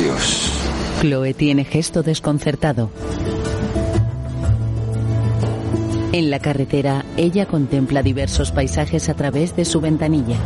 Dios. 0.00 0.52
Chloe 1.00 1.34
tiene 1.34 1.64
gesto 1.64 2.02
desconcertado. 2.02 2.90
En 6.14 6.30
la 6.30 6.38
carretera, 6.38 7.04
ella 7.16 7.46
contempla 7.46 8.00
diversos 8.00 8.52
paisajes 8.52 9.08
a 9.08 9.14
través 9.14 9.56
de 9.56 9.64
su 9.64 9.80
ventanilla. 9.80 10.36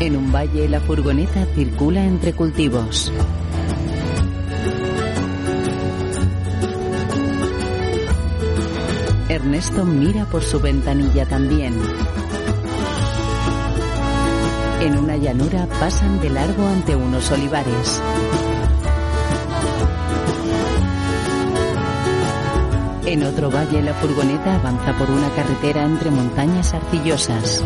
En 0.00 0.16
un 0.16 0.32
valle, 0.32 0.68
la 0.68 0.80
furgoneta 0.80 1.46
circula 1.54 2.04
entre 2.04 2.32
cultivos. 2.32 3.12
Ernesto 9.28 9.84
mira 9.84 10.24
por 10.24 10.42
su 10.42 10.58
ventanilla 10.58 11.24
también. 11.26 11.72
En 14.80 14.98
una 14.98 15.16
llanura 15.18 15.68
pasan 15.78 16.20
de 16.20 16.30
largo 16.30 16.66
ante 16.66 16.96
unos 16.96 17.30
olivares. 17.30 18.02
En 23.06 23.22
otro 23.22 23.52
valle 23.52 23.80
la 23.82 23.94
furgoneta 23.94 24.56
avanza 24.56 24.92
por 24.98 25.08
una 25.08 25.30
carretera 25.30 25.84
entre 25.84 26.10
montañas 26.10 26.74
arcillosas. 26.74 27.62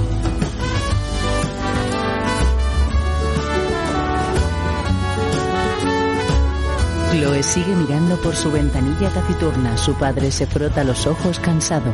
Chloe 7.11 7.43
sigue 7.43 7.75
mirando 7.75 8.17
por 8.21 8.37
su 8.37 8.53
ventanilla 8.53 9.09
taciturna. 9.09 9.79
Su 9.79 9.95
padre 9.95 10.31
se 10.31 10.47
frota 10.47 10.85
los 10.85 11.07
ojos 11.07 11.39
cansado. 11.39 11.91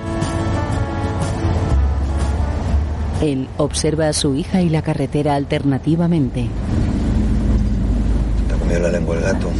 Él 3.23 3.49
observa 3.59 4.09
a 4.09 4.13
su 4.13 4.35
hija 4.35 4.61
y 4.61 4.71
la 4.71 4.83
carretera 4.83 5.37
alternativamente. 5.37 6.49
Te 8.49 8.55
ha 8.55 8.59
comido 8.59 8.81
la 8.81 8.89
lengua 8.89 9.17
el 9.17 9.23
gato. 9.23 9.51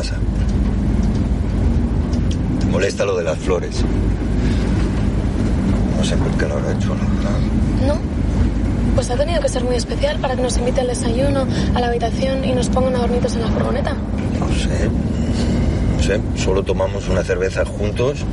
¿Qué 0.00 0.08
te 0.08 0.14
pasa? 0.14 0.16
¿Te 2.60 2.66
molesta 2.66 3.04
lo 3.04 3.16
de 3.16 3.24
las 3.24 3.38
flores? 3.38 3.82
No 5.98 6.04
sé 6.04 6.16
por 6.16 6.30
qué 6.38 6.46
lo 6.46 6.54
habrá 6.54 6.72
hecho, 6.72 6.88
¿no? 6.88 7.86
¿No? 7.86 8.00
Pues 8.94 9.10
ha 9.10 9.16
tenido 9.16 9.40
que 9.42 9.48
ser 9.48 9.64
muy 9.64 9.76
especial 9.76 10.18
para 10.18 10.36
que 10.36 10.42
nos 10.42 10.56
invite 10.56 10.80
al 10.80 10.86
desayuno, 10.88 11.46
a 11.74 11.80
la 11.80 11.88
habitación 11.88 12.44
y 12.44 12.52
nos 12.52 12.68
pongan 12.68 12.96
adornitos 12.96 13.34
en 13.34 13.42
la 13.42 13.48
furgoneta. 13.48 13.94
No 14.38 14.48
sé. 14.54 14.88
No 15.96 16.02
sé, 16.02 16.20
solo 16.42 16.62
tomamos 16.62 17.08
una 17.08 17.22
cerveza 17.22 17.64
juntos. 17.64 18.24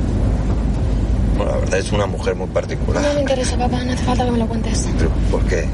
Bueno, 1.36 1.52
la 1.52 1.58
verdad 1.58 1.78
es 1.78 1.92
una 1.92 2.06
mujer 2.06 2.34
muy 2.34 2.48
particular. 2.48 3.02
No 3.02 3.14
me 3.14 3.20
interesa, 3.20 3.56
papá, 3.58 3.84
no 3.84 3.92
hace 3.92 4.04
falta 4.04 4.24
que 4.24 4.30
me 4.30 4.38
lo 4.38 4.46
cuentes. 4.46 4.88
¿Pero 4.96 5.10
por 5.30 5.42
qué? 5.44 5.66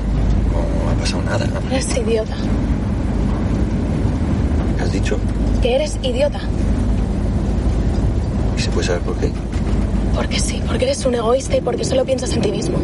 No 0.52 0.90
ha 0.90 0.94
pasado 0.94 1.22
nada. 1.22 1.46
Eres 1.70 1.96
idiota. 1.96 2.34
¿Qué 4.76 4.82
has 4.82 4.92
dicho? 4.92 5.18
Que 5.64 5.76
eres 5.76 5.96
idiota. 6.02 6.40
¿Y 8.54 8.60
se 8.60 8.68
puede 8.68 8.86
saber 8.86 9.00
por 9.00 9.16
qué? 9.16 9.30
Porque 10.14 10.38
sí, 10.38 10.60
porque 10.66 10.84
eres 10.84 11.06
un 11.06 11.14
egoísta 11.14 11.56
y 11.56 11.62
porque 11.62 11.86
solo 11.86 12.04
piensas 12.04 12.34
en 12.34 12.42
ti 12.42 12.50
mismo. 12.50 12.76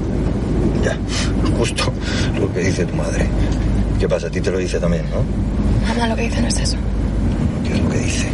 Ya, 0.82 0.97
justo 1.59 1.93
lo 2.40 2.51
que 2.55 2.61
dice 2.61 2.86
tu 2.86 2.97
madre. 2.97 3.27
¿Qué 3.98 4.09
pasa? 4.09 4.28
A 4.28 4.31
ti 4.31 4.40
te 4.40 4.51
lo 4.51 4.57
dice 4.57 4.81
también, 4.81 5.05
¿no? 5.11 5.89
Mamá, 5.89 6.09
lo 6.09 6.16
que 6.16 6.23
dice 6.23 6.40
no 6.40 6.48
es 6.48 6.59
eso. 6.59 6.78
¿Qué 7.66 7.74
es 7.74 7.82
lo 7.82 7.90
que 7.90 7.98
dice? 7.98 8.28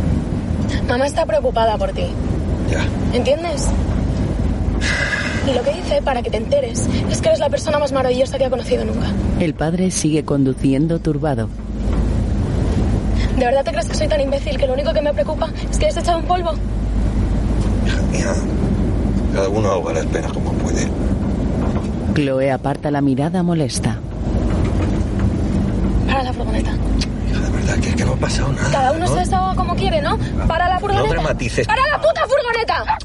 Mamá 0.88 1.06
está 1.08 1.26
preocupada 1.26 1.76
por 1.76 1.90
ti. 1.90 2.06
Ya. 2.70 2.86
¿Entiendes? 3.16 3.66
Y 5.50 5.54
lo 5.54 5.62
que 5.64 5.72
dice, 5.72 6.02
para 6.02 6.22
que 6.22 6.30
te 6.30 6.36
enteres, 6.36 6.86
es 7.10 7.20
que 7.20 7.30
eres 7.30 7.40
la 7.40 7.50
persona 7.50 7.80
más 7.80 7.90
maravillosa 7.90 8.38
que 8.38 8.44
ha 8.44 8.50
conocido 8.50 8.84
nunca. 8.84 9.08
El 9.40 9.54
padre 9.54 9.90
sigue 9.90 10.24
conduciendo 10.24 11.00
turbado. 11.00 11.48
¿De 13.36 13.44
verdad 13.44 13.64
te 13.64 13.70
crees 13.70 13.86
que 13.86 13.94
soy 13.94 14.08
tan 14.08 14.20
imbécil 14.20 14.56
que 14.56 14.66
lo 14.66 14.72
único 14.72 14.92
que 14.92 15.02
me 15.02 15.12
preocupa 15.12 15.48
es 15.70 15.78
que 15.78 15.86
hayas 15.86 15.98
echado 15.98 16.18
un 16.18 16.24
polvo? 16.24 16.52
Mira, 18.10 18.32
cada 19.34 19.48
uno 19.48 19.68
ahoga 19.68 19.92
las 19.92 20.06
penas 20.06 20.32
como 20.32 20.52
puede. 20.52 20.88
Chloe 22.14 22.50
aparta 22.50 22.90
la 22.90 23.02
mirada 23.02 23.42
molesta. 23.42 23.98
Para 26.06 26.22
la 26.22 26.32
furgoneta. 26.32 26.70
De 26.72 27.50
verdad 27.50 27.74
que 27.78 27.88
es 27.90 27.96
que 27.96 28.04
no 28.06 28.12
ha 28.12 28.16
pasado 28.16 28.52
nada. 28.52 28.70
Cada 28.70 28.92
uno 28.92 29.06
se 29.06 29.18
desahoga 29.18 29.54
como 29.54 29.74
quiere, 29.76 30.00
¿no? 30.00 30.18
Para 30.48 30.68
la 30.68 30.78
furgoneta. 30.78 31.06
No 31.06 31.12
dramatices. 31.12 31.66
¡Para 31.66 31.82
la 31.92 32.00
puta 32.00 32.22
furgoneta! 32.26 32.98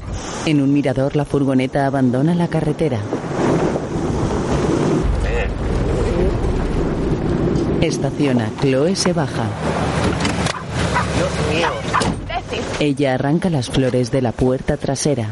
En 0.46 0.62
un 0.62 0.72
mirador 0.72 1.14
la 1.14 1.26
furgoneta 1.26 1.84
abandona 1.84 2.34
la 2.34 2.48
carretera. 2.48 2.98
Estaciona. 7.82 8.48
Chloe 8.60 8.96
se 8.96 9.12
baja. 9.12 9.44
Dios 11.16 11.30
mío. 11.52 11.68
Ella 12.84 13.14
arranca 13.14 13.48
las 13.48 13.70
flores 13.70 14.10
de 14.10 14.20
la 14.20 14.32
puerta 14.32 14.76
trasera. 14.76 15.30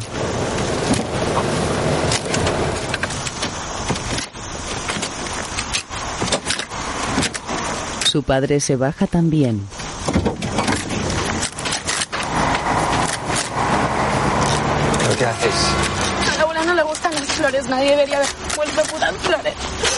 Su 8.08 8.22
padre 8.22 8.60
se 8.60 8.76
baja 8.76 9.08
también. 9.08 9.66
¿Pero 15.00 15.18
qué 15.18 15.24
haces? 15.26 15.54
A 16.30 16.36
la 16.36 16.42
abuela 16.42 16.64
no 16.66 16.74
le 16.74 16.82
gustan 16.84 17.12
las 17.16 17.24
flores. 17.32 17.68
Nadie 17.68 17.90
debería 17.90 18.18
haber 18.18 18.28
vuelto 18.54 18.82
putas 18.92 19.16
flores. 19.16 19.54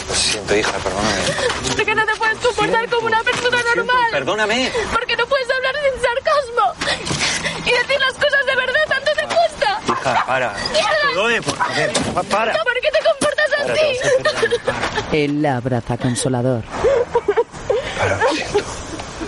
Lo 0.08 0.14
siento, 0.14 0.56
hija, 0.56 0.72
perdóname. 0.78 1.76
Sé 1.76 1.84
que 1.84 1.94
no 1.94 2.06
te 2.06 2.16
puedes 2.16 2.38
comportar 2.38 2.88
como 2.88 3.06
una 3.08 3.22
persona 3.22 3.58
normal. 3.76 4.08
Perdóname. 4.10 4.72
Porque 4.90 5.16
no 5.18 5.26
puedes 5.26 5.48
hablar 5.50 5.74
sin 5.84 6.00
sarcasmo. 6.00 7.21
Y 7.64 7.70
decir 7.70 8.00
las 8.00 8.12
cosas 8.14 8.46
de 8.46 8.56
verdad 8.56 8.80
tanto 8.88 9.10
te 9.14 9.24
cuesta. 9.26 9.80
Hija, 9.88 10.24
para. 10.26 10.54
¡Mierda! 10.72 11.42
Por 11.42 11.56
favor, 11.56 12.14
pa- 12.14 12.22
para. 12.24 12.52
¿Por 12.52 12.74
qué 12.80 12.88
te 12.90 12.98
comportas 13.08 13.50
Para, 13.58 13.72
así? 13.74 15.16
Él 15.24 15.42
la 15.42 15.56
abraza 15.56 15.96
consolador. 15.98 16.62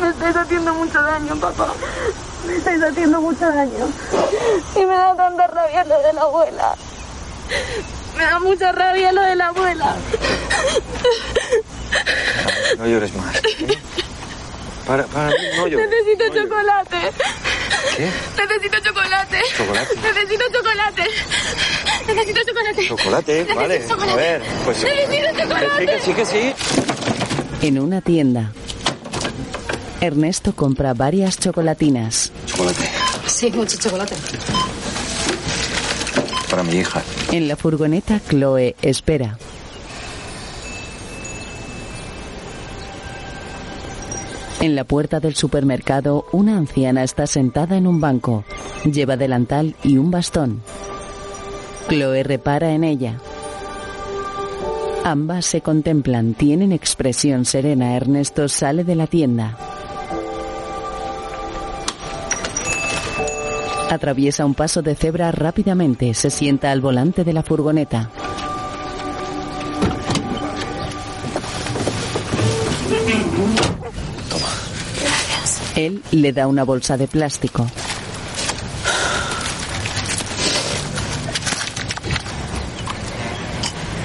Me 0.01 0.09
estáis 0.11 0.37
haciendo 0.37 0.75
mucho 0.75 1.01
daño, 1.01 1.37
papá. 1.37 1.69
Me 2.47 2.57
estáis 2.57 2.83
haciendo 2.83 3.21
mucho 3.21 3.47
daño. 3.47 3.89
Y 4.75 4.81
me 4.81 4.95
da 4.95 5.15
tanta 5.17 5.47
rabia 5.47 5.85
lo 5.85 5.99
de 6.03 6.13
la 6.13 6.21
abuela. 6.23 6.75
Me 8.17 8.25
da 8.25 8.39
mucha 8.41 8.73
rabia 8.73 9.13
lo 9.13 9.23
de 9.23 9.37
la 9.37 9.47
abuela. 9.49 9.95
No 12.79 12.87
llores 12.87 13.15
más. 13.15 13.37
¿eh? 13.37 13.79
Para, 14.87 15.05
para, 15.05 15.31
no 15.57 15.67
llores. 15.69 15.89
Necesito 15.89 16.25
chocolate. 16.43 17.13
¿Qué? 17.97 18.11
Necesito 18.37 18.79
chocolate. 18.85 19.39
¿Chocolate? 19.57 19.95
Necesito 20.03 20.45
chocolate. 20.53 21.03
Necesito 22.07 22.41
chocolate. 22.47 22.89
Chocolate, 22.89 23.33
Necesito 23.33 23.57
vale. 23.61 23.77
A 23.77 23.89
chocolate. 23.89 24.17
ver, 24.17 24.43
pues. 24.65 24.83
Necesito 24.83 25.07
Que 25.07 25.43
sí, 25.43 25.43
chocolate. 25.43 25.87
que 25.87 26.01
sí, 26.01 26.13
que 26.13 26.27
sí. 26.27 27.67
En 27.67 27.79
una 27.79 28.01
tienda. 28.01 28.53
Ernesto 30.01 30.55
compra 30.55 30.93
varias 30.93 31.39
chocolatinas. 31.39 32.31
Chocolate. 32.47 32.91
Sí, 33.27 33.51
mucho 33.53 33.79
chocolate. 33.79 34.15
Para 36.51 36.63
mi 36.63 36.77
hija. 36.77 37.03
En 37.33 37.49
la 37.49 37.57
furgoneta, 37.57 38.21
Chloe 38.29 38.77
espera. 38.83 39.39
En 44.65 44.77
la 44.77 44.85
puerta 44.85 45.21
del 45.21 45.35
supermercado, 45.35 46.25
una 46.33 46.57
anciana 46.57 47.05
está 47.05 47.27
sentada 47.27 47.77
en 47.77 47.87
un 47.87 48.01
banco. 48.01 48.45
Lleva 48.91 49.15
delantal 49.15 49.77
y 49.85 49.99
un 49.99 50.11
bastón. 50.11 50.63
Chloe 51.87 52.23
repara 52.23 52.73
en 52.73 52.83
ella. 52.83 53.19
Ambas 55.05 55.45
se 55.45 55.61
contemplan, 55.61 56.33
tienen 56.33 56.73
expresión 56.73 57.45
serena. 57.45 57.95
Ernesto 57.95 58.49
sale 58.49 58.85
de 58.85 58.95
la 58.95 59.07
tienda. 59.07 59.59
Atraviesa 63.91 64.47
un 64.47 64.55
paso 64.55 64.81
de 64.81 64.95
cebra 64.95 65.31
rápidamente, 65.31 66.15
se 66.15 66.31
sienta 66.31 66.73
al 66.73 66.81
volante 66.81 67.23
de 67.23 67.35
la 67.35 67.43
furgoneta. 67.43 68.09
Él 75.77 76.03
le 76.13 76.33
da 76.33 76.47
una 76.47 76.63
bolsa 76.63 76.97
de 76.97 77.09
plástico. 77.09 77.67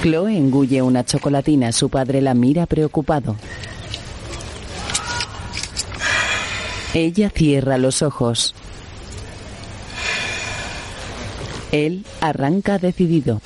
Chloe 0.02 0.36
engulle 0.38 0.82
una 0.82 1.04
chocolatina. 1.04 1.72
Su 1.72 1.90
padre 1.90 2.22
la 2.22 2.34
mira 2.34 2.66
preocupado. 2.66 3.36
Ella 6.94 7.30
cierra 7.30 7.78
los 7.78 8.02
ojos. 8.02 8.56
Él 11.72 12.04
arranca 12.20 12.80
decidido. 12.80 13.42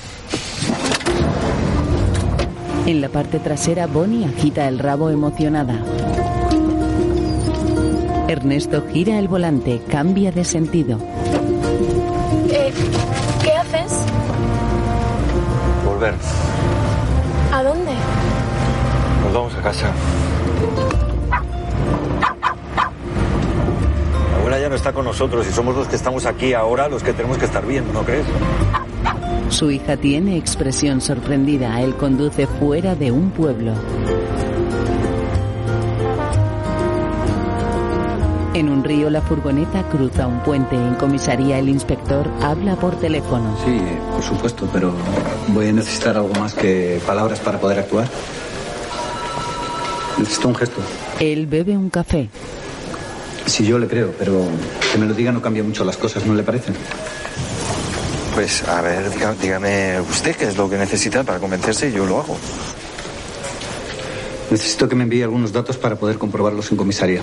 En 2.86 3.02
la 3.02 3.10
parte 3.10 3.40
trasera, 3.40 3.88
Bonnie 3.88 4.26
agita 4.26 4.68
el 4.68 4.80
rabo 4.80 5.10
emocionada. 5.10 5.84
Ernesto 8.28 8.84
gira 8.92 9.20
el 9.20 9.28
volante, 9.28 9.82
cambia 9.90 10.32
de 10.32 10.46
sentido. 10.46 10.98
Eh, 12.50 12.72
¿Qué 13.44 13.52
haces? 13.52 14.06
Volver. 15.86 16.14
¿A 17.52 17.64
dónde? 17.64 17.92
Nos 19.26 19.34
vamos 19.34 19.54
a 19.56 19.62
casa. 19.62 19.92
La 24.32 24.38
abuela 24.38 24.60
ya 24.60 24.70
no 24.70 24.76
está 24.76 24.94
con 24.94 25.06
nosotros 25.06 25.46
y 25.48 25.52
somos 25.52 25.76
los 25.76 25.88
que 25.88 25.96
estamos 25.96 26.26
aquí 26.26 26.54
ahora 26.54 26.88
los 26.88 27.04
que 27.04 27.14
tenemos 27.14 27.38
que 27.38 27.46
estar 27.46 27.66
bien, 27.66 27.84
¿no 27.94 28.04
crees? 28.04 28.26
Su 29.50 29.70
hija 29.70 29.98
tiene 29.98 30.38
expresión 30.38 31.02
sorprendida. 31.02 31.82
Él 31.82 31.96
conduce 31.96 32.48
fuera 32.48 32.96
de 32.96 33.12
un 33.12 33.32
pueblo. 33.32 33.74
En 38.54 38.70
un 38.70 38.84
río 38.84 39.10
la 39.10 39.22
furgoneta 39.22 39.82
cruza 39.90 40.28
un 40.28 40.44
puente. 40.44 40.76
En 40.76 40.94
comisaría 40.94 41.58
el 41.58 41.70
inspector 41.70 42.30
habla 42.40 42.76
por 42.76 43.00
teléfono. 43.00 43.58
Sí, 43.66 43.82
por 44.12 44.22
supuesto, 44.22 44.70
pero 44.72 44.94
voy 45.48 45.70
a 45.70 45.74
necesitar 45.74 46.18
algo 46.18 46.34
más 46.36 46.54
que 46.54 47.02
palabras 47.06 47.40
para 47.40 47.60
poder 47.60 47.80
actuar. 47.80 48.08
Necesito 50.20 50.50
un 50.50 50.56
gesto. 50.56 50.82
Él 51.20 51.48
bebe 51.48 51.76
un 51.76 51.90
café. 51.90 52.30
Si 53.48 53.66
yo 53.66 53.80
le 53.80 53.88
creo, 53.88 54.14
pero 54.20 54.44
que 54.92 55.00
me 55.00 55.08
lo 55.08 55.16
diga 55.16 55.32
no 55.32 55.42
cambia 55.42 55.64
mucho 55.64 55.84
las 55.84 55.98
cosas, 55.98 56.24
¿no 56.26 56.36
le 56.36 56.44
parece? 56.44 56.74
Pues 58.36 58.68
a 58.68 58.82
ver, 58.82 59.10
dígame 59.42 60.00
usted 60.02 60.36
qué 60.36 60.46
es 60.46 60.58
lo 60.58 60.70
que 60.70 60.78
necesita 60.78 61.24
para 61.24 61.40
convencerse 61.40 61.90
y 61.90 61.94
yo 61.94 62.06
lo 62.06 62.20
hago. 62.20 62.38
Necesito 64.52 64.88
que 64.88 64.96
me 64.96 65.04
envíe 65.04 65.24
algunos 65.24 65.52
datos 65.52 65.78
para 65.78 65.96
poder 65.96 66.20
comprobarlos 66.20 66.72
en 66.72 66.78
comisaría. 66.78 67.22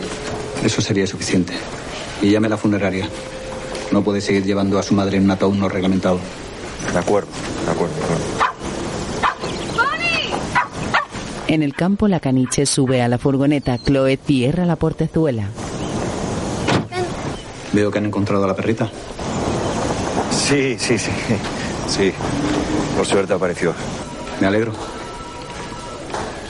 Eso 0.64 0.80
sería 0.80 1.06
suficiente. 1.06 1.52
Y 2.22 2.30
llame 2.30 2.48
a 2.48 2.50
la 2.50 2.56
funeraria. 2.56 3.08
No 3.90 4.02
puede 4.02 4.20
seguir 4.20 4.44
llevando 4.44 4.78
a 4.78 4.82
su 4.82 4.94
madre 4.94 5.16
en 5.16 5.24
un 5.24 5.30
ataúd 5.30 5.54
no 5.54 5.68
reglamentado. 5.68 6.20
De 6.92 6.98
acuerdo, 6.98 7.28
de 7.64 7.70
acuerdo, 7.70 7.94
de 7.96 8.04
acuerdo. 8.04 8.24
En 11.48 11.64
el 11.64 11.74
campo 11.74 12.06
la 12.06 12.20
caniche 12.20 12.64
sube 12.64 13.02
a 13.02 13.08
la 13.08 13.18
furgoneta. 13.18 13.76
Chloe 13.78 14.16
cierra 14.16 14.64
la 14.64 14.76
portezuela. 14.76 15.48
Veo 17.72 17.90
que 17.90 17.98
han 17.98 18.06
encontrado 18.06 18.44
a 18.44 18.46
la 18.46 18.54
perrita. 18.54 18.88
Sí, 20.30 20.76
sí, 20.78 20.98
sí. 20.98 21.10
Sí. 21.88 22.12
Por 22.96 23.04
suerte 23.06 23.32
apareció. 23.32 23.74
Me 24.40 24.46
alegro. 24.46 24.72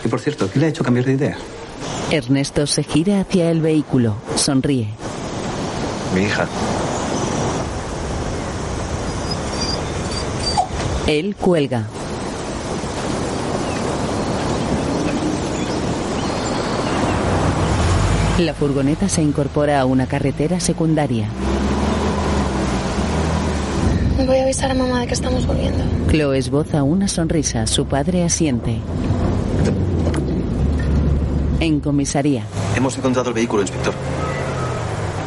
Y 0.05 0.09
por 0.09 0.21
cierto, 0.21 0.51
¿qué 0.51 0.59
le 0.59 0.67
ha 0.67 0.69
hecho 0.69 0.85
cambiar 0.85 1.07
de 1.07 1.13
idea? 1.13 1.39
Ernesto 2.13 2.67
se 2.67 2.83
gira 2.83 3.21
hacia 3.21 3.53
el 3.53 3.61
vehículo. 3.61 4.17
Sonríe. 4.35 4.89
Mi 6.13 6.23
hija. 6.23 6.49
Él 11.07 11.37
cuelga. 11.37 11.87
La 18.41 18.55
furgoneta 18.55 19.09
se 19.09 19.23
incorpora 19.23 19.81
a 19.81 19.85
una 19.85 20.07
carretera 20.07 20.59
secundaria. 20.59 21.29
Voy 24.27 24.39
a 24.39 24.43
avisar 24.43 24.73
a 24.73 24.75
mamá 24.75 25.01
de 25.01 25.07
que 25.07 25.15
estamos 25.15 25.47
volviendo. 25.47 25.85
Chloe 26.11 26.39
esboza 26.39 26.83
una 26.83 27.07
sonrisa. 27.07 27.69
Su 27.69 27.87
padre 27.87 28.25
asiente. 28.25 28.79
En 31.61 31.81
comisaría. 31.81 32.45
Hemos 32.75 32.97
encontrado 32.97 33.29
el 33.29 33.35
vehículo, 33.35 33.63
inspector. 33.63 33.93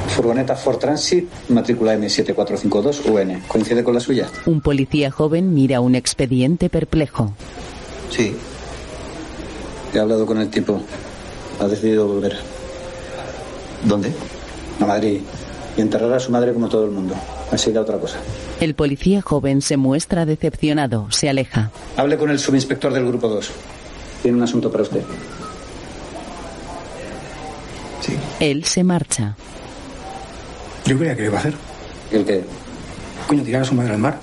Furgoneta 0.10 0.56
Ford 0.56 0.78
Transit, 0.78 1.28
matrícula 1.50 1.96
M7452UN. 1.96 3.48
¿Coincide 3.48 3.84
con 3.84 3.94
la 3.94 4.00
suya? 4.00 4.28
Un 4.46 4.62
policía 4.62 5.12
joven 5.12 5.54
mira 5.54 5.80
un 5.80 5.96
expediente 5.96 6.70
perplejo. 6.70 7.34
Sí. 8.12 8.36
He 9.94 10.00
hablado 10.00 10.26
con 10.26 10.40
el 10.40 10.50
tipo. 10.50 10.82
Ha 11.60 11.68
decidido 11.68 12.08
volver. 12.08 12.36
¿Dónde? 13.84 14.12
A 14.80 14.86
Madrid. 14.86 15.22
Y 15.78 15.82
enterrar 15.82 16.14
a 16.14 16.20
su 16.20 16.32
madre 16.32 16.54
como 16.54 16.70
todo 16.70 16.86
el 16.86 16.92
mundo. 16.92 17.16
Así 17.52 17.72
da 17.72 17.82
otra 17.82 17.98
cosa. 17.98 18.18
El 18.60 18.76
policía 18.76 19.22
joven 19.22 19.62
se 19.62 19.78
muestra 19.78 20.26
decepcionado. 20.26 21.08
Se 21.10 21.30
aleja. 21.30 21.72
Hable 21.98 22.18
con 22.18 22.30
el 22.30 22.40
subinspector 22.40 22.94
del 22.94 23.06
grupo 23.06 23.28
2. 23.28 23.52
Tiene 24.22 24.38
un 24.38 24.44
asunto 24.44 24.72
para 24.72 24.84
usted. 24.84 25.02
Él 28.44 28.66
se 28.66 28.84
marcha. 28.84 29.38
Yo 30.84 30.98
creía 30.98 31.16
que 31.16 31.22
lo 31.22 31.28
iba 31.30 31.38
a 31.38 31.40
hacer. 31.40 31.54
¿El 32.12 32.26
qué? 32.26 32.44
Coño, 33.26 33.42
tirar 33.42 33.62
a 33.62 33.66
su 33.66 33.74
madre 33.74 33.94
al 33.94 34.00
mar. 34.00 34.20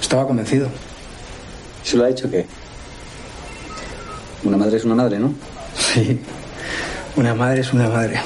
Estaba 0.00 0.28
convencido. 0.28 0.68
¿Se 1.82 1.96
lo 1.96 2.04
ha 2.04 2.08
hecho 2.08 2.30
qué? 2.30 2.46
Una 4.44 4.56
madre 4.56 4.76
es 4.76 4.84
una 4.84 4.94
madre, 4.94 5.18
¿no? 5.18 5.34
Sí. 5.76 6.20
Una 7.16 7.34
madre 7.34 7.62
es 7.62 7.72
una 7.72 7.88
madre. 7.88 8.20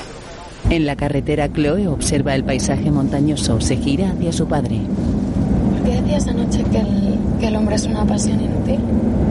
En 0.68 0.84
la 0.84 0.96
carretera, 0.96 1.50
Chloe 1.50 1.88
observa 1.88 2.34
el 2.34 2.44
paisaje 2.44 2.90
montañoso. 2.90 3.58
Se 3.58 3.78
gira 3.78 4.10
hacia 4.10 4.32
su 4.34 4.46
padre. 4.46 4.82
¿Por 5.70 5.88
qué 5.88 5.98
decías 5.98 6.26
anoche 6.26 6.62
que 6.64 6.78
el, 6.78 7.18
que 7.40 7.46
el 7.46 7.56
hombre 7.56 7.76
es 7.76 7.84
una 7.84 8.04
pasión 8.04 8.38
inútil? 8.38 8.80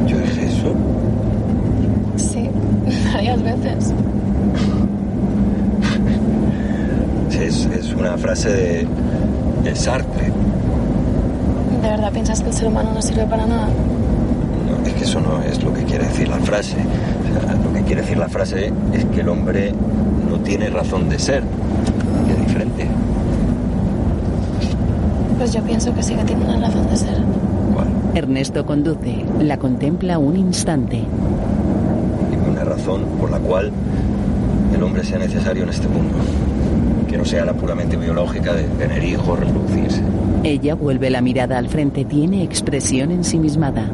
¿Yo 0.08 0.18
dije 0.18 0.48
eso? 0.48 0.76
varias 3.14 3.44
veces. 3.44 3.94
Es, 7.52 7.66
es 7.66 7.94
una 7.94 8.18
frase 8.18 8.50
de, 8.50 8.88
de 9.66 9.76
Sartre. 9.76 10.32
¿De 11.82 11.90
verdad 11.90 12.10
piensas 12.14 12.40
que 12.40 12.48
el 12.48 12.54
ser 12.54 12.70
humano 12.70 12.94
no 12.94 13.02
sirve 13.02 13.26
para 13.26 13.46
nada? 13.46 13.68
No, 13.68 14.88
es 14.88 14.94
que 14.94 15.04
eso 15.04 15.20
no 15.20 15.42
es 15.42 15.62
lo 15.62 15.74
que 15.74 15.84
quiere 15.84 16.06
decir 16.06 16.30
la 16.30 16.38
frase. 16.38 16.78
O 16.78 17.46
sea, 17.46 17.54
lo 17.56 17.74
que 17.74 17.82
quiere 17.82 18.04
decir 18.04 18.18
la 18.18 18.30
frase 18.30 18.72
es 18.94 19.04
que 19.04 19.20
el 19.20 19.28
hombre 19.28 19.74
no 20.30 20.38
tiene 20.38 20.70
razón 20.70 21.10
de 21.10 21.20
ser. 21.20 21.44
Que 22.26 22.32
es 22.32 22.40
diferente. 22.40 22.88
Pues 25.38 25.52
yo 25.52 25.62
pienso 25.64 25.94
que 25.94 26.04
sí 26.04 26.16
que 26.16 26.24
tiene 26.24 26.46
una 26.46 26.68
razón 26.68 26.90
de 26.90 26.96
ser. 26.96 27.18
Ernesto 28.16 28.66
conduce. 28.66 29.26
La 29.42 29.58
contempla 29.58 30.18
un 30.20 30.38
instante. 30.38 31.04
Ninguna 32.30 32.64
razón 32.64 33.02
por 33.20 33.30
la 33.30 33.40
cual 33.40 33.74
el 34.74 34.82
hombre 34.82 35.04
sea 35.04 35.20
necesario 35.20 35.64
en 35.64 35.70
este 35.70 35.90
mundo. 35.90 36.16
Que 37.12 37.18
no 37.18 37.26
sea 37.26 37.44
la 37.44 37.52
puramente 37.52 37.98
biológica 37.98 38.54
de 38.54 38.64
tener 38.64 39.04
hijos, 39.04 39.38
reproducirse. 39.38 40.02
Ella 40.46 40.76
vuelve 40.76 41.10
la 41.10 41.20
mirada 41.20 41.58
al 41.58 41.68
frente. 41.68 42.06
Tiene 42.06 42.42
expresión 42.42 43.12
ensimismada. 43.12 43.86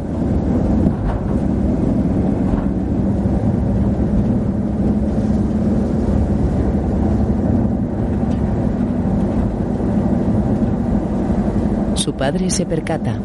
Su 11.95 12.13
padre 12.13 12.51
se 12.51 12.67
percata. 12.67 13.19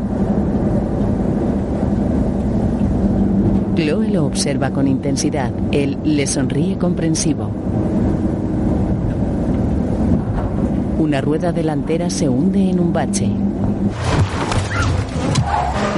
Chloe 3.76 4.08
lo 4.08 4.24
observa 4.24 4.70
con 4.70 4.88
intensidad. 4.88 5.50
Él 5.70 5.98
le 6.02 6.26
sonríe 6.26 6.78
comprensivo. 6.78 7.50
Una 11.02 11.20
rueda 11.20 11.50
delantera 11.50 12.08
se 12.08 12.28
hunde 12.28 12.70
en 12.70 12.78
un 12.78 12.92
bache. 12.92 13.28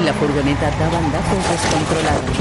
La 0.02 0.14
furgoneta 0.14 0.70
da 0.70 0.88
bandazos 0.88 1.44
descontrolados. 1.50 2.36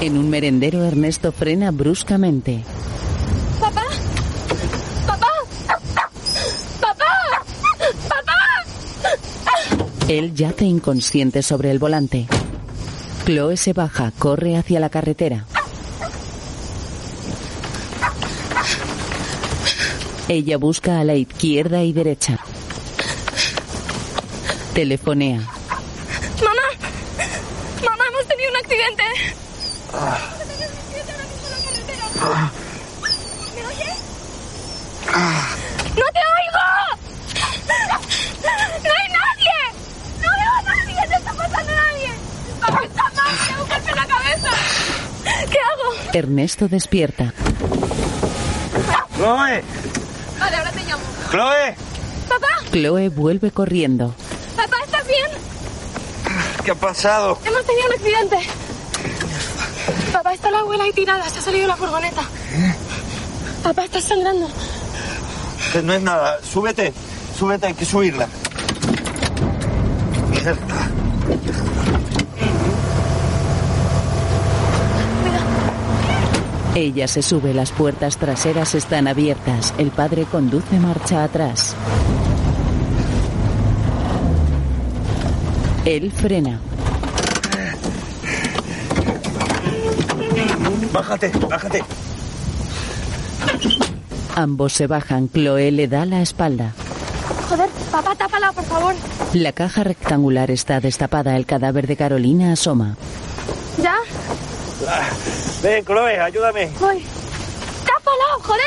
En 0.00 0.18
un 0.18 0.28
merendero 0.28 0.84
Ernesto 0.84 1.30
frena 1.30 1.70
bruscamente. 1.70 2.64
¡Papá! 3.60 3.84
¡Papá! 5.06 5.28
¡Papá! 5.68 6.10
¡Papá! 6.80 7.40
Él 10.10 10.34
yace 10.34 10.64
inconsciente 10.64 11.40
sobre 11.40 11.70
el 11.70 11.78
volante. 11.78 12.26
Chloe 13.24 13.56
se 13.56 13.72
baja, 13.72 14.12
corre 14.18 14.56
hacia 14.56 14.80
la 14.80 14.90
carretera. 14.90 15.44
Ella 20.26 20.56
busca 20.58 20.98
a 20.98 21.04
la 21.04 21.14
izquierda 21.14 21.84
y 21.84 21.92
derecha. 21.92 22.40
Telefonea. 24.74 25.42
¡Mamá! 26.42 26.66
¡Mamá, 27.84 28.04
hemos 28.08 28.26
tenido 28.26 28.50
un 28.50 28.56
accidente! 28.56 29.04
¿Me 33.54 33.62
oyes? 33.64 33.96
¡No 35.96 36.06
te 36.12 36.20
oigo! 36.34 36.66
¡No 38.42 38.90
hay 38.92 39.08
nadie! 39.12 39.56
¡No 40.20 40.28
veo 40.30 40.52
a 40.54 40.62
nadie! 40.62 40.94
¡No 40.94 41.16
está 41.16 41.32
pasando 41.32 41.72
nadie! 41.74 42.10
¡Papá 42.60 42.80
está 42.84 43.04
mal! 43.16 43.34
¡Tengo 43.48 43.62
un 43.62 43.68
golpe 43.68 43.90
en 43.90 43.96
la 43.96 44.06
cabeza! 44.06 44.50
¿Qué 45.50 45.58
hago? 45.58 45.88
Ernesto 46.12 46.68
despierta. 46.68 47.32
¡Chloe! 49.16 49.62
Vale, 50.38 50.56
ahora 50.56 50.70
te 50.72 50.84
llamo. 50.84 51.02
¡Chloe! 51.30 51.76
¡Papá! 52.28 52.48
Chloe 52.72 53.08
vuelve 53.08 53.50
corriendo. 53.50 54.14
¡Papá, 54.56 54.76
estás 54.84 55.06
bien! 55.06 55.26
¿Qué 56.64 56.70
ha 56.72 56.74
pasado? 56.74 57.38
Hemos 57.44 57.64
tenido 57.64 57.86
un 57.86 57.92
accidente. 57.92 58.38
Papá, 60.12 60.34
está 60.34 60.50
la 60.50 60.60
abuela 60.60 60.84
ahí 60.84 60.92
tirada. 60.92 61.28
Se 61.28 61.38
ha 61.38 61.42
salido 61.42 61.68
la 61.68 61.76
furgoneta. 61.76 62.22
Papá, 63.62 63.84
estás 63.84 64.04
sangrando. 64.04 64.48
Que 65.72 65.82
no 65.82 65.92
es 65.92 66.02
nada. 66.02 66.38
Súbete. 66.42 66.92
Súbete, 67.38 67.68
hay 67.68 67.74
que 67.74 67.84
subirla. 67.84 68.28
Ella 76.74 77.08
se 77.08 77.20
sube, 77.20 77.52
las 77.52 77.72
puertas 77.72 78.16
traseras 78.16 78.76
están 78.76 79.08
abiertas. 79.08 79.74
El 79.76 79.90
padre 79.90 80.24
conduce 80.24 80.78
marcha 80.78 81.24
atrás. 81.24 81.74
Él 85.84 86.12
frena. 86.12 86.60
Bájate, 90.92 91.32
bájate. 91.48 91.82
Ambos 94.36 94.72
se 94.72 94.86
bajan. 94.86 95.28
Chloe 95.28 95.72
le 95.72 95.88
da 95.88 96.04
la 96.06 96.22
espalda. 96.22 96.72
Joder, 97.48 97.68
papá, 97.90 98.14
tápala, 98.14 98.52
por 98.52 98.64
favor. 98.64 98.94
La 99.32 99.52
caja 99.52 99.82
rectangular 99.82 100.50
está 100.52 100.78
destapada. 100.80 101.36
El 101.36 101.46
cadáver 101.46 101.88
de 101.88 101.96
Carolina 101.96 102.52
asoma. 102.52 102.96
¿Ya? 103.82 103.96
Ven, 105.62 105.84
Chloe, 105.84 106.18
ayúdame. 106.18 106.70
Voy. 106.80 107.04
¡Tápala, 107.84 108.24
joder! 108.42 108.64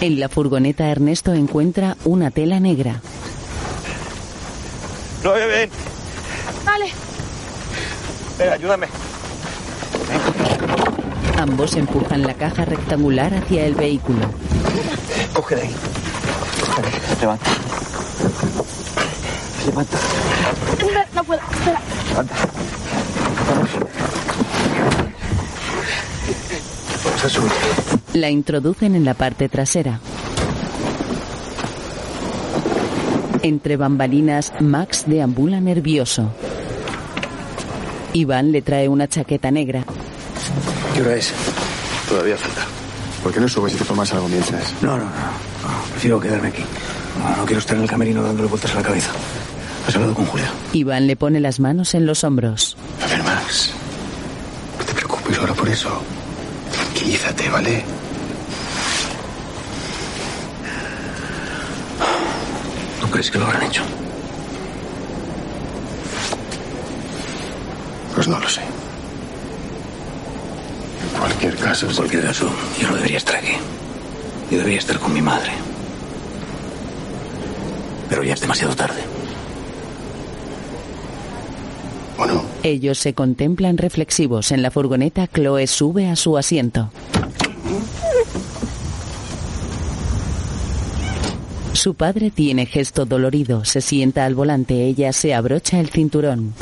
En 0.00 0.20
la 0.20 0.28
furgoneta 0.28 0.88
Ernesto 0.88 1.34
encuentra 1.34 1.96
una 2.04 2.30
tela 2.30 2.58
negra. 2.58 3.00
Chloe, 5.20 5.46
ven. 5.46 5.70
Vale. 6.64 6.92
Ven, 8.38 8.52
ayúdame. 8.52 8.86
Ambos 11.38 11.74
empujan 11.76 12.22
la 12.22 12.32
caja 12.34 12.64
rectangular 12.64 13.34
hacia 13.34 13.66
el 13.66 13.74
vehículo. 13.74 14.20
Coge 15.34 15.56
de 15.56 15.62
ahí. 15.62 15.74
Levanta. 17.20 17.50
Levanta. 19.66 19.98
No 21.16 21.24
puedo. 21.24 21.40
Espera. 21.50 21.80
Levanta. 22.10 22.34
Vamos 27.04 27.24
a 27.24 27.28
subir. 27.30 27.52
La 28.12 28.28
introducen 28.28 28.94
en 28.94 29.04
la 29.06 29.14
parte 29.14 29.48
trasera. 29.48 29.98
Entre 33.42 33.76
bambalinas, 33.78 34.52
Max 34.60 35.04
deambula 35.06 35.58
nervioso. 35.58 36.30
Iván 38.12 38.52
le 38.52 38.60
trae 38.60 38.86
una 38.86 39.08
chaqueta 39.08 39.50
negra. 39.50 39.84
¿Qué 40.94 41.00
hora 41.00 41.14
es? 41.14 41.32
Todavía 42.08 42.36
falta. 42.36 42.66
¿Por 43.22 43.32
qué 43.32 43.40
no 43.40 43.48
subes 43.48 43.74
y 43.74 43.78
te 43.78 43.84
tomas 43.84 44.12
algo 44.12 44.28
mientras? 44.28 44.74
No, 44.82 44.98
no, 44.98 45.04
no. 45.04 45.10
no, 45.10 45.82
prefiero 45.92 46.20
quedarme 46.20 46.48
aquí. 46.48 46.62
No, 47.18 47.36
no 47.36 47.44
quiero 47.46 47.60
estar 47.60 47.76
en 47.76 47.84
el 47.84 47.88
camerino 47.88 48.22
dándole 48.22 48.48
vueltas 48.48 48.72
a 48.72 48.76
la 48.76 48.82
cabeza. 48.82 49.12
Has 49.86 49.94
hablado 49.94 50.14
con 50.14 50.26
Julia. 50.26 50.50
Iván 50.72 51.06
le 51.06 51.16
pone 51.16 51.40
las 51.40 51.60
manos 51.60 51.94
en 51.94 52.06
los 52.06 52.24
hombros. 52.24 52.76
A 53.02 53.06
ver, 53.06 53.22
Max. 53.22 53.70
No 54.78 54.84
te 54.84 54.92
preocupes 54.94 55.38
ahora 55.38 55.54
por 55.54 55.68
eso. 55.68 56.02
Tranquilízate, 56.72 57.48
¿vale? 57.48 57.84
¿Tú 63.00 63.10
crees 63.10 63.30
que 63.30 63.38
lo 63.38 63.46
habrán 63.46 63.62
hecho? 63.62 63.82
Pues 68.14 68.26
no 68.28 68.38
lo 68.40 68.48
sé. 68.48 68.62
En 71.12 71.20
cualquier 71.20 71.56
caso, 71.56 71.88
En 71.88 71.94
cualquier 71.94 72.24
caso, 72.24 72.50
yo 72.80 72.88
no 72.88 72.96
debería 72.96 73.18
estar 73.18 73.36
aquí. 73.36 73.52
Yo 74.50 74.58
debería 74.58 74.78
estar 74.78 74.98
con 74.98 75.12
mi 75.12 75.22
madre. 75.22 75.52
Pero 78.08 78.22
ya 78.22 78.34
es 78.34 78.40
demasiado 78.40 78.74
tarde. 78.74 79.15
Ellos 82.66 82.98
se 82.98 83.14
contemplan 83.14 83.78
reflexivos. 83.78 84.50
En 84.50 84.60
la 84.60 84.72
furgoneta, 84.72 85.28
Chloe 85.28 85.68
sube 85.68 86.08
a 86.08 86.16
su 86.16 86.36
asiento. 86.36 86.90
Su 91.74 91.94
padre 91.94 92.32
tiene 92.32 92.66
gesto 92.66 93.06
dolorido. 93.06 93.64
Se 93.64 93.80
sienta 93.80 94.24
al 94.24 94.34
volante. 94.34 94.84
Ella 94.84 95.12
se 95.12 95.32
abrocha 95.32 95.78
el 95.78 95.90
cinturón. 95.90 96.54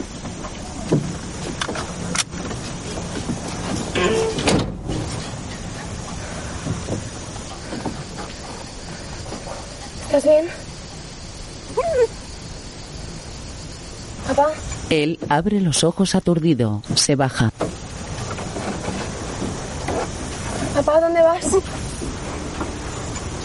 ¿Estás 10.05 10.25
bien? 10.25 10.45
Papá, 14.29 14.53
Él 15.03 15.19
abre 15.29 15.61
los 15.61 15.83
ojos 15.83 16.15
aturdido. 16.15 16.81
Se 16.95 17.17
baja. 17.17 17.51
papá, 20.73 21.01
¿dónde 21.01 21.21
vas? 21.21 21.47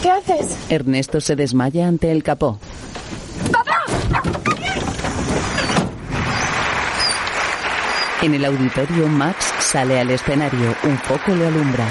¿Qué 0.00 0.10
haces? 0.12 0.56
Ernesto 0.68 1.20
se 1.20 1.34
desmaya 1.34 1.88
ante 1.88 2.12
el 2.12 2.22
capó. 2.22 2.60
¡Papá! 3.50 3.82
En 8.22 8.34
el 8.34 8.44
auditorio, 8.44 9.08
Max 9.08 9.52
sale 9.58 9.98
al 9.98 10.10
escenario. 10.10 10.76
Un 10.84 10.98
foco 10.98 11.34
le 11.34 11.48
alumbra. 11.48 11.86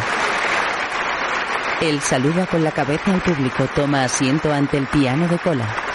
Él 1.81 1.99
saluda 1.99 2.45
con 2.45 2.63
la 2.63 2.71
cabeza 2.71 3.13
al 3.13 3.21
público. 3.21 3.67
Toma 3.75 4.05
asiento 4.05 4.53
ante 4.53 4.77
el 4.77 4.87
piano 4.87 5.27
de 5.27 5.37
cola. 5.37 5.88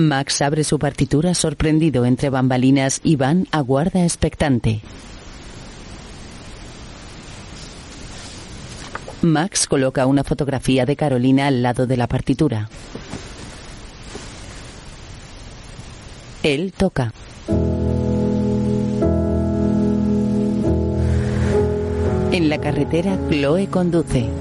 Max 0.00 0.40
abre 0.40 0.64
su 0.64 0.78
partitura 0.78 1.34
sorprendido 1.34 2.04
entre 2.04 2.30
bambalinas. 2.30 3.00
Iván 3.04 3.46
aguarda 3.50 4.02
expectante. 4.02 4.80
Max 9.22 9.66
coloca 9.66 10.06
una 10.06 10.24
fotografía 10.24 10.86
de 10.86 10.96
Carolina 10.96 11.46
al 11.46 11.62
lado 11.62 11.86
de 11.86 11.96
la 11.98 12.06
partitura. 12.06 12.70
Él 16.42 16.72
toca. 16.74 17.12
En 22.32 22.48
la 22.48 22.58
carretera, 22.58 23.18
Chloe 23.28 23.66
conduce. 23.68 24.39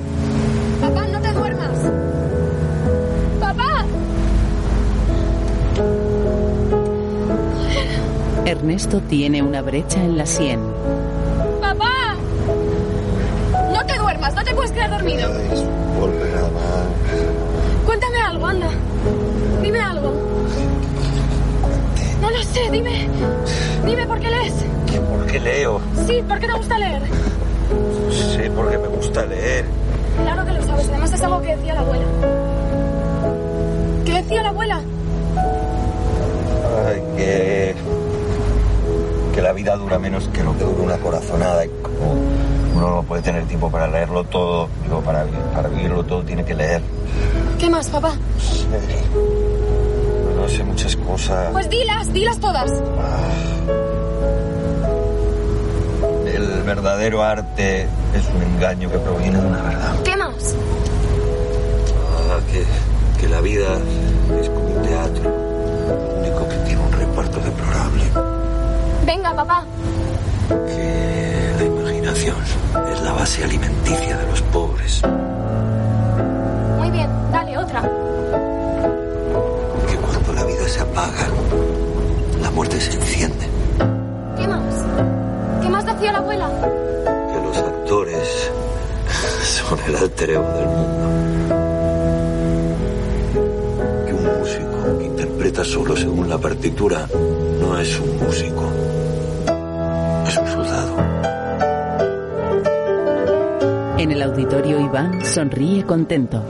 Ernesto 8.49 8.99
tiene 9.01 9.43
una 9.43 9.61
brecha 9.61 10.03
en 10.03 10.17
la 10.17 10.25
sien. 10.25 10.59
Papá. 11.61 12.15
No 13.71 13.85
te 13.85 13.97
duermas, 13.97 14.33
no 14.33 14.43
te 14.43 14.55
puedes 14.55 14.71
quedar 14.71 14.89
dormido. 14.89 15.29
Volver 15.99 16.35
a 16.35 16.39
amar. 16.39 16.87
Cuéntame 17.85 18.21
algo, 18.21 18.45
anda. 18.47 18.69
Dime 19.61 19.79
algo. 19.79 20.13
No 22.21 22.29
lo 22.31 22.43
sé, 22.43 22.71
dime. 22.71 23.07
Dime 23.85 24.07
por 24.07 24.19
qué 24.19 24.29
lees. 24.29 24.53
¿Por 25.09 25.25
qué 25.27 25.39
leo? 25.39 25.79
Sí, 26.07 26.23
¿por 26.27 26.39
qué 26.39 26.47
te 26.47 26.53
gusta 26.53 26.79
leer? 26.79 27.01
Sí, 28.11 28.49
porque 28.55 28.77
me 28.79 28.87
gusta 28.87 29.25
leer. 29.27 29.65
Claro 30.23 30.45
que 30.45 30.51
lo 30.53 30.63
sabes, 30.63 30.89
además 30.89 31.13
es 31.13 31.21
algo 31.21 31.41
que 31.41 31.55
decía 31.55 31.75
la 31.75 31.81
abuela. 31.81 32.05
¿Qué 34.05 34.13
decía 34.13 34.41
la 34.41 34.49
abuela? 34.49 34.81
Ay, 36.87 37.03
que. 37.15 37.75
Que 39.33 39.41
la 39.41 39.53
vida 39.53 39.75
dura 39.75 39.99
menos 39.99 40.27
que 40.29 40.43
lo 40.43 40.57
que 40.57 40.63
dura 40.63 40.81
una 40.81 40.97
corazonada 40.97 41.65
y 41.65 41.69
como 41.81 42.13
uno 42.75 42.95
no 42.95 43.03
puede 43.03 43.21
tener 43.21 43.45
tiempo 43.45 43.69
para 43.69 43.87
leerlo 43.87 44.23
todo, 44.23 44.69
digo, 44.83 45.01
para, 45.01 45.25
para 45.53 45.69
vivirlo 45.69 46.03
todo 46.03 46.23
tiene 46.23 46.45
que 46.45 46.55
leer. 46.55 46.81
¿Qué 47.59 47.69
más, 47.69 47.89
papá? 47.89 48.13
No 50.35 50.47
sé 50.47 50.63
muchas 50.63 50.95
cosas. 50.95 51.51
Pues 51.51 51.69
dilas, 51.69 52.13
dilas 52.13 52.39
todas. 52.39 52.71
El 56.33 56.63
verdadero 56.63 57.23
arte 57.23 57.83
es 57.83 58.29
un 58.33 58.43
engaño 58.43 58.89
que 58.89 58.97
proviene 58.99 59.41
de 59.41 59.47
una 59.47 59.61
verdad. 59.61 59.95
¿Qué 60.03 60.15
más? 60.15 60.55
Ah, 62.31 62.39
que, 62.51 63.21
que 63.21 63.27
la 63.27 63.41
vida 63.41 63.67
es 64.39 64.47
como 64.49 64.65
un 64.65 64.81
teatro, 64.83 65.31
lo 65.87 66.19
único 66.19 66.47
que 66.47 66.55
tiene 66.65 66.81
un. 66.81 66.98
Venga, 69.09 69.33
papá. 69.33 69.65
Que 70.49 71.53
la 71.57 71.63
imaginación 71.63 72.35
es 72.93 73.01
la 73.01 73.11
base 73.13 73.43
alimenticia 73.43 74.15
de 74.15 74.27
los 74.27 74.39
pobres. 74.43 75.01
Muy 76.77 76.91
bien, 76.91 77.09
dale 77.31 77.57
otra. 77.57 77.81
Que 79.87 79.95
cuando 79.95 80.33
la 80.33 80.43
vida 80.43 80.67
se 80.67 80.81
apaga, 80.81 81.27
la 82.39 82.51
muerte 82.51 82.79
se 82.79 82.97
enciende. 82.97 83.47
¿Qué 84.37 84.47
más? 84.47 84.85
¿Qué 85.63 85.69
más 85.69 85.85
decía 85.87 86.11
la 86.11 86.19
abuela? 86.19 86.47
Que 87.33 87.41
los 87.47 87.57
actores 87.57 88.51
son 89.41 89.79
el 89.87 89.95
alter 89.95 90.29
ego 90.29 90.49
del 90.53 90.67
mundo. 90.67 91.09
Que 94.05 94.13
un 94.13 94.39
músico 94.39 94.97
que 94.99 95.05
interpreta 95.05 95.63
solo 95.63 95.97
según 95.97 96.29
la 96.29 96.37
partitura 96.37 97.07
no 97.59 97.79
es 97.79 97.99
un 97.99 98.19
músico, 98.19 98.69
En 103.99 104.11
el 104.11 104.21
auditorio, 104.21 104.79
Iván 104.79 105.25
sonríe 105.25 105.83
contento. 105.83 106.41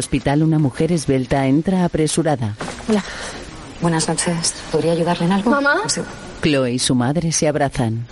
Hospital, 0.00 0.42
una 0.42 0.58
mujer 0.58 0.90
esbelta 0.90 1.46
entra 1.46 1.84
apresurada. 1.84 2.56
Hola. 2.88 3.04
Buenas 3.80 4.08
noches. 4.08 4.54
¿Podría 4.72 4.92
ayudarle 4.92 5.26
en 5.26 5.32
algo? 5.32 5.50
Mamá. 5.50 5.76
Sí. 5.86 6.00
Chloe 6.42 6.72
y 6.72 6.78
su 6.78 6.94
madre 6.94 7.32
se 7.32 7.46
abrazan. 7.48 8.06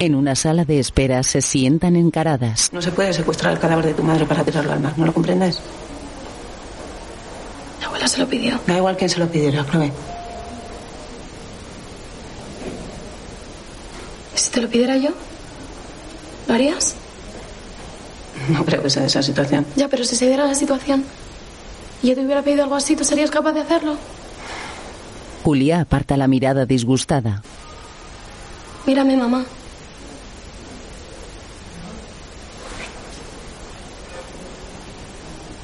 En 0.00 0.14
una 0.14 0.34
sala 0.34 0.64
de 0.64 0.78
espera 0.78 1.22
se 1.22 1.40
sientan 1.42 1.96
encaradas. 1.96 2.72
No 2.72 2.80
se 2.80 2.92
puede 2.92 3.12
secuestrar 3.12 3.52
el 3.52 3.58
cadáver 3.58 3.86
de 3.86 3.94
tu 3.94 4.02
madre 4.02 4.26
para 4.26 4.44
tirarlo 4.44 4.72
al 4.72 4.80
mar. 4.80 4.94
¿No 4.96 5.06
lo 5.06 5.12
comprendes? 5.12 5.60
La 7.80 7.86
abuela 7.88 8.06
se 8.08 8.18
lo 8.18 8.28
pidió. 8.28 8.60
Da 8.66 8.76
igual 8.76 8.96
quién 8.96 9.10
se 9.10 9.18
lo 9.18 9.28
pidiera, 9.28 9.64
Chloe. 9.70 9.92
¿Y 14.34 14.38
si 14.38 14.50
te 14.50 14.60
lo 14.62 14.68
pidiera 14.68 14.96
yo? 14.96 15.10
¿Lo 16.46 16.54
harías? 16.54 16.94
No 18.48 18.64
creo 18.64 18.82
que 18.82 18.90
sea 18.90 19.04
esa 19.04 19.22
situación. 19.22 19.66
Ya, 19.76 19.88
pero 19.88 20.04
si 20.04 20.16
se 20.16 20.26
diera 20.26 20.46
la 20.46 20.54
situación 20.54 21.04
y 22.02 22.08
yo 22.08 22.14
te 22.14 22.24
hubiera 22.24 22.42
pedido 22.42 22.62
algo 22.62 22.76
así, 22.76 22.96
¿tú 22.96 23.04
serías 23.04 23.30
capaz 23.30 23.52
de 23.52 23.60
hacerlo? 23.60 23.96
Julia 25.42 25.80
aparta 25.80 26.16
la 26.16 26.28
mirada 26.28 26.66
disgustada. 26.66 27.42
Mírame, 28.86 29.16
mamá. 29.16 29.44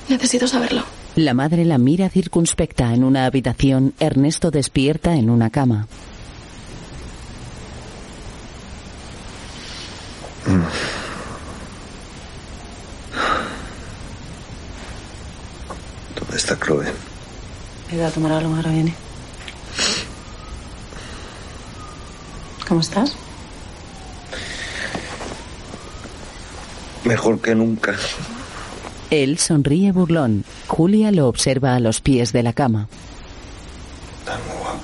Necesito 0.09 0.47
saberlo. 0.47 0.83
La 1.17 1.33
madre 1.33 1.65
la 1.65 1.79
mira 1.79 2.09
circunspecta 2.09 2.93
en 2.93 3.05
una 3.05 3.25
habitación. 3.27 3.95
Ernesto 4.01 4.51
despierta 4.51 5.15
en 5.15 5.31
una 5.31 5.51
cama. 5.51 5.87
¿Dónde 16.15 16.37
está 16.37 16.59
Chloe? 16.59 16.87
He 17.95 17.97
ido 17.97 18.09
a 18.09 18.11
tomar 18.11 18.33
algo, 18.33 18.57
ahora 18.57 18.73
viene. 18.73 18.93
¿Cómo 22.67 22.81
estás? 22.81 23.15
Mejor 27.05 27.41
que 27.41 27.55
nunca. 27.55 27.95
Él 29.11 29.39
sonríe 29.39 29.93
burlón. 29.93 30.45
Julia 30.67 31.13
lo 31.13 31.29
observa 31.29 31.77
a 31.77 31.79
los 31.79 32.01
pies 32.01 32.33
de 32.33 32.43
la 32.43 32.53
cama. 32.53 32.89
Tan 34.25 34.41
guapa. 34.59 34.81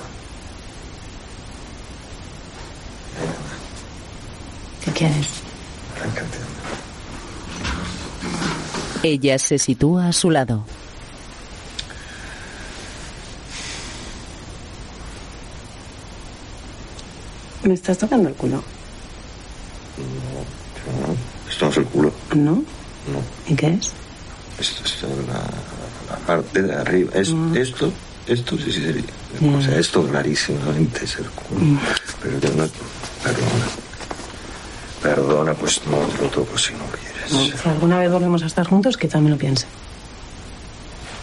quieres? 4.94 5.26
Ella 9.02 9.36
se 9.40 9.58
sitúa 9.58 10.06
a 10.06 10.12
su 10.12 10.30
lado. 10.30 10.64
¿Me 17.64 17.74
estás 17.74 17.98
tocando 17.98 18.28
el 18.28 18.34
culo? 18.34 18.62
Esto 21.48 21.66
no 21.66 21.70
es 21.70 21.76
el 21.76 21.84
culo. 21.86 22.12
¿No? 22.34 22.52
No. 22.54 22.64
¿Y 23.48 23.54
qué 23.54 23.68
es? 23.74 23.90
Esto 24.58 24.84
es 24.84 25.02
la, 25.26 25.40
la 26.10 26.16
parte 26.26 26.62
de 26.62 26.74
arriba. 26.74 27.10
Es, 27.14 27.28
Esto, 27.54 27.92
esto 28.26 28.56
sí, 28.56 28.72
sí 28.72 28.82
sería. 28.82 29.04
O 29.58 29.62
sea, 29.62 29.78
esto 29.78 30.06
clarísimamente 30.06 31.04
es 31.04 31.16
el 31.16 31.26
culo. 31.30 31.78
Pero 32.22 32.38
yo 32.40 32.48
no. 32.50 32.68
Perdona. 33.22 33.66
Perdona, 35.02 35.54
pues 35.54 35.80
no 35.86 35.96
te 35.98 36.22
lo 36.22 36.28
toco 36.30 36.58
si 36.58 36.72
no 36.74 36.84
quieres. 36.86 37.32
No, 37.32 37.58
si 37.58 37.68
alguna 37.68 37.98
vez 37.98 38.10
volvemos 38.10 38.42
a 38.42 38.46
estar 38.46 38.66
juntos, 38.66 38.96
que 38.96 39.08
también 39.08 39.32
lo 39.32 39.38
piense. 39.38 39.66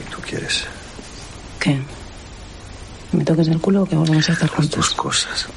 ¿Y 0.05 0.11
tú 0.11 0.19
quieres? 0.21 0.63
¿Qué? 1.59 1.79
¿Me 3.11 3.23
toques 3.23 3.47
el 3.47 3.59
culo 3.61 3.83
o 3.83 3.85
que 3.85 3.95
volvemos 3.95 4.27
a 4.29 4.33
estar 4.33 4.49
juntos? 4.49 4.75
Dos 4.77 4.93
cosas. 4.95 5.47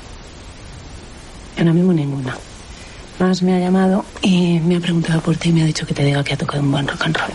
Ahora 1.61 1.75
mismo 1.75 1.93
ninguna. 1.93 2.39
Más 3.19 3.43
me 3.43 3.55
ha 3.55 3.59
llamado 3.59 4.07
y 4.23 4.61
me 4.61 4.77
ha 4.77 4.81
preguntado 4.81 5.21
por 5.21 5.37
ti 5.37 5.51
y 5.51 5.53
me 5.53 5.63
ha 5.63 5.67
dicho 5.67 5.87
que 5.87 5.93
te 5.93 6.03
diga 6.03 6.25
que 6.25 6.33
ha 6.33 6.37
tocado 6.39 6.63
un 6.63 6.73
buen 6.73 6.89
rock 6.89 7.03
and 7.05 7.19
roll. 7.19 7.33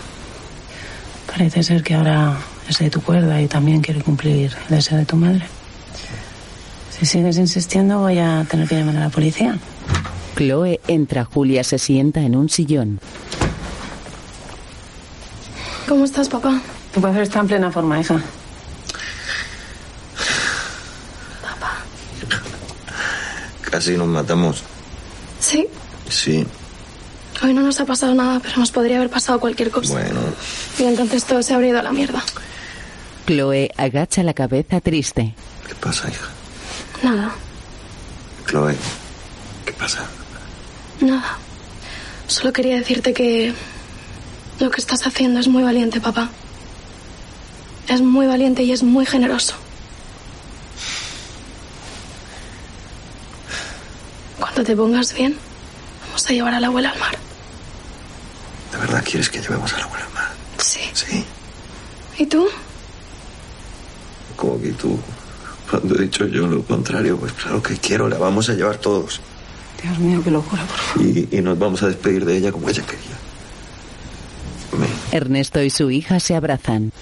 Parece 1.28 1.62
ser 1.62 1.84
que 1.84 1.94
ahora 1.94 2.36
es 2.68 2.76
de 2.76 2.90
tu 2.90 3.00
cuerda 3.00 3.40
y 3.40 3.46
también 3.46 3.82
quiere 3.82 4.02
cumplir 4.02 4.52
el 4.68 4.76
deseo 4.76 4.98
de 4.98 5.04
tu 5.04 5.14
madre. 5.14 5.46
Si 6.90 7.06
sigues 7.06 7.38
insistiendo 7.38 8.00
voy 8.00 8.18
a 8.18 8.44
tener 8.50 8.66
que 8.66 8.74
llamar 8.74 8.96
a 8.96 9.00
la 9.00 9.10
policía. 9.10 9.58
Chloe 10.36 10.80
entra. 10.88 11.24
Julia 11.24 11.62
se 11.62 11.78
sienta 11.78 12.20
en 12.22 12.34
un 12.34 12.48
sillón. 12.48 12.98
¿Cómo 15.86 16.04
estás, 16.04 16.28
papá? 16.28 16.60
Tu 16.92 17.00
padre 17.00 17.22
está 17.22 17.38
en 17.38 17.46
plena 17.46 17.70
forma, 17.70 18.00
hija. 18.00 18.20
Casi 23.76 23.94
nos 23.94 24.08
matamos. 24.08 24.62
Sí, 25.38 25.66
Sí. 26.08 26.46
hoy 27.42 27.52
no 27.52 27.60
nos 27.60 27.78
ha 27.78 27.84
pasado 27.84 28.14
nada, 28.14 28.40
pero 28.40 28.56
nos 28.56 28.70
podría 28.70 28.96
haber 28.96 29.10
pasado 29.10 29.38
cualquier 29.38 29.70
cosa. 29.70 29.92
Bueno, 29.92 30.18
Y 30.78 30.84
entonces 30.84 31.24
todo 31.24 31.42
se 31.42 31.52
habría 31.52 31.68
ido 31.72 31.80
a 31.80 31.82
la 31.82 31.92
mierda. 31.92 32.24
Chloe 33.26 33.70
agacha 33.76 34.22
la 34.22 34.32
cabeza 34.32 34.80
triste. 34.80 35.34
¿qué 35.68 35.74
pasa, 35.74 36.08
hija? 36.08 36.26
Nada, 37.02 37.34
Chloe, 38.48 38.74
¿qué 39.66 39.72
pasa? 39.74 40.06
nada. 41.02 41.36
Solo 42.28 42.54
quería 42.54 42.76
decirte 42.76 43.12
que 43.12 43.52
lo 44.58 44.70
que 44.70 44.80
estás 44.80 45.06
haciendo 45.06 45.38
es 45.38 45.48
muy 45.48 45.62
valiente, 45.62 46.00
papá. 46.00 46.30
Es 47.88 48.00
muy 48.00 48.26
valiente 48.26 48.62
y 48.62 48.72
es 48.72 48.82
muy 48.82 49.04
generoso. 49.04 49.54
Cuando 54.56 54.72
te 54.72 54.76
pongas 54.78 55.12
bien, 55.12 55.36
vamos 56.06 56.30
a 56.30 56.32
llevar 56.32 56.54
a 56.54 56.60
la 56.60 56.68
abuela 56.68 56.88
al 56.88 56.98
mar. 56.98 57.14
¿De 58.72 58.78
verdad 58.78 59.04
quieres 59.04 59.28
que 59.28 59.38
llevemos 59.38 59.70
a 59.74 59.76
la 59.76 59.84
abuela 59.84 60.06
al 60.06 60.12
mar? 60.14 60.28
Sí. 60.56 60.80
Sí. 60.94 61.22
¿Y 62.16 62.24
tú? 62.24 62.46
Como 64.34 64.58
que 64.58 64.72
tú. 64.72 64.98
Cuando 65.70 65.96
he 65.96 66.04
dicho 66.04 66.26
yo 66.26 66.46
lo 66.46 66.62
contrario, 66.62 67.18
pues 67.18 67.34
claro 67.34 67.62
que 67.62 67.76
quiero, 67.76 68.08
la 68.08 68.16
vamos 68.16 68.48
a 68.48 68.54
llevar 68.54 68.78
todos. 68.78 69.20
Dios 69.82 69.98
mío, 69.98 70.22
qué 70.24 70.30
locura, 70.30 70.62
por 70.64 70.78
favor. 70.78 71.06
Y, 71.06 71.28
y 71.36 71.42
nos 71.42 71.58
vamos 71.58 71.82
a 71.82 71.88
despedir 71.88 72.24
de 72.24 72.38
ella 72.38 72.50
como 72.50 72.70
ella 72.70 72.82
quería. 72.82 73.16
Ernesto 75.12 75.62
y 75.62 75.68
su 75.68 75.90
hija 75.90 76.18
se 76.18 76.34
abrazan. 76.34 76.92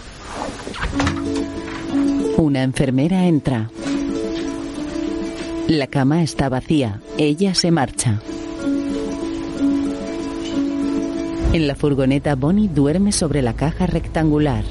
Una 2.37 2.65
enfermera 2.65 3.27
entra. 3.27 3.71
La 5.69 5.87
cama 5.87 6.23
está 6.23 6.51
vacía. 6.51 7.01
Ella 7.17 7.55
se 7.55 7.71
marcha. 7.71 8.21
En 11.55 11.67
la 11.67 11.75
furgoneta, 11.75 12.35
Bonnie 12.35 12.69
duerme 12.69 13.13
sobre 13.13 13.41
la 13.41 13.55
caja 13.55 13.87
rectangular. 13.87 14.63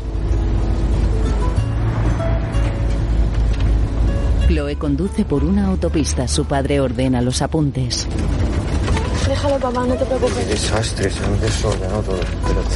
Chloe 4.48 4.76
conduce 4.76 5.26
por 5.26 5.44
una 5.44 5.66
autopista. 5.66 6.28
Su 6.28 6.46
padre 6.46 6.80
ordena 6.80 7.24
los 7.24 7.42
apuntes. 7.42 8.08
Déjalo, 9.28 9.58
papá, 9.58 9.88
no 9.88 9.96
te 9.96 10.06
preocupes. 10.06 10.48
desastre, 10.48 11.10
se 11.10 11.26
han 11.26 11.40
desordenado 11.40 12.04
todo. 12.04 12.22
Espérate. 12.22 12.76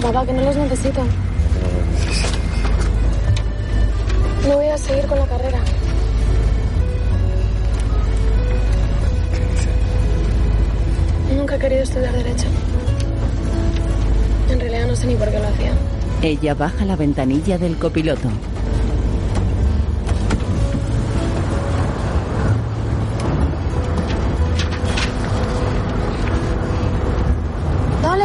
Papá, 0.00 0.26
que 0.26 0.32
no 0.32 0.42
los 0.42 0.56
necesito. 0.56 1.00
No 4.46 4.56
voy 4.56 4.66
a 4.66 4.78
seguir 4.78 5.06
con 5.06 5.18
la 5.18 5.26
carrera. 5.26 5.58
Nunca 11.36 11.56
he 11.56 11.58
querido 11.58 11.82
estudiar 11.82 12.14
Derecho. 12.14 12.46
En 14.50 14.58
realidad 14.58 14.86
no 14.86 14.96
sé 14.96 15.06
ni 15.06 15.14
por 15.16 15.30
qué 15.30 15.38
lo 15.38 15.46
hacía. 15.46 15.72
Ella 16.22 16.54
baja 16.54 16.84
la 16.86 16.96
ventanilla 16.96 17.58
del 17.58 17.76
copiloto. 17.78 18.28
Dale. 28.02 28.24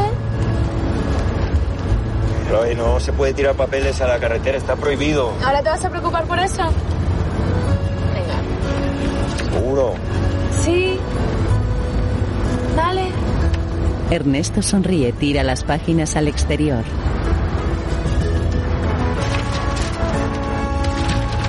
Chloe, 2.48 2.76
no 2.76 3.00
se 3.02 3.12
puede 3.12 3.34
tirar 3.34 3.56
papeles 3.56 4.00
a 4.00 4.08
la 4.08 4.20
carretera, 4.20 4.58
está 4.58 4.78
prohibido. 4.78 5.34
¿Ahora 5.44 5.62
te 5.62 5.70
vas 5.70 5.84
a 5.84 5.90
preocupar 5.90 6.24
por 6.24 6.40
eso? 6.40 6.64
Venga. 8.14 9.52
Seguro. 9.52 10.11
Ernesto 14.12 14.62
sonríe, 14.62 15.14
tira 15.14 15.42
las 15.42 15.64
páginas 15.64 16.18
al 16.18 16.28
exterior. 16.28 16.84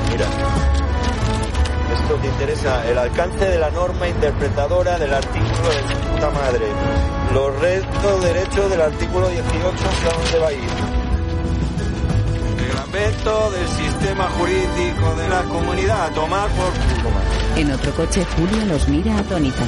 Mira. 0.08 0.26
Esto 1.92 2.14
te 2.14 2.28
interesa, 2.28 2.88
el 2.88 2.98
alcance 2.98 3.46
de 3.46 3.58
la 3.58 3.68
norma 3.72 4.06
interpretadora 4.06 4.96
del 4.96 5.12
artículo 5.12 5.68
de 5.70 5.82
puta 6.14 6.30
madre. 6.30 6.66
Los 7.34 7.60
restos 7.60 8.22
derechos 8.22 8.70
del 8.70 8.80
artículo 8.80 9.28
18 9.28 9.48
hacia 9.50 10.12
dónde 10.12 10.38
va 10.38 10.48
a 10.48 10.52
ir. 10.52 10.60
Reglamento 12.58 13.50
del 13.50 13.68
sistema 13.68 14.28
jurídico 14.38 15.16
de 15.16 15.28
la 15.28 15.42
comunidad. 15.42 16.06
A 16.06 16.10
tomar 16.10 16.48
por 16.50 16.70
culo. 16.70 17.10
En 17.56 17.72
otro 17.72 17.92
coche, 17.96 18.24
Julia 18.36 18.64
los 18.66 18.86
mira 18.86 19.18
atónita. 19.18 19.64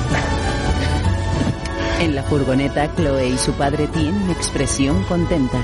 En 2.04 2.14
la 2.14 2.22
furgoneta, 2.22 2.94
Chloe 2.94 3.28
y 3.28 3.38
su 3.38 3.52
padre 3.54 3.86
tienen 3.86 4.28
expresión 4.28 5.04
contenta. 5.04 5.58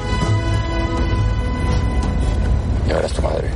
Y 2.89 2.93
ahora 2.93 3.07
es 3.07 3.13
tu 3.13 3.21
madre. 3.21 3.51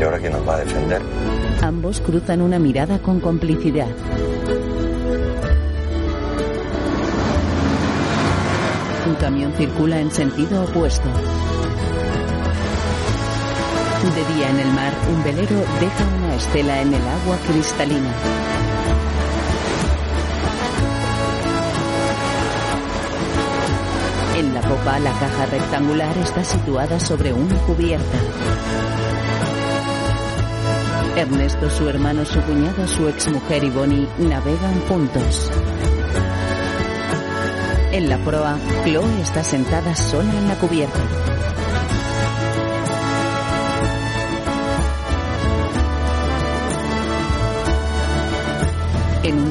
¿Y 0.00 0.02
ahora 0.02 0.18
quién 0.18 0.32
nos 0.32 0.48
va 0.48 0.56
a 0.56 0.58
defender? 0.58 1.00
Ambos 1.62 2.00
cruzan 2.00 2.42
una 2.42 2.58
mirada 2.58 2.98
con 2.98 3.20
complicidad. 3.20 3.86
Un 9.06 9.14
camión 9.14 9.52
circula 9.52 10.00
en 10.00 10.10
sentido 10.10 10.64
opuesto. 10.64 11.08
De 14.14 14.34
día 14.34 14.48
en 14.48 14.60
el 14.60 14.72
mar, 14.72 14.94
un 15.10 15.24
velero 15.24 15.56
deja 15.80 16.04
una 16.16 16.36
estela 16.36 16.80
en 16.80 16.94
el 16.94 17.02
agua 17.02 17.36
cristalina. 17.48 18.10
En 24.36 24.54
la 24.54 24.60
popa, 24.62 24.98
la 25.00 25.12
caja 25.12 25.46
rectangular 25.46 26.16
está 26.18 26.44
situada 26.44 27.00
sobre 27.00 27.32
una 27.32 27.56
cubierta. 27.66 28.18
Ernesto, 31.16 31.68
su 31.68 31.88
hermano, 31.88 32.24
su 32.24 32.40
cuñado, 32.42 32.86
su 32.86 33.08
exmujer 33.08 33.64
y 33.64 33.70
Bonnie 33.70 34.08
navegan 34.18 34.80
juntos. 34.88 35.50
En 37.92 38.08
la 38.08 38.18
proa, 38.18 38.56
Chloe 38.84 39.20
está 39.20 39.42
sentada 39.42 39.94
sola 39.96 40.32
en 40.32 40.48
la 40.48 40.54
cubierta. 40.54 41.35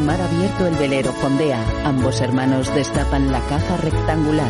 mar 0.06 0.22
abierto 0.22 0.68
el 0.68 0.76
velero 0.76 1.12
fondea. 1.14 1.60
Ambos 1.84 2.22
hermanos 2.22 2.74
destapan 2.76 3.32
la 3.32 3.40
caja 3.42 3.76
rectangular. 3.78 4.48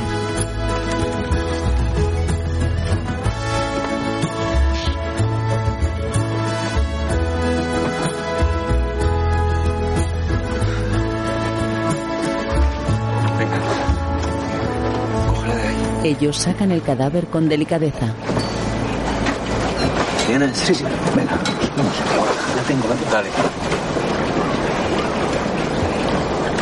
Venga. 13.40 13.62
Ellos 16.04 16.36
sacan 16.36 16.72
el 16.72 16.82
cadáver 16.82 17.28
con 17.28 17.48
delicadeza. 17.48 18.14
¿Tienes? 20.28 20.58
Sí, 20.58 20.76
sí. 20.76 20.84
Venga, 21.16 21.40
vamos. 21.78 21.94
La 22.56 22.64
tengo, 22.64 22.88
la. 22.90 22.96
Dale. 23.12 23.30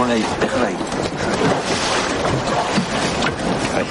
Ponla 0.04 0.16
ahí, 0.16 0.26
déjala 0.42 0.68
ahí. 0.68 0.76
Ahí. 3.74 3.86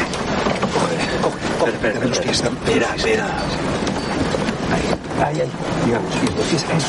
Coge, 0.74 0.96
coge. 1.22 1.38
Espera, 1.70 1.94
espera, 1.94 2.12
espera. 2.12 2.32
Espera, 2.32 2.88
espera. 2.96 3.26
Ahí, 5.24 5.40
ahí. 5.40 5.50
Digamos, 5.86 6.14
y 6.14 6.16
los 6.36 6.46
pies, 6.48 6.64
eso 6.64 6.76
es. 6.76 6.84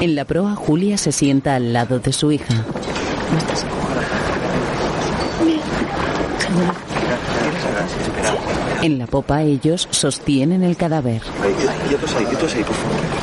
En 0.00 0.16
la 0.16 0.24
proa, 0.24 0.56
Julia 0.56 0.98
se 0.98 1.12
sienta 1.12 1.54
al 1.54 1.72
lado 1.72 2.00
de 2.00 2.12
su 2.12 2.32
hija. 2.32 2.52
En 8.82 8.98
la 8.98 9.06
popa, 9.06 9.42
ellos 9.42 9.86
sostienen 9.92 10.64
el 10.64 10.76
cadáver. 10.76 11.22
Ahí, 11.40 11.54
ahí, 11.60 11.68
ahí, 11.90 11.94
ahí, 11.94 12.00
por 12.64 12.74
favor. 12.74 13.13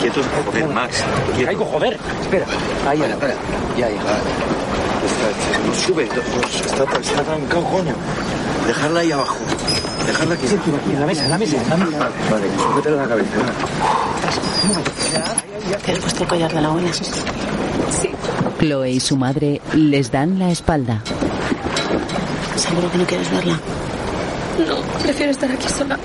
Quietos, 0.00 0.26
joder, 0.46 0.68
Max. 0.68 1.02
Quieto. 1.34 1.46
Caigo, 1.46 1.64
joder. 1.64 1.98
Espera. 2.22 2.46
Ahí, 2.88 3.02
ahí, 3.02 3.10
espera. 3.10 3.34
Ya, 3.78 3.88
ya. 3.88 3.96
Está, 3.96 5.66
no 5.66 5.74
sube, 5.74 6.06
no, 6.06 6.46
está, 6.46 6.98
está 7.00 7.22
trancado, 7.22 7.64
coño. 7.64 7.94
Dejarla 8.66 9.00
ahí 9.00 9.12
abajo. 9.12 9.36
Dejarla 10.06 10.34
aquí. 10.34 10.46
En 10.92 11.00
la 11.00 11.06
mesa, 11.06 11.24
en 11.24 11.30
la 11.30 11.38
mesa. 11.38 11.56
En 11.56 11.70
la 11.70 11.76
mesa. 11.76 12.10
Vale, 12.30 12.46
sujétela 12.56 12.96
la 12.96 13.08
cabeza. 13.08 13.30
¿Te 15.84 15.92
has 15.92 15.98
puesto 15.98 16.22
el 16.22 16.28
collar 16.28 16.52
de 16.52 16.60
la 16.60 16.70
uña? 16.70 16.92
Sí. 16.92 18.10
Chloe 18.58 18.90
y 18.92 19.00
su 19.00 19.16
madre 19.16 19.60
les 19.74 20.10
dan 20.10 20.38
la 20.38 20.50
espalda. 20.50 21.02
¿Seguro 22.56 22.90
que 22.90 22.98
no 22.98 23.04
quieres 23.04 23.30
verla? 23.30 23.60
No, 24.66 24.76
prefiero 25.02 25.32
estar 25.32 25.50
aquí 25.50 25.68
sola. 25.68 25.98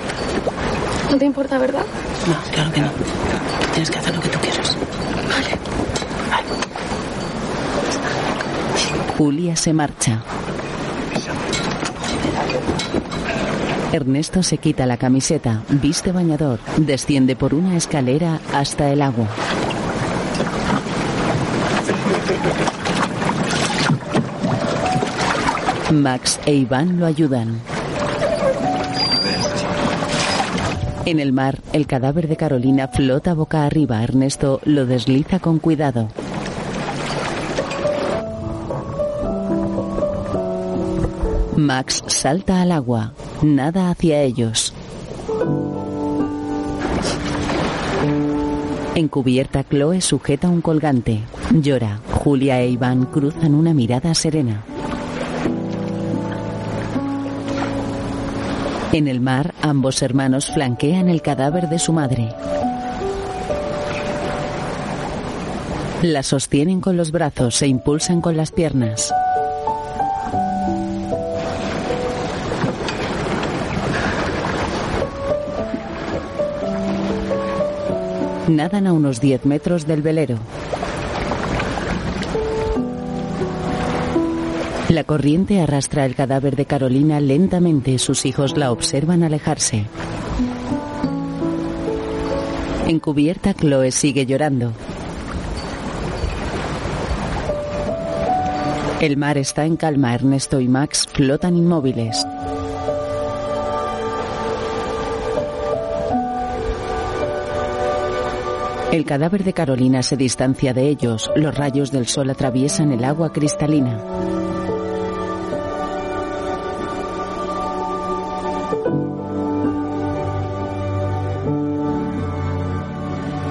No 1.10 1.16
te 1.16 1.24
importa, 1.24 1.58
¿verdad? 1.58 1.84
No, 2.26 2.52
claro 2.52 2.72
que 2.72 2.80
no. 2.80 2.88
Tienes 3.72 3.90
que 3.90 3.98
hacer 3.98 4.14
lo 4.14 4.20
que 4.20 4.28
tú 4.28 4.38
quieras. 4.40 4.76
Julia 9.16 9.56
se 9.56 9.72
marcha. 9.72 10.22
Ernesto 13.92 14.42
se 14.42 14.58
quita 14.58 14.86
la 14.86 14.96
camiseta, 14.96 15.62
viste 15.68 16.12
bañador, 16.12 16.60
desciende 16.76 17.34
por 17.34 17.54
una 17.54 17.76
escalera 17.76 18.40
hasta 18.54 18.88
el 18.90 19.02
agua. 19.02 19.26
Max 25.92 26.38
e 26.46 26.54
Iván 26.54 27.00
lo 27.00 27.06
ayudan. 27.06 27.60
En 31.10 31.18
el 31.18 31.32
mar, 31.32 31.58
el 31.72 31.88
cadáver 31.88 32.28
de 32.28 32.36
Carolina 32.36 32.86
flota 32.86 33.34
boca 33.34 33.66
arriba. 33.66 34.00
Ernesto 34.04 34.60
lo 34.62 34.86
desliza 34.86 35.40
con 35.40 35.58
cuidado. 35.58 36.08
Max 41.56 42.04
salta 42.06 42.62
al 42.62 42.70
agua, 42.70 43.12
nada 43.42 43.90
hacia 43.90 44.22
ellos. 44.22 44.72
En 48.94 49.08
cubierta, 49.08 49.64
Chloe 49.64 50.00
sujeta 50.02 50.48
un 50.48 50.60
colgante. 50.60 51.22
Llora. 51.50 51.98
Julia 52.22 52.60
e 52.60 52.68
Iván 52.68 53.06
cruzan 53.06 53.56
una 53.56 53.74
mirada 53.74 54.14
serena. 54.14 54.62
En 58.92 59.06
el 59.06 59.20
mar, 59.20 59.54
ambos 59.62 60.02
hermanos 60.02 60.50
flanquean 60.52 61.08
el 61.08 61.22
cadáver 61.22 61.68
de 61.68 61.78
su 61.78 61.92
madre. 61.92 62.34
La 66.02 66.24
sostienen 66.24 66.80
con 66.80 66.96
los 66.96 67.12
brazos, 67.12 67.54
se 67.54 67.68
impulsan 67.68 68.20
con 68.20 68.36
las 68.36 68.50
piernas. 68.50 69.14
Nadan 78.48 78.88
a 78.88 78.92
unos 78.92 79.20
10 79.20 79.46
metros 79.46 79.86
del 79.86 80.02
velero. 80.02 80.36
La 84.90 85.04
corriente 85.04 85.60
arrastra 85.60 86.04
el 86.04 86.16
cadáver 86.16 86.56
de 86.56 86.64
Carolina 86.64 87.20
lentamente. 87.20 87.96
Sus 88.00 88.26
hijos 88.26 88.56
la 88.56 88.72
observan 88.72 89.22
alejarse. 89.22 89.84
En 92.88 92.98
cubierta, 92.98 93.54
Chloe 93.54 93.92
sigue 93.92 94.26
llorando. 94.26 94.72
El 99.00 99.16
mar 99.16 99.38
está 99.38 99.64
en 99.64 99.76
calma. 99.76 100.12
Ernesto 100.12 100.58
y 100.58 100.66
Max 100.66 101.06
flotan 101.12 101.56
inmóviles. 101.56 102.26
El 108.90 109.04
cadáver 109.04 109.44
de 109.44 109.52
Carolina 109.52 110.02
se 110.02 110.16
distancia 110.16 110.74
de 110.74 110.88
ellos. 110.88 111.30
Los 111.36 111.54
rayos 111.54 111.92
del 111.92 112.08
sol 112.08 112.28
atraviesan 112.28 112.90
el 112.90 113.04
agua 113.04 113.32
cristalina. 113.32 114.00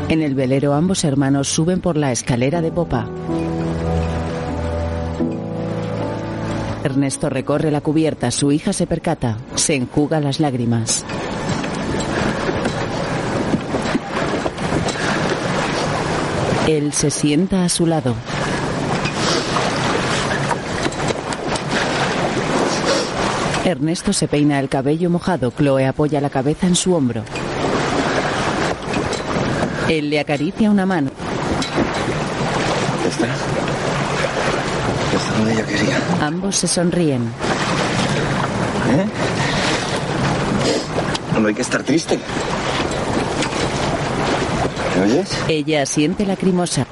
En 0.09 0.23
el 0.23 0.33
velero 0.33 0.73
ambos 0.73 1.03
hermanos 1.03 1.49
suben 1.49 1.81
por 1.81 1.95
la 1.95 2.11
escalera 2.11 2.61
de 2.61 2.71
popa. 2.71 3.07
Ernesto 6.83 7.29
recorre 7.29 7.69
la 7.69 7.81
cubierta, 7.81 8.31
su 8.31 8.51
hija 8.51 8.73
se 8.73 8.87
percata, 8.87 9.37
se 9.53 9.75
enjuga 9.75 10.19
las 10.19 10.39
lágrimas. 10.39 11.05
Él 16.67 16.91
se 16.91 17.11
sienta 17.11 17.63
a 17.63 17.69
su 17.69 17.85
lado. 17.85 18.15
Ernesto 23.63 24.13
se 24.13 24.27
peina 24.27 24.59
el 24.59 24.69
cabello 24.69 25.11
mojado, 25.11 25.51
Chloe 25.55 25.85
apoya 25.85 26.19
la 26.19 26.31
cabeza 26.31 26.65
en 26.65 26.75
su 26.75 26.95
hombro. 26.95 27.23
Él 29.89 30.09
le 30.11 30.19
acaricia 30.19 30.69
una 30.69 30.85
mano. 30.85 31.09
Está. 33.07 33.25
Está 35.15 35.33
donde 35.37 35.53
ella 35.53 35.65
quería. 35.65 35.99
Ambos 36.21 36.55
se 36.57 36.67
sonríen. 36.67 37.23
¿Eh? 37.23 39.05
No 41.39 41.47
hay 41.47 41.55
que 41.55 41.63
estar 41.63 41.81
triste. 41.81 42.19
¿Me 44.95 45.03
oyes? 45.05 45.29
Ella 45.47 45.85
siente 45.87 46.23
lacrimosa. 46.25 46.85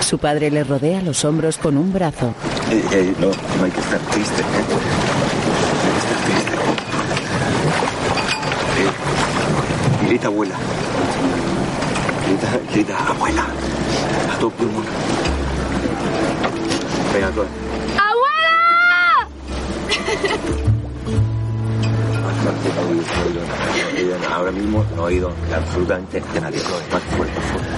Su 0.00 0.18
padre 0.18 0.50
le 0.50 0.62
rodea 0.62 1.00
los 1.00 1.24
hombros 1.24 1.56
con 1.56 1.78
un 1.78 1.90
brazo. 1.90 2.34
Eh, 2.70 2.84
eh, 2.92 3.14
no, 3.18 3.28
no 3.28 3.64
hay 3.64 3.70
que 3.70 3.80
estar 3.80 3.98
triste. 4.10 4.42
¿eh? 4.42 4.44
No 4.44 4.74
hay 5.86 5.92
que 5.92 5.98
estar 5.98 6.18
triste. 6.26 6.52
Grita 10.06 10.26
abuela. 10.26 10.54
Grita 12.72 12.96
abuela. 13.08 13.46
A 14.32 14.38
todo 14.38 14.50
pulmón. 14.50 14.84
Venga, 17.12 17.30
Chloe. 17.32 17.46
¡Abuela! 17.98 19.28
Ahora 24.34 24.50
mismo 24.50 24.84
no 24.96 25.02
he 25.02 25.12
oído 25.12 25.32
absolutamente 25.54 26.20
de 26.20 26.40
nadie. 26.40 26.58
Chloe, 26.60 26.82
más 26.92 27.02
fuerte, 27.02 27.38
más 27.38 27.46
fuerte. 27.50 27.68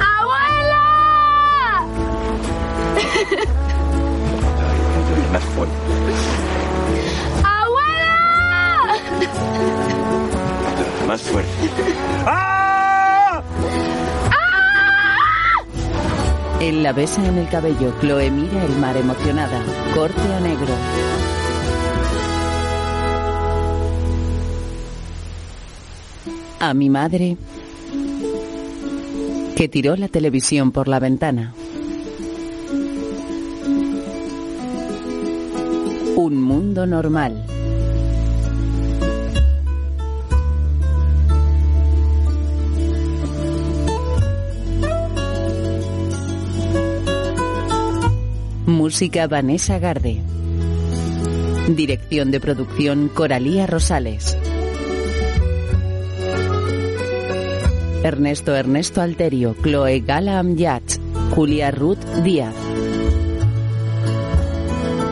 ¡Abuela! 0.00 0.84
Más 5.32 5.44
fuerte. 5.54 5.76
¡Abuela! 7.44 8.16
Más 11.06 11.22
fuerte. 11.22 11.70
Él 16.66 16.82
la 16.82 16.92
besa 16.92 17.24
en 17.24 17.38
el 17.38 17.48
cabello. 17.48 17.94
Chloe 18.00 18.28
mira 18.28 18.64
el 18.64 18.76
mar 18.80 18.96
emocionada. 18.96 19.62
Corte 19.94 20.20
a 20.20 20.40
negro. 20.40 20.74
A 26.58 26.74
mi 26.74 26.90
madre 26.90 27.36
que 29.54 29.68
tiró 29.68 29.94
la 29.94 30.08
televisión 30.08 30.72
por 30.72 30.88
la 30.88 30.98
ventana. 30.98 31.54
Un 36.16 36.42
mundo 36.42 36.84
normal. 36.84 37.45
Música 48.76 49.26
Vanessa 49.26 49.78
Garde. 49.78 50.20
Dirección 51.66 52.30
de 52.30 52.40
producción 52.40 53.08
Coralía 53.08 53.66
Rosales. 53.66 54.36
Ernesto 58.04 58.54
Ernesto 58.54 59.00
Alterio, 59.00 59.56
Chloe 59.62 60.00
Gala 60.00 60.38
Amyat, 60.40 60.82
Julia 61.30 61.70
Ruth 61.70 62.04
Díaz. 62.22 62.54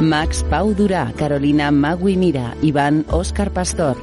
Max 0.03 0.45
Pau 0.51 0.75
Durá, 0.75 1.15
Carolina 1.17 1.71
Magui 1.71 2.19
Mira, 2.19 2.55
Iván 2.61 3.07
Óscar 3.09 3.51
Pastor, 3.51 3.97